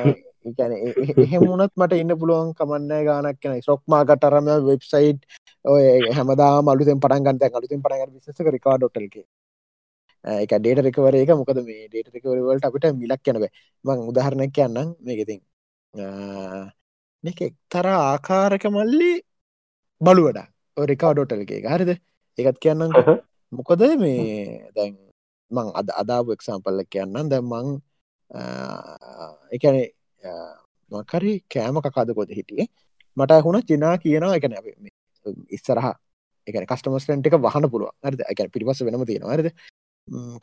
[0.45, 0.73] එකන
[1.23, 5.21] එහෙමුණත් මට ඉන්න පුළුවන් කමන්න ගානක් කෙන සොක්මාකට අරම වෙබ්සයිට්
[5.65, 5.85] ඔය
[6.17, 9.17] හැමදා මලුතෙන් පටන් ගන්ත අලුතෙන් පටග විශක රිකාඩොටල්ක
[10.25, 11.31] එක ඩේට රෙකවර එක.
[11.31, 13.45] මොකද මේ ඩේට රෙකවරවලට අපිට මිලක් කියනව
[13.85, 15.41] මං උදාහරණයක් කියන්නම් මේකෙතින්
[17.23, 19.11] එක එක්තර ආකාරක මල්ලි
[20.01, 20.39] බලුවඩ
[20.77, 21.91] රිකාඩොටල්ගේ හරිද?
[22.37, 22.91] එකත් කියන්නම්.
[23.51, 24.95] මොකද මේ දැන්
[25.51, 27.27] මං අද අදාපු එක්සාම්පල්ල කියන්නම්.
[27.29, 27.67] දැ මං
[29.51, 29.91] එකනේ
[30.91, 32.67] මකරි කෑම කකාද කොද හිටියේ.
[33.17, 34.53] මට හුණ චිනා කියනවා එකන
[35.49, 35.88] ඉස්සරහ
[36.47, 39.34] එක කස්ටමස්ටන්ට එක වහන පුළුව ඇද එක පිරිවස වෙනම තියෙනවා.
[39.36, 39.49] ඇද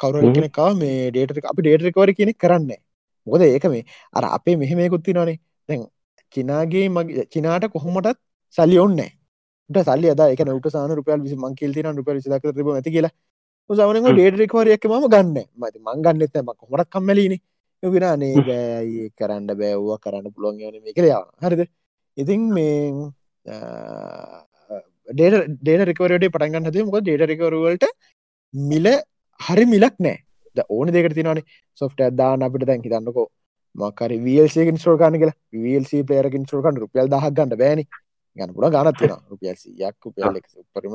[0.00, 0.32] කවර.
[0.36, 2.72] කෙනෙකා මේ ඩේට අපි ඩේටරකවර කෙනෙක් කරන්න
[3.26, 5.86] මොකද ඒක මේ අර අපේ මෙහෙමයකුත්ති නොනේ දැන්
[6.34, 8.18] චිනාගේ මගේ චිනාට කොහොමටත්
[8.54, 9.00] සල්ලි ඔන්න
[9.70, 13.12] ට සල්ලි අද එක උට සාන රුපියල් විසි මං කිල්තින රුපියල් විසිදක තිබ ඇති කියලා.
[13.70, 14.14] සවන හ්ම්.
[14.14, 17.34] ඩේටරකවරයක් ම ගන්න මති මංගන්න එත ම කොමටක් කම්මලීන
[17.82, 21.62] යගෙන අනේ බෑයි කරන්න බෑව්වා කරන්න පුළුවන් යන මේ කරයාව හරිද?
[22.16, 22.78] ඉතින් මේ
[25.08, 27.86] ඩේට රකවරට පටන්ගන්න හද මොක ඩේට රකවරුවලට
[28.54, 28.86] මිල
[29.40, 30.18] හරි මිලක් නෑ.
[30.76, 31.44] ඕන දෙකට තිනනේ
[31.80, 33.26] සොෆ්ට දාන අපිට දැන් හිතන්නකෝ.
[33.74, 35.38] මකර වල්සිකින් ස්ටෝකාන කියලා.
[35.64, 37.84] වල්ස පලේරකින් ස්ටෝකන් රුපියල් දහක් ගන්න බෑනි.
[38.36, 40.94] ගන්න පුළ ගනත්වෙන රුපියල් සියක් රුපියල් උපරම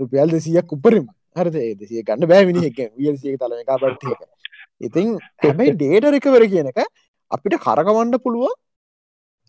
[0.00, 1.06] රුපියල් දෙසියක් උපරම.
[1.38, 1.56] හරද?
[1.80, 3.70] දෙසිය ගන්න බෑමිනි එක වල්සිය තලම එක.
[3.82, 4.32] බට්ක
[4.80, 6.84] ඉතින් හැබැයි ඩේට රකවර කියන එක
[7.30, 8.54] අපිට කරකවන්න පුළුවන්.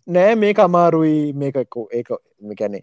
[0.08, 2.10] නෑ මේක අමාරුයි මේකකෝ ඒක
[2.50, 2.80] මේකැනෙ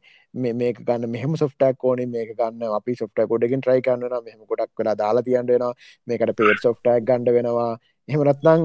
[0.60, 4.96] මේක ගන්න මෙහම සොෆ්ටක් ඕන මේක ගන්න අපි සොෆ්ට කොඩකින් ට්‍රයි කන්නන මෙහම ගොඩක් වෙලා
[5.02, 5.74] දාලා තියන්ට වෙනවා.
[6.06, 7.68] මේකට පේට සොෆ්ටක් ගණඩ වෙනවා.
[8.08, 8.64] එහෙමනත්නං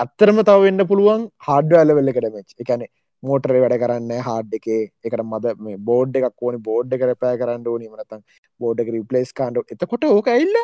[0.00, 2.86] අත්තරම තව වෙන්න පුළුවන් හාඩ ඇලවෙල්ල එකට මෙච් එකන
[3.22, 4.68] මෝටරේ වැඩ කරන්න හාඩ් එක.
[5.06, 7.90] එකට මද මේ බෝඩ් එකක් ඕනි බෝඩ් එක රැපෑ කරන්න ඕනි.
[7.94, 8.22] මනතන්
[8.60, 10.62] බෝඩ් එක රිපලේස් කාන්ඩ එතකොට ඕක ඇල්ල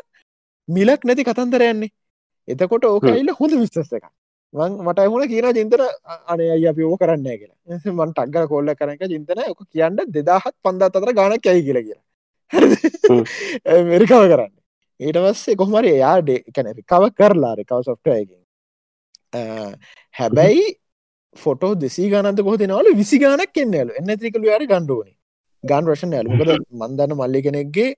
[0.69, 1.93] මිලක් නැති කතන්දරයන්නේ
[2.49, 3.07] එතකොට ඕක.
[3.07, 4.05] ඇල්ල හොඳ විස්තස් එක
[4.55, 5.85] මං මට මුණ කියන චින්තන
[6.29, 7.93] අනේ අය අපි ඕ කරන්න කියලා.
[7.93, 11.85] මන් ටක්ග කොල්ල කරක චින්තන ඕක කියන්න දෙදාහත් පන්දා අතර ගානක් ඇයි කියලා.
[11.85, 14.53] කියලා මෙරිකාව කරන්න.
[15.01, 18.41] ඊට පස්සේ කොහමරි එයාඩ එකන රිකව කරලා රිකව සොෆ්ටයකින්
[20.15, 20.79] හැබැයි
[21.37, 25.15] ෆොටෝ දෙසි ගනත කොහතිනවල විසි ගානක් එන්නලු එන්න තිකළු යාර ගණ්ඩුවනි
[25.65, 27.95] ගන් රෂන් ඇලුකද මන්දන්න මල්ලි කෙනෙක්ගේ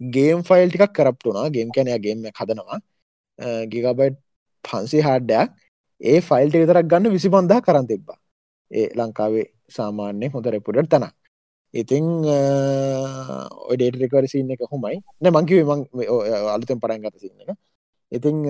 [0.00, 2.80] ගේම් ෆයිල් ටිකක් කරප්ටුනා ගේම් කැනය ගේම හදනවා
[3.72, 4.18] ගිගබයිට්
[4.64, 5.48] පන්සි හාඩ්ඩයක්.
[6.00, 8.18] ඒ ෆයිල්ට විතරක් ගන්න විසි පන්දා කරන්න තිබ්බා.
[8.70, 11.04] ඒ ලංකාවේ සාමාන්‍ය හොඳ රෙපුඩට තන
[11.74, 12.06] ඉතිං
[13.70, 14.96] ඔඩේට රෙකවරසින්න එක හොමයි.
[15.20, 15.80] න මංකිව මං
[16.54, 17.58] අලුතෙන් පටන් ගත සින්න එක
[18.12, 18.42] ඉතිං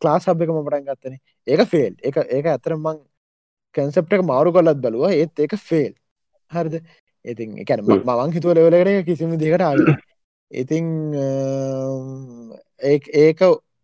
[0.00, 1.14] ක්ලාස් හබ් එකම පටන් ගත්තන.
[1.46, 2.98] ඒක ෆෙල් එක ඒක ඇතර මං
[3.74, 5.08] කැන්සප්ට එක මාරු කොලත් බලුව.
[5.10, 5.92] ඒත් ඒක ෆෙල්
[6.50, 6.76] හරිද?
[7.24, 8.04] ඉතින් එකන හ්ම්.
[8.04, 9.74] මං හිතුව ලෙවලකට කිසිම දෙකට ආ
[10.50, 10.86] ඉතිං
[12.80, 13.40] ඒ ඒක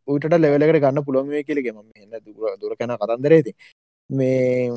[0.08, 3.52] ඌට ලෙවලකට ගන්න පුළුවන්ේ කියලගෙම එන්න දුර දුර කැන කතන්දරේති
[4.10, 4.68] මේ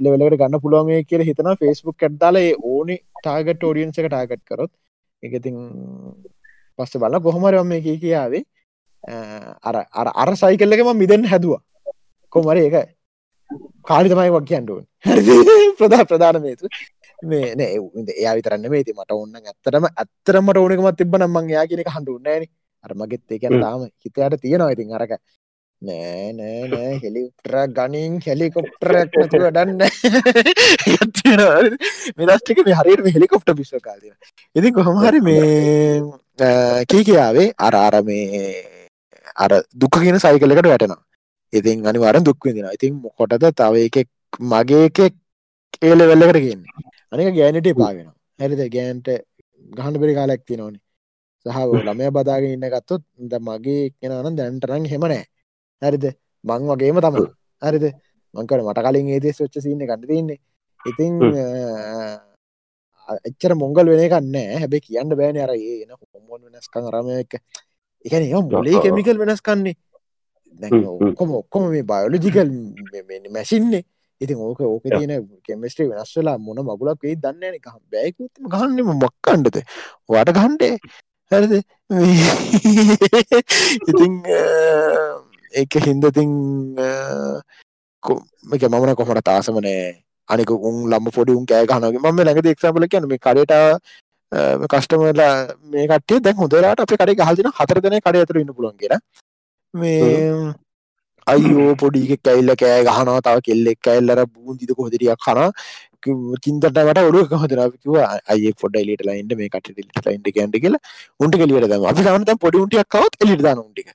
[0.00, 4.72] ලෙවලට ගන්න පුළුවන්ේ කියල හිතන ෆෙස්බුක් කැට්දාල ඕනි ටාගට ෝඩියන්ස එක ටාගට් කරොත්.
[5.22, 5.56] එකතින්
[6.78, 8.42] පස්ස බල කොහොමරම මේ කිය කියාවේ
[9.62, 11.62] අර අර අර සයිකල්ලකම මිදෙන් හැදවා.
[12.32, 12.76] කොමර ඒක
[13.88, 14.84] කාලි තමයි වක් කියන්ඩුවන්
[15.78, 16.68] ප්‍රධා ප්‍රධාන මේතු.
[17.22, 17.78] මේ නෑ
[18.14, 22.44] එයා විතරන්න මේති මට ඔන්න ඇත්තරම ඇත්තරමට ඕනකමත් තිබ නම්මන් යා කියනක හඳුන්නෑන
[22.84, 25.12] අරමගෙත් ඒ කියන තාම හිතයට තියෙනවා ඉතින් අරක.
[25.82, 29.80] නෑ නෑ නෑ හෙලිප්ටර ගනින් හෙලිකොප්ටරක් නැතුව ඩන්න
[32.20, 34.08] මෙදස්ටික මේ හරියට හෙලිකොප්ට පිස්ස කාලය
[34.56, 36.02] ඉති කොහොමහරි මේ
[36.90, 38.64] කී කියාවේ අර අර මේ
[39.36, 41.02] අර දුක කියන සයිකලකට වැටෙනවා.
[41.52, 44.08] ඉතින් අනිවාරෙන් දුක්විදින ඉතින් මොකොටද තව එකෙක්
[44.52, 45.14] මගේ එකෙක්
[45.82, 46.72] ඒල වෙල්ලකට කියන්නේ
[47.12, 48.08] අනික ගෑනට පාගෙන
[48.40, 48.60] හැරිද?
[48.68, 49.08] ගෑන්ට
[49.70, 50.83] ගහන්න පෙරි කාලැක් තිනවනේ
[51.46, 55.22] සහ ළමය බදාගෙන ඉන්න ගත්තොත් ද මගේ කෙනනම් දැන්ටරං හෙමනෑ
[55.82, 56.04] හරිද?
[56.44, 57.16] මං වගේම තම
[57.62, 57.84] හරිද?
[58.34, 60.38] මංකට මට කලින් ඒදෙස් ොච්ච සින්න ගන්න තින්නේ
[60.80, 61.14] ඉතිං
[63.28, 67.32] එච්චර මොංගල් වෙන කන්න හැබැ කියන්න බෑන අර ඒන හොමොන් වෙනස්කං රම එක.
[68.04, 69.74] එකන මොලේ කෙමිකල් වෙනස්කන්නේ
[71.02, 72.50] ඔක්කොම ඔක්කොම මේ බයෝලජිකල්
[73.30, 73.82] මැසින්නේ
[74.20, 79.58] ඉතින් ඕක ඕක තියන කෙමස්ට්‍රී වෙනස් වෙලා මොන මගුලක් වේ දන්න එක බෑකුත්ම ගන්නම මොක්කණ්ඩද
[80.08, 80.76] වාට ගහන්ඩේ
[81.30, 81.52] හරිද
[83.84, 84.12] ඉතිං
[85.54, 86.32] ඒක හින්දතින්
[88.52, 89.84] එක මමන කොමට තාසමනෑ
[90.28, 93.52] අනික උන් ලම්ම පොඩි උන් කෑ ගනගේ මම ලඟද එක්සාපල කියන මේ කරට
[94.66, 95.32] කස්ටමලා
[95.66, 99.00] මේ කටේ දැන් හොදරට අප කරේ හල්දින හතර දෙන කඩ ඇතර ඉන්න පුලන් කියෙන
[99.74, 100.54] මේ
[101.26, 105.40] අයියෝ පොඩික කැල්ල කෑ ගහනවා තව කෙල්ලෙක් කැල්ලර බූන්දිද කොහදරියක් කන
[106.38, 107.96] චින්තට වට ඔඩුව හොදරකිව
[108.26, 110.82] අය පොඩ එලිට ලයින්ට මේ කට ලයින්ට කන්ට කියලා.
[111.20, 113.88] උන්ට කෙලියට දම අපි සමත පොඩි උන්ටියක් කවත් එලිට දාන උන්ටික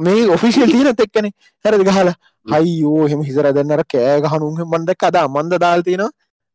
[0.00, 1.30] මේ ඔෆිසිල් තියන එක්කන.
[1.64, 2.14] හැරදි ගහලා?
[2.46, 6.06] හයියෝ හෙම හිසර දෙන්නර කෑ ගහනුන් මන්ද කද අමන්ද දාල්තින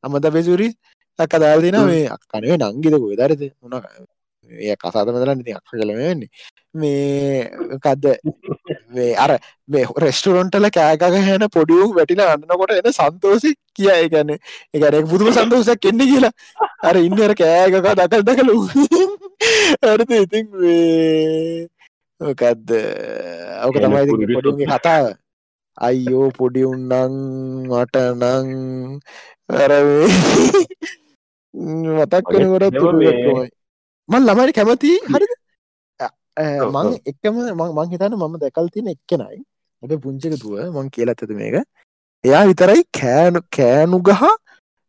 [0.03, 0.69] අමද බෙසුරි
[1.19, 3.81] අක්ක දාල්තින මේ අක්කනේ නංගිද ගොදරද උන
[4.49, 6.29] ඒ කසාත මෙදල නති අක්ක කලමන්නේ
[6.73, 8.05] මේ කදද
[8.89, 9.31] මේ අර
[9.67, 14.31] මේ රෙස්ටරොන්ටල කෑගක හැන පොඩියුම් වැටිල අන්නකොට එන සන්තෝසි කියයි ගැන
[14.73, 16.33] එකරෙක් පුදුම සන්තෝසයක් කෙන්න කියලා.
[16.81, 18.55] අර ඉන්නර කෑගක දකල් දකලු
[19.83, 20.45] අරත ඉතින්
[22.21, 22.67] මොකක්ද
[23.63, 25.05] ඕක තමයි පොඩිගේ කතාව.
[25.77, 27.15] අයියෝ පොඩි උන්නං
[27.67, 28.47] මට නං
[29.53, 29.71] අර
[31.53, 33.54] මතක් වෙනකොටත් ඒව
[34.09, 35.31] මේ- තුරුගත්තුමයි මන් ළමයි කැමති හරිද
[36.75, 36.87] මං.
[37.05, 37.35] එකම
[37.77, 39.43] මං හිතන්න මම දැකල් තියෙන එක්කෙනයි.
[39.83, 41.55] ඔබ පුංචක තුව මං කියලත් ඇත මේක.
[42.23, 44.21] එයා විතරයි කෑනු කෑනු ගහ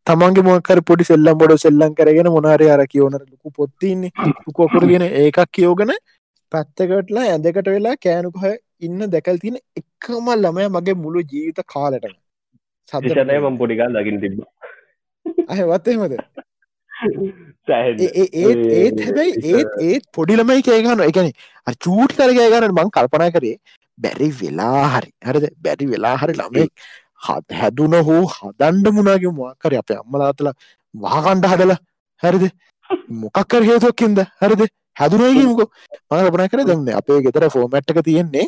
[0.06, 5.92] තමන්ගේ මොකර පොඩි සෙල්ලම් බොඩ සෙල්ලම් කරගෙන මොනාරය අර කියවනට ලොකු පොත්තින්නේ ලොකුකොකරගෙන ඒකක් කියෝගෙන
[6.52, 8.44] පැත්තකටලා ඇඳකට වෙලා කෑනුකහ
[8.80, 12.14] ඉන්න දැකල් තියෙන එකම ළමය මගේ මුළු ජීවිත කාලටම.
[12.92, 14.40] විෂණය මම් පොඩිකල් ලගින් තිබ
[15.48, 16.12] අහවත්තේමද.
[17.70, 21.30] ඒත් හැබැයි ඒත් ඒත් පොඩිලමයි කෑගන්න එකන
[21.84, 23.56] චූට් කරගය ගන්න මං කල්පනා කරේ.
[23.98, 25.10] බැරි වෙලා හරි.
[25.26, 25.44] හරිද?
[25.64, 26.70] බැරි වෙලා හරි ළමෙක්
[27.26, 30.50] හත් හැදුන හෝ හදන්ඩ මුණගේ මොකර අප අම්මලාතල
[30.94, 31.78] වාකණ්ඩ හදලා.
[32.22, 32.44] හරිද?
[33.22, 34.62] මොකක්කර හේතුවක්කින්ද හරිද?
[35.00, 35.62] හැදුනයගේමුක
[36.10, 38.46] මන කපන කර දන්න අපේ ගෙතර ෆෝමැට්ක තියෙන්නේ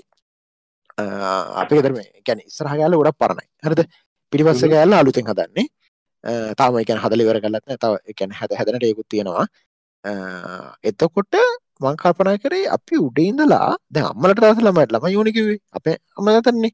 [1.62, 3.46] අපේ ගෙතරම ගැන ඉස්රහගල ගොඩක් පරණයි.
[3.66, 3.80] හරිද?
[4.32, 5.66] පිටිපස්ස ගෑල්ල අලුතෙන් හදන්නේ
[6.58, 9.46] තාම එකන හදලිවර කලත්න තව එකැන හැද හැදනට ඒකුත් තියෙනවා.
[10.90, 11.34] එතකොට
[11.80, 16.72] මංකල්පනා කරේ අපි උඩඉඳලා ද අම්මලට රස ළමට ළම යෝනිකිවේ අපේ අමගතන්නේ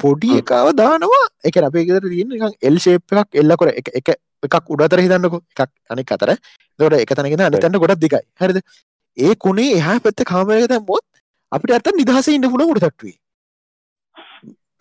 [0.00, 0.30] පොඩි.
[0.42, 1.24] එකාව දානවා.
[1.44, 4.08] එක අපේ ගෙතර තියන්න එල් ශේප් එකක් එල්ලකොර එක එක
[4.46, 5.34] එකක් උඩතර හිතන්නක.
[5.52, 6.30] එකක් අනෙක් අතර
[6.78, 8.58] දොට එක තනගෙන අනිතන්න ගොඩක් දිකයි හරිද?
[9.18, 11.04] ඒ කුණේ එහා පැත්ත කාමරක තැම්බොත්
[11.52, 13.16] අපිට ඇත නිදහස ඉන්න පුළ උඩ තට්ටුවේ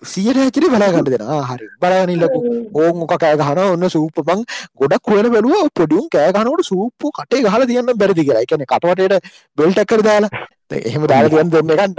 [0.04, 1.68] සියට හැචරි බලාගන්න දෙෙන හරි.
[1.82, 2.40] බලාගනිල්ලකු
[2.74, 4.42] ඕන් කෑ ගහන ඔන්න සූප බං
[4.80, 5.70] ගොඩක් හොල බැලුව.
[5.80, 8.44] පොඩියුම් කෑගනට සූප්පු කටේ ගහල තියන්න බැරිදි කියලා.
[8.48, 9.24] එකන කටවටට
[9.58, 10.32] බෙල්ටක්කර දාලා.
[10.72, 11.94] එහෙම දාල තියන් දෙන්න ගන්න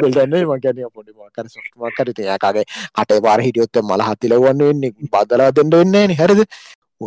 [0.00, 2.64] බෙල්ටන්නේ මගැන පොඩි මකර සොට්මක්කර තියකාගේ
[2.98, 4.92] කටේ පාර හිටියොත්ත මල හත්තිලවන්න වෙන්නේ.
[5.12, 6.40] බදලා දෙන්න වෙන්නේ හැරද?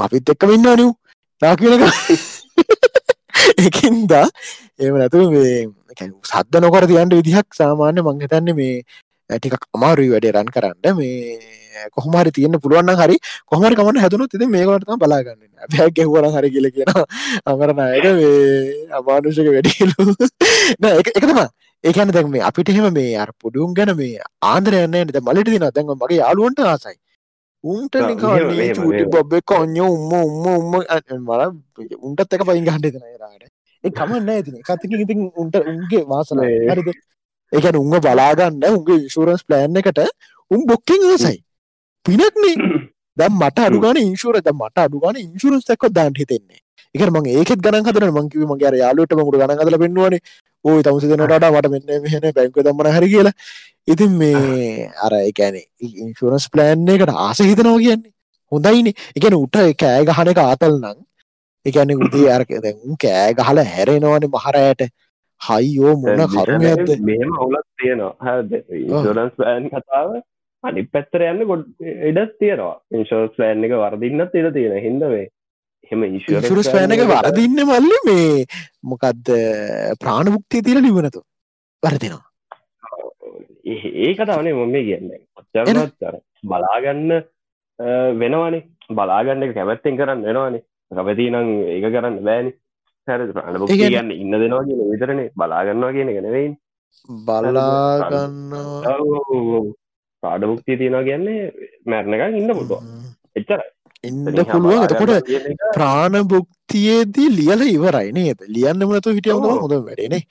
[0.06, 0.92] අපිත් එක්ක වෙන්න නිව්
[1.42, 1.84] තා කියනක
[3.58, 4.28] එකින්දා
[4.80, 5.58] එම නැතුව මේ
[5.98, 8.74] කැ- සද්ද නොකර තියන්ට විදිහක් සාමාන්‍ය මංහිතන්න මේ
[9.30, 10.98] ටිකක් අමාරුයි වැඩේ රන් කරන්න.
[10.98, 13.16] මේ කොහමරි තියන්න පුළුවන් හරි
[13.48, 16.92] කොහමරි කමට හැදුණු තිද මේකටම බලාගන්න ඇැ ගැහවර හරි කියල කියන
[17.46, 18.34] අමරනායක මේ
[19.00, 20.06] අමානුෂක වැඩිලු
[20.92, 21.40] එකතම
[21.84, 25.92] ඒකන දැන් මේ අපිට එහෙම මේ අර පොඩුම් ගැන මේ ආන්දරයන්න ද මලට දින දැන්ව
[25.96, 26.96] මගේ යාලුවන්ට ආසයි.
[27.66, 29.04] උන්ට චූටි.
[29.08, 30.74] බොබ්බෙ කොන්න උම්ම උම්ම උම්ම
[31.20, 31.42] මර
[32.02, 33.46] උන්ටත් එක පයින් ගහන්ඩ දෙන රාට.
[33.84, 36.90] ඒ කමන්න ඇතින කතික ඉතින් උන්ට උන්ගේ වාසන හරිද?
[37.52, 40.04] ඒකන උන්ව බලාගන්න උන්ගේ ඉන්ශූරන්ස් ප්ලෑන් එකට
[40.52, 41.38] උන් බොක්කෙන් ආසයි
[42.06, 42.56] පිනක්නේ
[43.18, 46.62] දැම් මට අඩුගන ඉන්ශූර ද මට අඩුගන ඉන්ශුරන්ස් තක්ක දාන්ට හිතෙන්නේ.
[46.96, 50.20] එක ම ඒකෙත් ගන හදන මංකිව මගේ යාලුවට මකුට ගන හදල පෙන්වනේ
[50.66, 53.36] ඕයි තමස දෙනට මට මෙන්න මෙහන බැංක දම්මන හරි කියලා.
[53.88, 55.58] ඉතින් මේ අර එකැන
[56.04, 58.14] ඉන්ශුරන්ස් ප්ලෑන් එකට ආස හිතනව කියන්නේ.
[58.52, 58.88] හොඳයින.
[59.18, 61.02] එකන උට කෑ ගහන එක ආතල් නං
[61.66, 64.88] එකන උදේ අරක දැන් කෑ ගහල හැරෙනවන මහරයට
[65.42, 68.14] හයියෝ මොන කරුණ ඇත්ද මෙහෙම අවුලත් තියෙනවා.
[68.26, 68.52] හද
[68.82, 70.10] ඉන්ශරන්ස් පෑන් කතාව
[70.64, 71.66] අනි පැත්තර යන්න ගොඩ
[72.10, 72.76] ඉඩස් තියෙනවා.
[72.98, 75.26] ඉන්ශෝස් පෑන් එක වරදින්නත් ඉඩ තියෙන හිදවේ
[75.90, 78.46] හෙම ඉන්ශුරස් පෑන එක වරදින්න මල්ල මේ
[78.84, 79.32] මොකක්ද
[80.02, 81.22] ප්‍රාණමුක්තිය තිීල ලිවනතු
[81.84, 82.24] වරදිනවා.
[83.66, 85.10] ඒ කතාවනේ මොම කියන්න.
[85.40, 87.12] ඔච්චරනත්තර බලාගන්න
[88.22, 88.62] වෙනවනේ.
[88.92, 90.64] බලාගන්න එක කැමැත්තෙන් කරන්න වෙනවානේ.
[90.92, 92.52] කැමති නම් ඒක කරන්න බෑනි.
[93.08, 95.32] හැර ප්‍රාණබුක් ඒ කියන්නේ- ඉන්න දෙනවා කියන විතරනේ.
[95.36, 96.54] බලාගන්නවා කියන ගෙනවෙයි
[97.10, 98.54] බලාගන්න
[100.24, 101.42] පාඩමුක්තිය තියෙනවා කියන්නේ
[101.86, 102.82] මැරණකක් ඉන්න පුටුව
[103.36, 103.62] එච්චර
[104.04, 104.84] ඉන්න පුළුවන්.
[104.86, 105.30] එතකොට
[105.76, 108.40] ප්‍රාණභුක්තියේදී ලියල ඉවරයි නේද?
[108.48, 109.36] ලියන්න මනතු හිටියම.
[109.62, 110.22] හොඳ වැඩනේ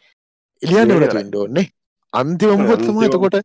[0.62, 0.90] එලියන්න.
[0.96, 1.66] වලට ඉන්න ඕන්නේ
[2.12, 2.66] අන්තිම-
[3.06, 3.36] එතකොට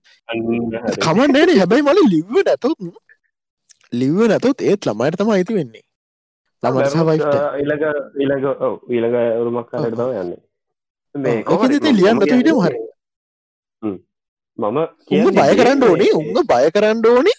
[1.06, 2.78] කමන්නේන හැබැයි මල ලිව්ව නැතුත්
[3.94, 5.84] ලිව්ව නැතුත් ඒත් ළමයට තම අයිති වෙන්නේ.
[7.60, 7.84] ඊළඟ
[8.22, 8.46] ඊළඟ
[8.90, 10.32] ඊළඟ උරුමක් කරට තම යන්න.
[11.16, 11.44] මේ
[12.00, 12.78] ලියන්න හිටියම හරි.
[14.60, 14.78] මම
[15.08, 16.12] කියන්නේ බය කරන්න ඕනේ.
[16.20, 17.38] උංග බය කරන්න ඕනේ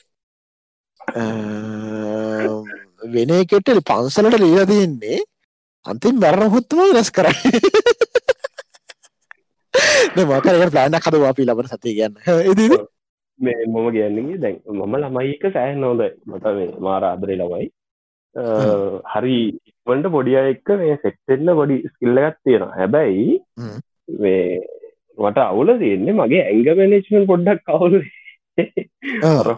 [3.14, 5.18] වෙන එකට පන්සලට ලියලා තියෙන්නේ
[5.86, 7.38] අන්තිම මැරණ හොත්තම වෙනස් කරන්න.
[10.20, 12.14] මකරක ප්ලානක් හදවා අපි ලබන සතිය ගන්න
[12.52, 12.78] ඉදිරි
[13.40, 17.36] මේ මොම කියන්නේ දැන් මම ළමයික සෑහන් නොද මට මේ මාර ආදරේ
[18.36, 18.42] අ,
[19.14, 19.36] හරි
[19.68, 22.74] ඉක්මට පොඩිය එක්ක මේ සෙක්ටෙල්ල පොඩි ස්කිල්ලගත් තියෙනවා.
[22.76, 23.40] හැබැයි.
[24.18, 24.60] මේ
[25.18, 27.96] මට අවුල තියෙන්නේ මගේ ඇංග මැනේජ්මන් පොඩ්ඩක් කවුල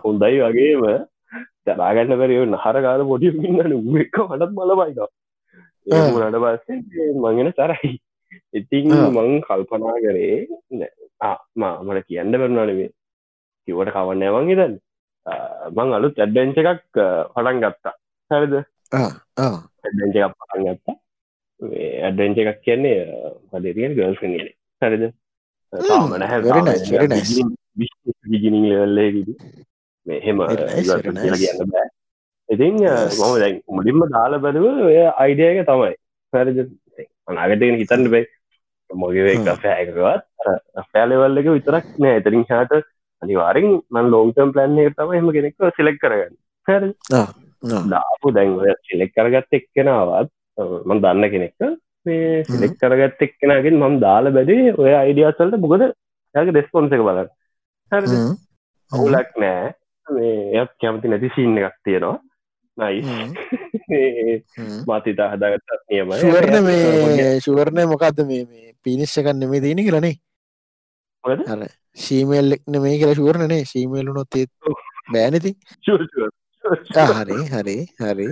[0.05, 0.85] හොඳයි වගේම
[1.67, 3.61] තරාගන්න පැරිය නහර කාල පොඩි ඉන්නන.
[4.05, 5.11] එක මටත් බලබයිනවා
[5.93, 6.07] ආ.
[6.27, 7.91] ඒනට පස්සේ මගෙන තරයි.
[8.59, 8.87] ඉතින්.
[9.17, 10.37] මං කල්පනා කරේ
[11.61, 12.91] මා මට කියන්න බැරුණනවේ
[13.69, 14.75] කිවට කවන්න ඇවන් හිතන්න.
[15.77, 16.83] මං අලුත් ඇඩ්ඩෙන්ච එකක්
[17.35, 17.95] පටන් ගත්තා.
[18.31, 18.55] හැරිද?
[18.93, 20.97] ඇඩ්ඩෙන්ච එකක් පටන් ගත්තා.
[22.07, 22.99] ඇඩ්ඩෙන්ච එකක් කියන්නේ
[23.51, 24.33] පදරියෙන් ගල්ස් කියන
[24.83, 25.05] හැරිද?
[25.73, 26.85] තාම නැහැ very nice,
[30.07, 30.39] මෙහෙම.
[31.43, 31.89] කියන්න බෑ.
[32.49, 32.79] ඉතින්.
[33.19, 35.93] මම දැන් මුලින්ම දාල බැලව ඔය අයිඩියක තමයි.
[36.33, 36.59] පැරජ
[37.31, 38.25] අනාගතයෙන් හිතන්න බයි
[38.91, 39.37] මොගේ.
[39.47, 40.25] කෆෑකවත්
[40.93, 42.19] ෆෑලෙවල් එක විතරක් නෑ.
[42.21, 42.73] එතරින් හාට
[43.23, 46.35] අනිවාරෙන් මන් ලෝන්ටම් ප්ලන් එක තම එහම කෙනෙක් සිලෙක් කරගන්න.
[47.95, 50.31] දාපු දැන් ඔය සිලෙක් කරගත්ත එක්කෙනාවත්
[50.89, 51.55] මන් දන්න කෙනෙක්
[52.07, 55.85] මේ සිලෙක් කරගත්ත එක්කෙනගෙන් මම දාල බැදේ ඔය අයිඩියසල්ට මොකද?
[56.35, 57.31] යාගේ දෙස්පොන්ස එක බලන්න.
[57.93, 58.35] හැර හ්ම්.
[58.93, 59.71] අවුලක් නෑ
[60.15, 62.19] මේ එයත් කැමති නැති සිීන්න එකක් තියෙනවා.
[62.77, 63.01] නයි.
[64.89, 66.21] මතිතා හදාගත්තත් නියමයි.
[66.21, 70.15] ශුවරණ මේ ශුවරණය මොකක්ද මේ මේ පිනිශ්ෂ කන්න මේ දීනි කියලනේ
[71.25, 71.43] මොකද?
[71.47, 71.61] අර
[71.97, 74.51] ශීමේල් නෙමේ කියලා ශුවරණනේ ශීමේලුනොත් ඒත්
[75.13, 75.53] බෑනති.
[77.11, 78.29] හරි හරි හරි.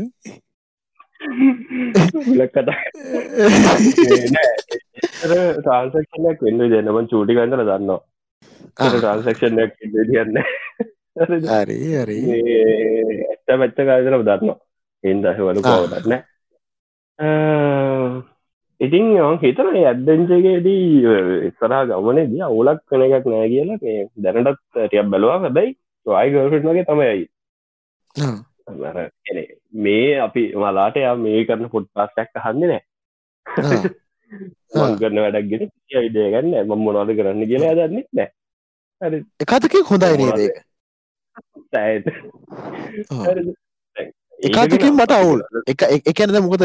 [5.59, 8.01] ට්‍රන්සක්ෂනයක් වෙන්න දෙන්නම චූටි කන්දල දන්නවා.
[8.79, 10.70] ට්‍රන්සක්ෂනයක් දියන්න හරි
[11.21, 12.19] හරි
[13.29, 14.59] ඇත්ත පැත්ත කාදරම දන්නවා
[15.05, 15.79] එන්දහ වලු ආ.
[15.79, 16.13] කවදන්න
[18.81, 20.85] ඉතින් යන් හිතන ඇද්දෙන්ජගේදී
[21.49, 25.73] ඉස්සරහා ගමනේදී අවුලක් කන එකක් නෑ කියලා මේ දැනටත් ටියක් බැලවා හැබැයි
[26.07, 27.27] වායි ගල්ෆිට් වගේ තමයි
[28.17, 28.37] ආ.
[28.91, 29.43] අර කෙනෙ
[29.85, 32.83] මේ අපි මලාට යා මේ කරන පොඩ්පාස්ටක් අහන්න නෑ
[35.01, 35.63] කරන වැඩක් ගෙන
[36.01, 38.31] ඉඩය ගන්න ම මොනවද කරන්න කියලා දන්නෙත් නෑ
[39.01, 39.19] හරි.
[39.45, 40.41] එකතකින් හොඳයි නේද?
[41.73, 42.07] සෑට
[43.11, 43.25] ආ.
[44.41, 45.41] එකතකින් මට අවුල්.
[45.67, 46.65] එක එකනද මොකද?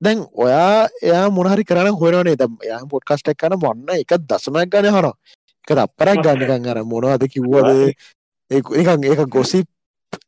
[0.00, 5.10] දැන් ඔයා එයා මොනහරි කරන හොනනේ දම් යා පොඩ්කස්ටක් කන මොන්න එක දසමයක් ගන හන
[5.64, 7.94] එක අපරක් ගන්නකන් අර මොනවද කිව්වද?
[8.80, 9.64] එකන් ඒක ගොසි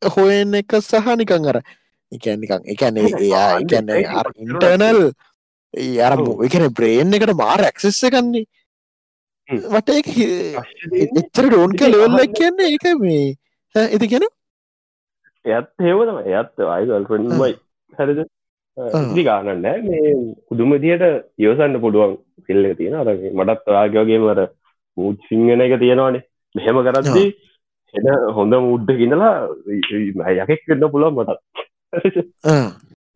[0.06, 1.60] හොයන්න එක සහ නිකං අර
[2.12, 3.60] එකන් නිකං එකන්නේ එයා
[4.14, 5.00] අර ඉන්ටර්නල්
[6.00, 6.16] අර
[6.46, 8.44] එකන බ්‍රේන් එකට මාර ඇක්සෙස්ස කන්නේ
[9.94, 10.10] එක
[11.16, 13.36] එච්චර ඩෝන් කෑ ලෙවල්ල කියන්නේ ඒක මේ
[13.74, 14.26] ඉති කියන
[15.44, 17.52] එයත් හෙවතම එයත් අයිගල්ෆන්මයි
[17.92, 18.18] හැරද
[19.02, 20.14] ඉදි ගානන්න මේ
[20.48, 21.04] පුදුමදියට
[21.38, 22.16] යෝසන්න පුළුවන්
[22.46, 23.70] සිල්ල තියෙන අර මටත්
[24.18, 24.40] මර
[24.96, 27.28] මුූත් සිංහන එක තියෙනවානේ මෙහෙම කරද්දී
[27.94, 29.34] එන හොඳ මුඩ්ඩ කිඳලා
[30.36, 31.40] යකෙක් වෙන්න පුළුවන් මටත්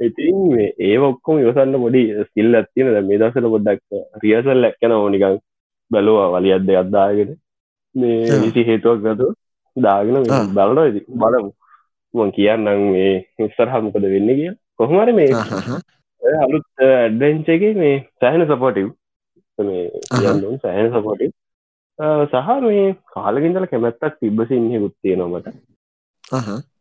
[0.01, 0.39] ඉතින්
[0.81, 3.82] ඒ ඔක්කොම යෝසන්න පොඩි ස්කිල් ඇත්තින මේ දසල පොඩ්ඩක්
[4.22, 5.40] රියසල් ඇක්කන ඕනිකං
[5.90, 7.31] බැලවා වලි අද්ද අද්දාගෙන
[7.94, 8.39] මේ.
[8.40, 9.35] විසි හේතුවක් ගතු
[9.76, 10.42] දාගෙන ආ.
[10.56, 11.51] බලන බලමු.
[12.14, 13.14] මං කියන්නම් මේ
[13.46, 15.30] ඉස්සරහමකද වෙන්න කිය කොහොමර මේ
[16.44, 18.88] අලුත් ඇඩ්වෙන්චගේ මේ සෑහන සපෝටව්
[19.59, 21.32] මේ සෑහන සපෝටව්
[22.32, 25.48] සහ මේ කාලගින්දල කැමැත්තක් තිබ්බසින්හ ගුත්තියනොමට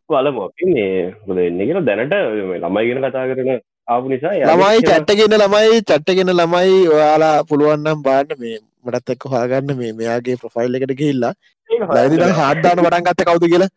[0.10, 0.90] වලම අපි මේ
[1.26, 1.86] හොද එන්න කියලා.
[1.90, 2.14] දැනට
[2.50, 3.52] මේ ළමයි ගෙන කතා කරන
[3.88, 9.94] ආපු නිසා ළමයි චට්ටගෙන ළමයි චට්ටගෙන ළමයි ඔයාලා පුළුවන්නම් බාන්න මේ මටත් එක්ක හොයාගන්න මේ
[10.00, 11.34] මෙයාගේ ප්‍රොෆයිල් එකට ගිහිල්ලා.
[11.70, 13.70] ලයිදින හාඩ්දාන පටන් ගත්ත කවුද කියලා?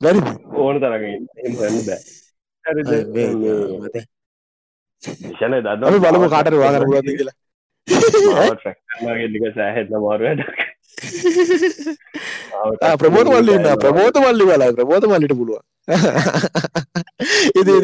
[0.00, 0.20] වැරි
[0.56, 0.76] ඕන?
[3.14, 3.28] මේ
[5.02, 7.36] ෂණ දන්න බලමු කාටර වාගර පුලුවන්ද කියලා.
[9.54, 10.42] සෑහෙත්න මාරුවට
[13.00, 15.62] ප්‍රබෝත මල්ලින්න ප්‍රබෝත මල්ලි වලයි ප්‍රබෝත මල්ලිට පුළුවන්.
[17.54, 17.74] ඉති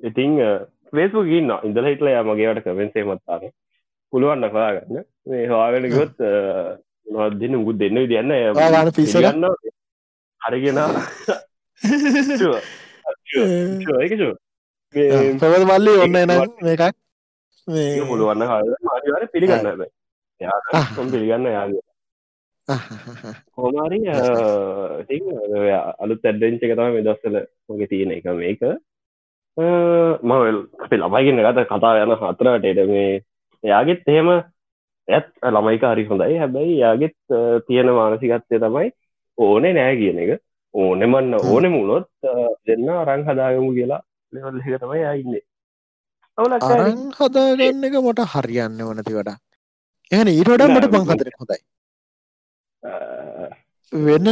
[0.00, 0.30] ඉතිං
[0.92, 3.50] වේසු ගන්න ඉඳල හිටල මගේට කවෙන්සේ මත්තාන
[4.12, 6.14] පුළුවන්න කලාගන්න මේ හවාගෙන ගොත්
[7.14, 7.98] නොදදින්න මුකුත් දෙන්න?
[8.12, 9.44] දෙන්න ගන්න පිස්ස ගන්න
[10.40, 10.78] හරිගෙන
[15.40, 15.92] ප්‍රබෝත මල්ලි?
[16.04, 16.32] ඔන්න එන
[16.66, 16.84] මේකක්.
[17.68, 18.42] මේ පුළුවන්න
[18.88, 19.86] මාරිවාර පිළිගන්න
[20.40, 20.58] යා
[21.14, 21.82] පිළිගන්න යාගේ?
[23.58, 23.98] හෝමාරි
[26.02, 27.36] අලුත් ඇඩ්ඩෙන්ච එක තම දස්සල
[27.68, 28.26] මගේ තියෙන එක.
[28.42, 28.62] මේක
[30.28, 33.10] මවල් අපි ළමයිගෙන ගත කතා යන හතරටට මේ
[33.64, 34.28] එයාගෙත් එහෙම
[35.08, 36.38] ඇත් ළමයික හරි හොඳයි.
[36.42, 37.16] හැබැයි යාගෙත්
[37.66, 38.88] තියෙන මානසිකත්වය තමයි
[39.38, 40.32] ඕනේ නෑ කියන එක.
[40.74, 42.08] ඕනෙමන්න ඕනෙ මුණොත්
[42.66, 45.42] දෙන්න අරං හදාගමු කියලා ලෙවල් එක තමයි යඉන්නේ
[46.38, 49.38] අරන් හදාගන්න එක මට හරියන්න වනති වඩා
[50.12, 51.58] එහන ඊට වඩා මට පංකතර හොඳයි.
[53.92, 54.28] වෙන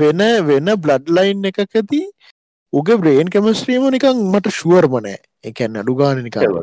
[0.00, 2.06] වෙන වෙන බ්ලඩ්ලයින් එකකදී
[2.72, 6.58] උගේ බ්‍රේන් කැමස්ත්‍රීම නිකං මට ශුවර්මනෑ එකැන් අඩුගාන නිකං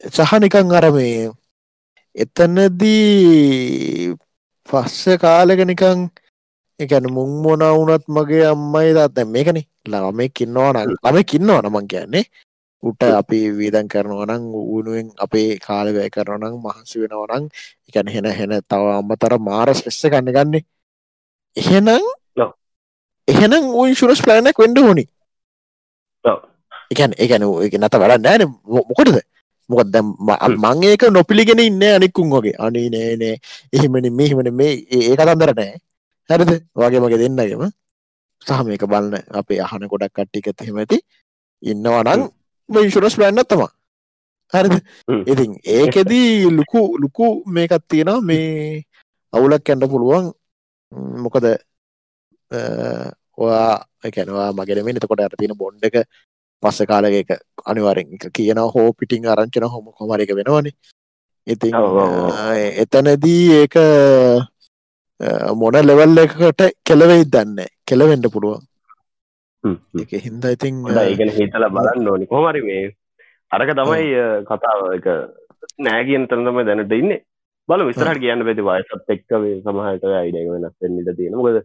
[0.00, 1.30] සහ නිකං අර මේ
[2.14, 4.14] එතනදී
[4.68, 6.10] පස්ස කාලක නිකං
[6.80, 9.58] එකැන මුං මොන වුනත් මගේ අම්මයි දත් මේකන.
[9.84, 12.24] ළමෙක් කින්නවා නම් ළමෙක් කින්නවා නමං කියන්නේ.
[12.82, 17.50] උට අපි වීදන් කරනවනං උනුවෙන් අපේ කාලවැය කරනනම් මහන්සි වෙනවනං
[17.88, 20.64] එකැන හෙන හෙන තව අම්මතර මාර ස්්‍රෙස්ස කන්න ගන්නේ
[21.56, 22.02] එහෙනම්.
[23.28, 25.04] එහෙනම් ඉන්ශුරස් ප්ලෑනක් වෙන්ඩ හොනි
[26.92, 28.46] එකැන් එකැන එක නත වැඩ නෑන
[28.90, 29.18] මොකටද
[29.68, 30.06] මොකත් දැම්
[30.64, 32.56] මං ඒක නොපිළිගෙන ඉන්න අනික්කුන් වගේ.
[32.64, 33.34] අනි නෑනෑ
[33.76, 35.72] එහෙමනි මෙහෙමන මේ ඒ කතන්දර නෑ.
[36.30, 36.50] හැරද?
[36.80, 37.64] වගේ මගේ දෙන්නගම
[38.46, 40.98] සහ මේක බලන්න අපේ අහන ගොඩක් කට්ටික එහෙම ඇති.
[41.62, 42.20] ඉන්නවනං
[42.68, 43.70] ඉන්ශුරස් ප්ලන්න තමා
[44.52, 44.74] හරිද?
[45.32, 48.20] ඉතින් ඒකෙදී ලුකු ලුකු මේකත් තියෙනවා.
[48.28, 48.84] මේ
[49.32, 50.32] අවුලක් කැන්ඩ පුළුවන්.
[51.24, 51.44] මොකද
[53.42, 53.72] ඔයා
[54.08, 55.96] එකැනවා මගෙනම එතකොට අර තියෙන බොන්්ඩ එක
[56.62, 57.30] පස්ස කාලක
[57.64, 60.74] අනිවාරෙන් කියන හෝ පිටිං අරංචන හොම කොමර එක වෙනවනේ.
[61.46, 61.74] ඉතින්
[62.84, 63.76] එතනදී ඒක
[65.60, 68.62] මොන ලෙවල් එකට කෙලවෙයි දන්න කෙලවෙන්ඩ පුළුවන්.
[70.02, 72.26] එක හින්ද ඉතින් ඒගෙන හිතල බලන්න ඕනි.
[72.26, 72.84] කොමරි මේ
[73.52, 74.06] අරක තමයි
[74.50, 74.84] කතාව.
[74.98, 75.06] එක
[75.86, 77.18] නෑගියන් තරනම දැනට ඉන්න.
[77.68, 79.32] බල විස්රහට කියන්න පැති වයසත් එක්ක
[79.64, 81.58] සමහට අයිඩක වෙනස් වෙන්නට තියෙන මොකද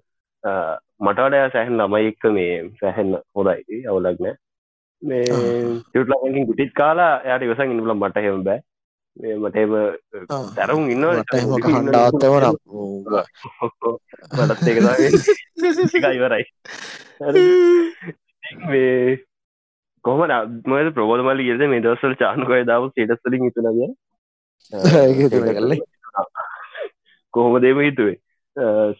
[1.05, 4.35] මටවඩය සැහන් ළමයි එක්ක මේ සැහෙන්න හොදයිති අවුලක් නෑ
[5.03, 5.25] මේ
[5.93, 8.59] ටලකින් ගුටිත් කාලා යට ඉවසන් ඉන්නල මට හෙම බෑ.
[9.17, 9.73] මේ මටම
[10.55, 12.45] තැරුම් ඉන්න හඩාත්තවන
[14.37, 16.45] මටත් එක ඉවරයි.
[18.71, 19.17] මේ
[20.05, 23.81] කොහම මද ප්‍රබෝධමල ගෙද මේ දවසල් චානකොය දාව සිටස්ලින් හිතුනග
[27.33, 28.17] කොහොම දේම හිතුවේ?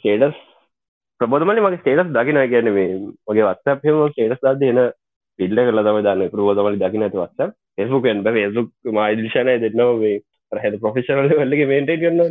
[0.02, 0.38] සේඩස්
[1.22, 2.92] ප්‍රබෝධමලි මගේ ස්ටේටස් දකින ගැන මේ
[3.28, 4.80] මගේ වත්සපම ස්ටේටස් දද එන
[5.40, 6.30] පිල්ල කල තම දන්න.
[6.30, 12.22] ප්‍රබෝධමලි දකින ඇති වත්ස ෙස්බුක් එන් ෙස්බුක් මයිදිශනය දෙන්නව මේ රහ ප්‍රෆෙෂනල වල්ලගේ මේට කරන්න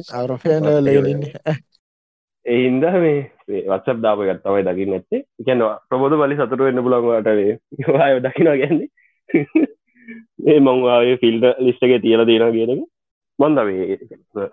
[2.46, 3.18] එහින්ද මේ
[3.66, 7.52] වත්සප් දාප ගත්තමයි දකින්න ඇත්තේ කියනවා ප්‍රබෝධ බලි සතුරු වෙන්න පුළන්වාටවේ
[8.08, 8.88] ය දකිනා ගැන්නේ
[10.46, 12.88] ඒ මංවාගේ ෆිල්ට ලිස්ටගේ තියල තියෙන කියනක
[13.38, 13.98] මොන්දවේ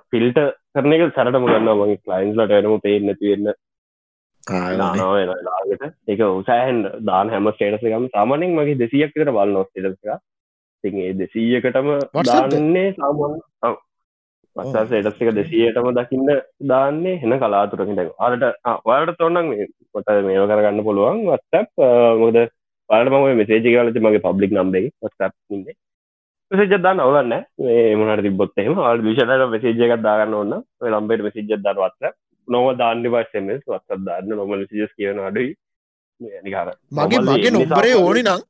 [0.10, 0.40] ෆිල්ට
[0.74, 3.54] කරන එක සරටම ගන්න මගේ කලයින්ස්ලට එනම පේෙන්
[4.50, 5.86] නැතිවෙන්න ලාගට.
[6.08, 10.20] ඒක උසෑහන් දාන හැම ස්ටේටසකම් සාමානෙන් මගේ දෙසියක්කට බල නොස්ටේටක
[10.84, 11.90] තිඒ දෙසීයකටම
[12.26, 13.36] දාන්නේ සාමාන්
[14.56, 16.32] පස්සස් එඩස්ක දෙසියටම දකින්න
[16.68, 18.46] දාන්නේ හෙන කලාතුරකින් දැ අරට
[18.86, 19.52] වාට තොන්නන්
[19.94, 22.40] කොට මේව කරගන්න පුළුවන් වස්ටප් මොද
[22.90, 25.78] පාට මම මෙසේජි කාලති මගේ පබ්ලික් නම්බේ වස්ටප් ඉන්නේ
[26.52, 30.58] මෙසේජදා නවගන්න මේ මොනට තිබොත්තෙම ආල් විෂට මෙසේජයකක් දාගන්න ඔන්න
[30.90, 32.14] ලම්බේට මෙසිජ දරවත්ත
[32.54, 35.52] නොව දාන්න පස්සෙමස් වත්සත් දාන්න නොම සිජස් කියන අඩුයි.
[37.00, 38.42] මගේ මගේ නොම්බරේ ඕනි නං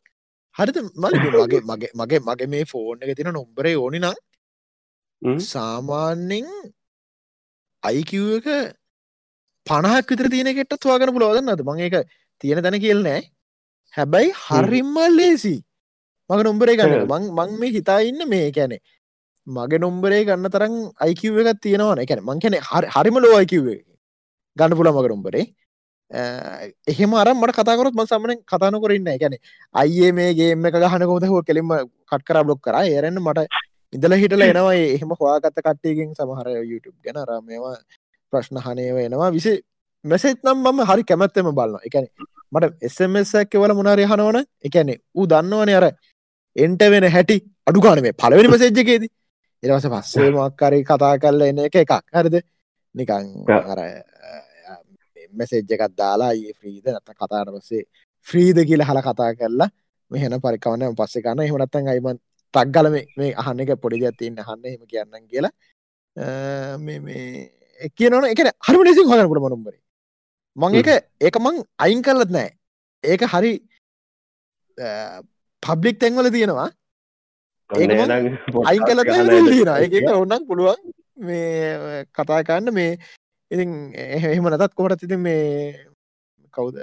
[0.55, 6.47] හරිත මගේ මගේ මගේ මගේ මේ ෆෝන් එක තින නොම්බරේ ඕනි නං සාමාන්‍යෙන්
[7.83, 8.47] අයික එක
[9.67, 11.95] පණහක් විතර තියෙන කෙටත් වාගන පුලෝදන්න අද මං එක
[12.41, 13.21] තියෙන තැන කියල් නෑ.
[13.95, 15.55] හැබැයි හරිම්මල් ලේසි
[16.29, 17.05] මග නොම්බරේ ගන්න.
[17.11, 18.77] මං මං මේ හිතා ඉන්න මේ කැනෙ
[19.47, 22.01] මගේ නොම්බරේ ගන්න තරම් අයිකිව එකක් තියෙනවන.
[22.05, 22.59] එකැන මං කැනෙ
[22.95, 23.69] හරිම ලෝ අයිකිව
[24.57, 25.45] ගන්න නොම්බරේ
[26.11, 29.35] එහෙම අර මට කතාකරත් ම සමන කතාන කරන්න ගැන
[29.75, 31.69] අයියේ මේගේ එක ගහනකොද හෝ කෙලින්ම
[32.09, 32.75] කට් කර බ්ලොක් කර.
[32.75, 33.45] ඒරන්න මට
[33.93, 34.73] ඉදල හිටල එනවා.
[34.73, 37.77] එහෙම හවාගත්ත කට්ටයකින් සමහර YouTube ගැන රමවා
[38.33, 39.29] ප්‍රශ්න හනයව එනවා.
[39.31, 39.61] විසි
[40.05, 42.09] මෙසෙත් නම් මම හරි කැමැත්තම බලන්න එකන
[42.51, 45.89] මට එසමසැක්ක වල මුණරය හනවන එකැනෙ ඌ දන්නවන අර
[46.55, 49.09] එන්ට වෙන හැටි අඩුගාන මේ පලවෙනි මසෙජ්ජකේද
[49.63, 51.93] එරවස පස්සේ මක්කරි කතා කරල එන එක එකක්.
[52.11, 52.41] හරිද?
[52.95, 53.25] නිකං
[53.73, 53.79] අර
[55.33, 57.83] මෙසෙජ්ජ එකත් දාලා ඒ ්‍රීද නත කතාට පස්සේ
[58.27, 58.57] ෆ්‍රීද?
[58.69, 59.69] කියල හල කතා කරලා
[60.11, 62.19] මෙහෙන පරිකවන්න පස්සේ කන්න එහමනත්තන් අයිමන්
[62.53, 65.53] ටක්ගල මේ අහන්න එක පොඩි ඇතින්න හන්න හෙම කියන්න කියලා.
[66.79, 69.75] මේ කියනන එක හරි ලෙසි හොන පුළ මනුම්බර
[70.57, 70.89] මං එක
[71.21, 72.49] ඒක මං අයින් කරලත් නෑ
[73.03, 73.53] ඒක හරි
[75.63, 76.69] පබ්ලික් තැන්වල තියෙනවා.
[77.69, 77.91] අයින්
[79.99, 80.81] එක ඔන්නක් පුළුවන්
[81.27, 82.91] මේ කතා කන්න මේ
[83.51, 85.73] ඉතින් එහෙම නතත් කොහට තිති මේ
[86.53, 86.75] කවුද?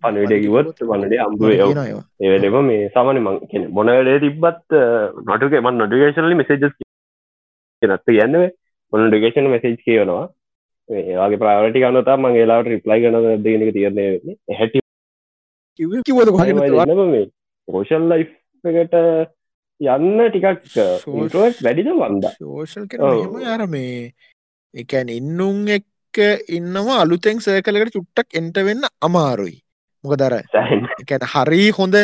[0.00, 1.58] පනඩ කිවත් වනඩේ අම්බුවේ
[2.22, 4.78] ඒවලම මේ සාමන මං කෙන මොනඩේ තිබ්බත්
[5.26, 6.72] නටුක මන් නොටිකේශනලි මෙසේජස්
[7.82, 8.44] නත්ත කියන්නව
[8.92, 10.24] මොන ඩිකේෂන මෙසේජ් කියවනවා.
[10.88, 14.80] ඒගේ ප්‍රාවටි කනතා මං ඒලාට රිප්ලයි කන දෙනක තියන්නේ හැටි
[17.06, 17.24] මේ
[17.68, 18.26] පෝෂල් ලයි්
[18.64, 18.94] එකට
[19.86, 20.46] යන්න ටිකක්
[21.62, 22.86] වැඩිද වන්ද ෝෂල්
[23.54, 24.12] අර මේ
[24.74, 26.20] එකැන් ඉන්නුම් එක්ක
[26.58, 29.56] ඉන්නවා අලුතෙන් සෑකලකට චුට්ටක් එන්ට වෙන්න අමාරුයි.
[30.04, 30.36] මොක දර
[31.02, 31.96] එකැන හරි හොඳ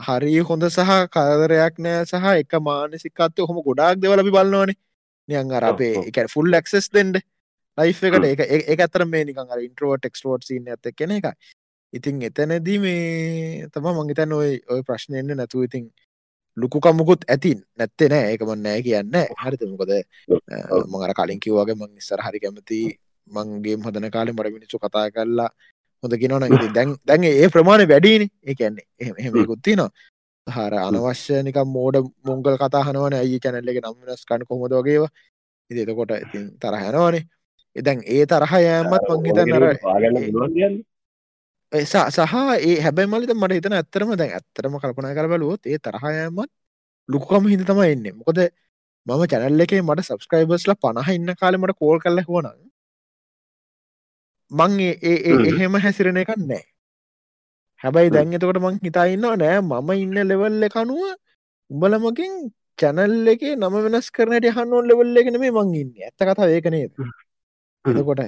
[0.00, 4.78] හරි හොඳ සහ කරදරයක් නෑ සහ එක මානසිකත්ය හොම ගොඩාක් දෙවල අපි බලන්නවනේ
[5.28, 7.22] නියන් අර අපේ එක ෆුල් ලක්සෙස් දෙෙන්ඩ
[7.78, 8.40] ලයි් එකට.
[8.40, 11.32] ඒ අතර මේ නිකන් අර ඉන්ට්‍රෝ ටෙක්ස්ටෝට් සින්න ඇත කෙන එක
[11.92, 15.84] ඉතින් එතනදී මේ තම මංගේතන් ඔය ඔය ප්‍රශ්නයන්න නැතුව ඉතින්
[16.56, 18.32] ලුකුකම්මුකුත් ඇතින් නැත්තේ නෑ.
[18.32, 19.14] ඒකම නෑ කියන්න.
[19.42, 19.92] හරිතමකොද
[20.90, 22.80] මඟර කලින් කිව්වාගේ මං නිස්සර හරි කැමති
[23.28, 25.50] මංගේ හදන කාලෙ මට මිනිස්සු කතා කරලා
[26.02, 28.86] හොඳ කිනවන දැන් දැන් ඒ ප්‍රමාණය වැඩීන ඒකන්නේ
[29.18, 29.90] එහෙමකුත්තිනවා
[30.46, 35.10] හර අනවශ්‍ය නික මෝඩ මොංගල් කතා හනවන ඇයි කැනල්ල එක නම් වෙනස් කන කොමද වගේවා.
[35.70, 37.24] ඉති එතකොට ඉතින් තරහැනවානේ
[37.76, 39.64] එදැන් ඒ තරහ යෑමත් මංහිත නර
[40.54, 40.76] කියන්න
[41.72, 46.50] සහ ඒ හැබැයි මලිත මට හිතන ඇත්තරම දැන් ඇත්තරම කල්පනා කර බලුවොත් ඒ තරහයමත්
[47.08, 48.12] ලුකුකම හිද තමයි එන්නේ.
[48.12, 48.38] මොකද
[49.06, 52.46] මම චැනල්ල එකේ මට සබස්ක්‍රයිබර්ස්ල පණහ ඉන්න කාලෙමට කෝල් කල්ල හොන
[54.50, 55.16] මං ඒ
[55.50, 56.62] එහෙම හැසිරෙන එකක් නෑ
[57.84, 59.60] හැබැයි දැන් එතකොට මං හිතාඉන්නවා නෑ.
[59.60, 61.02] මම ඉන්න ලෙවල් එකනුව
[61.70, 62.32] උඹලමකින්
[62.80, 65.92] චැනල් එක නම වෙනස් කරනට හන්නුවන් ලෙවල්ල එකන මේ මං ඉන්න.
[66.06, 66.92] ඇත්ත කතා ඒකනේද
[67.84, 68.20] එතකොට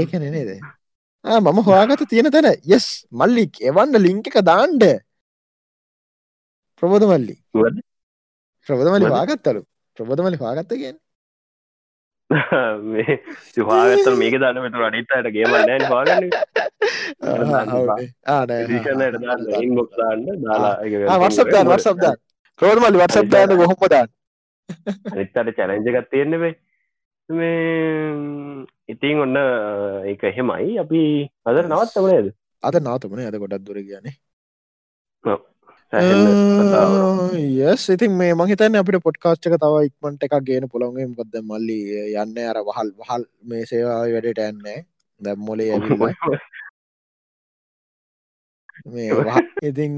[0.00, 0.77] ඒකන නේද
[1.24, 2.54] මම හොයාගත තියෙන තැන.
[2.66, 4.84] යස් මල්ලික් එවන්න ලිංක එක දාන්ඩ
[6.82, 7.34] ප්‍රබෝධ මල්ලි
[8.66, 9.60] ප්‍රබෝධමලි වාගත්තලු
[9.98, 10.96] ප්‍රබෝධමලි වාගත්ත කියෙන්
[12.86, 13.14] මේ
[13.48, 16.24] සුහාගත්තර මේක දන්නමට රඩිත්තයට ගේමන්න පාගන්න
[21.16, 22.18] වර්සප්දාන් වර්සප්දාන්
[22.60, 24.08] ප්‍රෝධමලි වර්සප්දාන ගොහොමදාන්
[25.12, 26.54] අනිත්තට චැලෙන්ජකත් තියෙන්නෙවේ
[27.28, 29.36] මේ ඉතින් ඔන්න
[30.06, 30.78] එක එහෙමයි.
[30.78, 31.02] අපි
[31.44, 32.32] අදර නවත්තමනේද
[32.62, 34.16] අද නාතමන ඇද ගොඩක් දුර කියන්නේ.
[37.64, 41.78] යස් ඉතින් මේ මහිතන්න අපිට පොඩ්කාස්ටක තව ඉක්මට එකක් ගේන පුළොන්ගේ මොකක්ද මල්ලි
[42.14, 44.78] යන්න අර වහල් වහල් මේ සේවා වැඩට ඇන්නේ
[45.20, 45.70] දැම්මොලේ
[48.86, 49.08] මේ
[49.68, 49.94] ඉතින්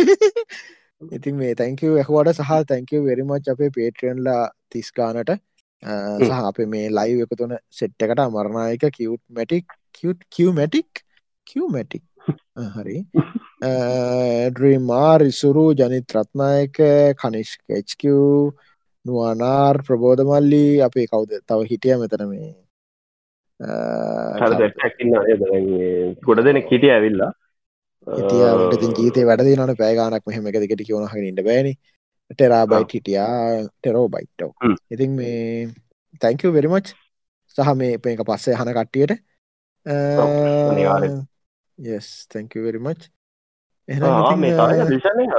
[1.10, 5.34] ඉතින් මේ තැංකව ඇහවට සහ තැංකව වෙරිමච් අපේ පේට්‍රියන්ලා තිස්කානට
[5.82, 9.66] සහ අප මේ ලයිව එක තුන සෙට් එකට අමරණයක කිව් මැටික්
[10.32, 11.04] කිව් මැටික්
[11.46, 12.04] කිව් මැටික්
[12.76, 12.98] හරි
[14.50, 16.78] ඩ්‍රීමා රිසුරු ජනිත් රත්නායක
[17.16, 18.04] කනිෂ්කච්ක
[19.04, 21.30] නුවනාර් ප්‍රබෝධමල්ලි අපේ කවුද?
[21.48, 22.50] තව හිටිය මෙතන මේ
[26.22, 27.32] ගොඩ දෙන කිටිය ඇවිල්ලා.
[28.06, 31.74] ඉතිය ජීතය වැඩ නට පෑගානක් මෙහම එක දිකට කියවනහ ඉට බෑනි
[32.32, 33.36] ටෙරා බයිට් හිටියා
[33.68, 34.50] ටෙරෝ බයිට්ටෝ
[34.90, 35.68] ඉතින් මේ
[36.22, 36.92] තැංකව වෙරිමච්
[37.56, 39.12] සහ මේ පේක පස්සේ හන කට්ටියට.
[41.78, 43.00] යස් තැංක වෙරිමච්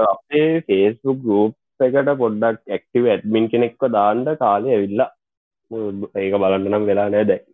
[0.06, 5.10] අපේ ෆේස්බුක් ගරුප් එකට පොඩ්ඩක් ඇක්ටව ඇඩ්මින් කෙනෙක්ව දාන්ඩ කාලය ඇවිල්ලා.
[6.16, 7.46] ඒක බලන්න නම් වෙලා නෑ දැක්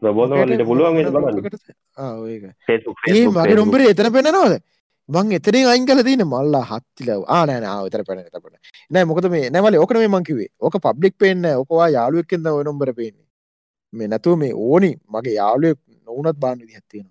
[0.00, 0.98] ප්‍රබෝධවලට පුළුවන්
[3.08, 4.54] ඒ මගේ නොම්බර එතන පෙනනවාද
[5.08, 7.08] මං එතරින් අයින් කල තින මල්ලා හත්තිල.
[7.36, 8.56] ආනෑන ආවතර පැන තපට
[8.92, 13.26] නෑ මොකද මේ නැවල ඕකන මේ මංකිවේ ඕක පබ්ලික් පේන්න ඕකවා යාලුවක්කෙන්ද නොම්බර පේන්නේ.
[13.92, 17.08] මේ නැතුව මේ ඕනි මගේ යාලුවෙක් නොවනත් බාන්න විදි හත්තියෙන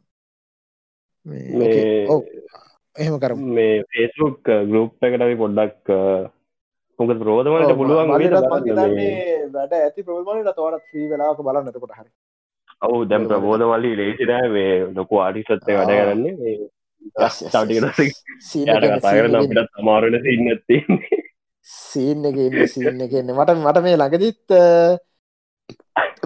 [2.95, 5.91] එහෙම කර මේ ෆේස්බුක් ගරුප් එකටවි පොඩ්ඩක්
[6.99, 12.10] මොක ප්‍රෝධමලට පුළුවන් වැඩ ඇති ප්‍රෝධමලට තොරත් ්‍රී වෙලාක බලන්නටකොට හරි.
[12.82, 16.57] ඔවු දැම් ප්‍රබෝධමල්ලි ලේසිනෑ මේ ලොකු ආටිසත්තය වැඩ කරන්නේ
[19.56, 20.78] ට තමාරට සින්නත්ති
[21.68, 24.56] සීන් එක ඉන්න සීන් එකන්න මට මට මේ ළඟදිත්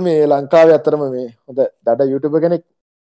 [0.06, 2.64] මේ ලංකාව අත්තරම මේ හොඳ දඩ යුටුබ කෙනෙක්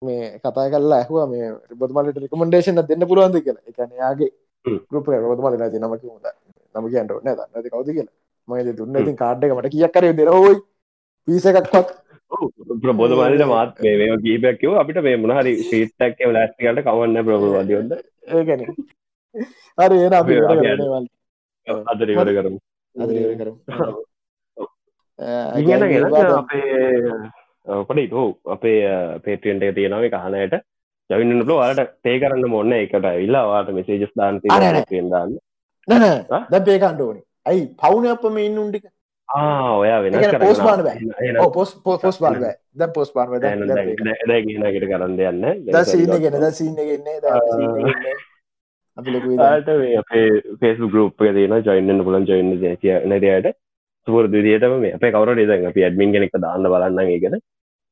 [0.03, 1.47] මේ කතා කල්ලා ඇහවා මේ
[1.81, 3.65] බොත්මලට රිකමන්ඩේෂන දෙන්න පුළුවන්ද කියලා.
[3.70, 4.31] එකන යාගේ
[4.91, 6.27] ගරුප රොදමල නති නමක හොද
[6.74, 8.15] නම කියන්නට නෑ නැති කවද කියලා?
[8.49, 8.97] මයිද දුන්න.
[9.03, 10.59] ඉතින් කාඩ්ඩක මට කියක් කර දෙරහෝයි
[11.28, 11.89] පිස එකක්වත්
[12.82, 17.90] ප්‍රබෝධමාලට මාත් මේ කීපයක් කිව අපිට මේ මොනහරි ශීට්ටක් ලස්ටිකට කවන්න ප්‍රබෝධවදයොද
[18.32, 18.62] ඒගැන
[19.78, 20.35] හරි එන අපි
[21.93, 22.59] අදර ඉවර කරමු
[23.40, 23.98] කරමු.
[26.35, 28.78] අපේ පඩි හෝ අපේ
[29.24, 30.55] පේටියන්ට තියෙනව කහනයට
[31.11, 34.40] ජවින්න ලෝ වාට පේ කරන්න මොන්න එකට විල්ලා වාට මෙසේජස් දාන්
[35.11, 35.39] දාන්න
[36.51, 37.20] ද පේකන්ට ඕනි.
[37.47, 37.65] ඇයි?
[37.81, 38.85] පවුන අපම ඉන්න උන්ටික
[39.28, 40.80] ඔයා වෙන පෝස් බාන
[41.52, 42.36] පොස් පොස් බාන
[42.74, 47.18] ද පොස් බාන ගෙනකට කරන්න යන්න ද සීන ගෙන ද සීන ගෙන්නේ
[49.60, 49.68] ට
[49.98, 50.26] අපේ
[50.60, 53.51] ෆේසු ගරුප් තින ජොයින්න පුලන් ජොයින්න කිය නරයට
[54.06, 57.40] සුපුර දිදියටම මේ අපේ කවර ද අපි ඇඩමින් කෙනෙක් දාන්න බලන්න ඒගෙන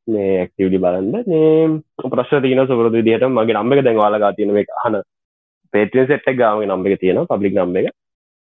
[0.08, 1.14] මේ ඇක්ටවලි බලන්න.
[1.26, 5.02] මේ ප්‍රශ් තියන සුපර දිදියට මගේ නම්බක දැන්වාල ගතියන මේ අහන.
[5.74, 7.76] පේටිය සෙට්ක් ගාම නම්බක තියෙන පබ්ලික් නම්බ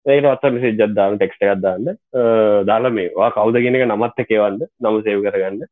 [0.07, 1.87] එක ඒක වත්ත මෙසේ ජද්දාන ටෙක්ස්ට එකක් දාන්න.
[2.67, 5.63] දාලා මේවා කවුදගෙනක නමත් එකවන්න නම සේව කරගන්න.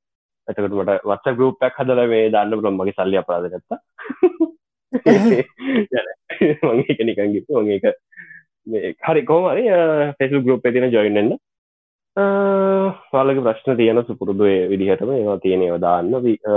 [0.49, 3.81] ඇතකට මට වත්ස ගරුප්පක් හදල මේ දාන්න පුළන් මගේ සල්ලි අපරාධ ගත්තා
[6.69, 7.93] මගේ නිකන් ගිප වගේ
[8.85, 9.69] එක හරි කෝමරි
[10.19, 11.37] ෆෙසු ගරුප් තින ජොයින්නන්න
[13.13, 16.11] පාලක ප්‍රශ්න තියන සුපුරුදුවේ විදිහටම ඒවා තියෙනව දාන්න.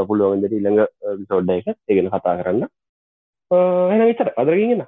[0.08, 0.80] පුළුවන්දට ඉළඟ
[1.28, 2.66] සෝඩ්ඩ එක ඒගෙන කතා කරන්න.
[3.94, 4.84] එන විතර අදරගෙන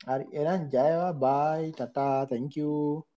[0.00, 3.04] හරි එනම් ජයවා බයි ටටා තැංකූ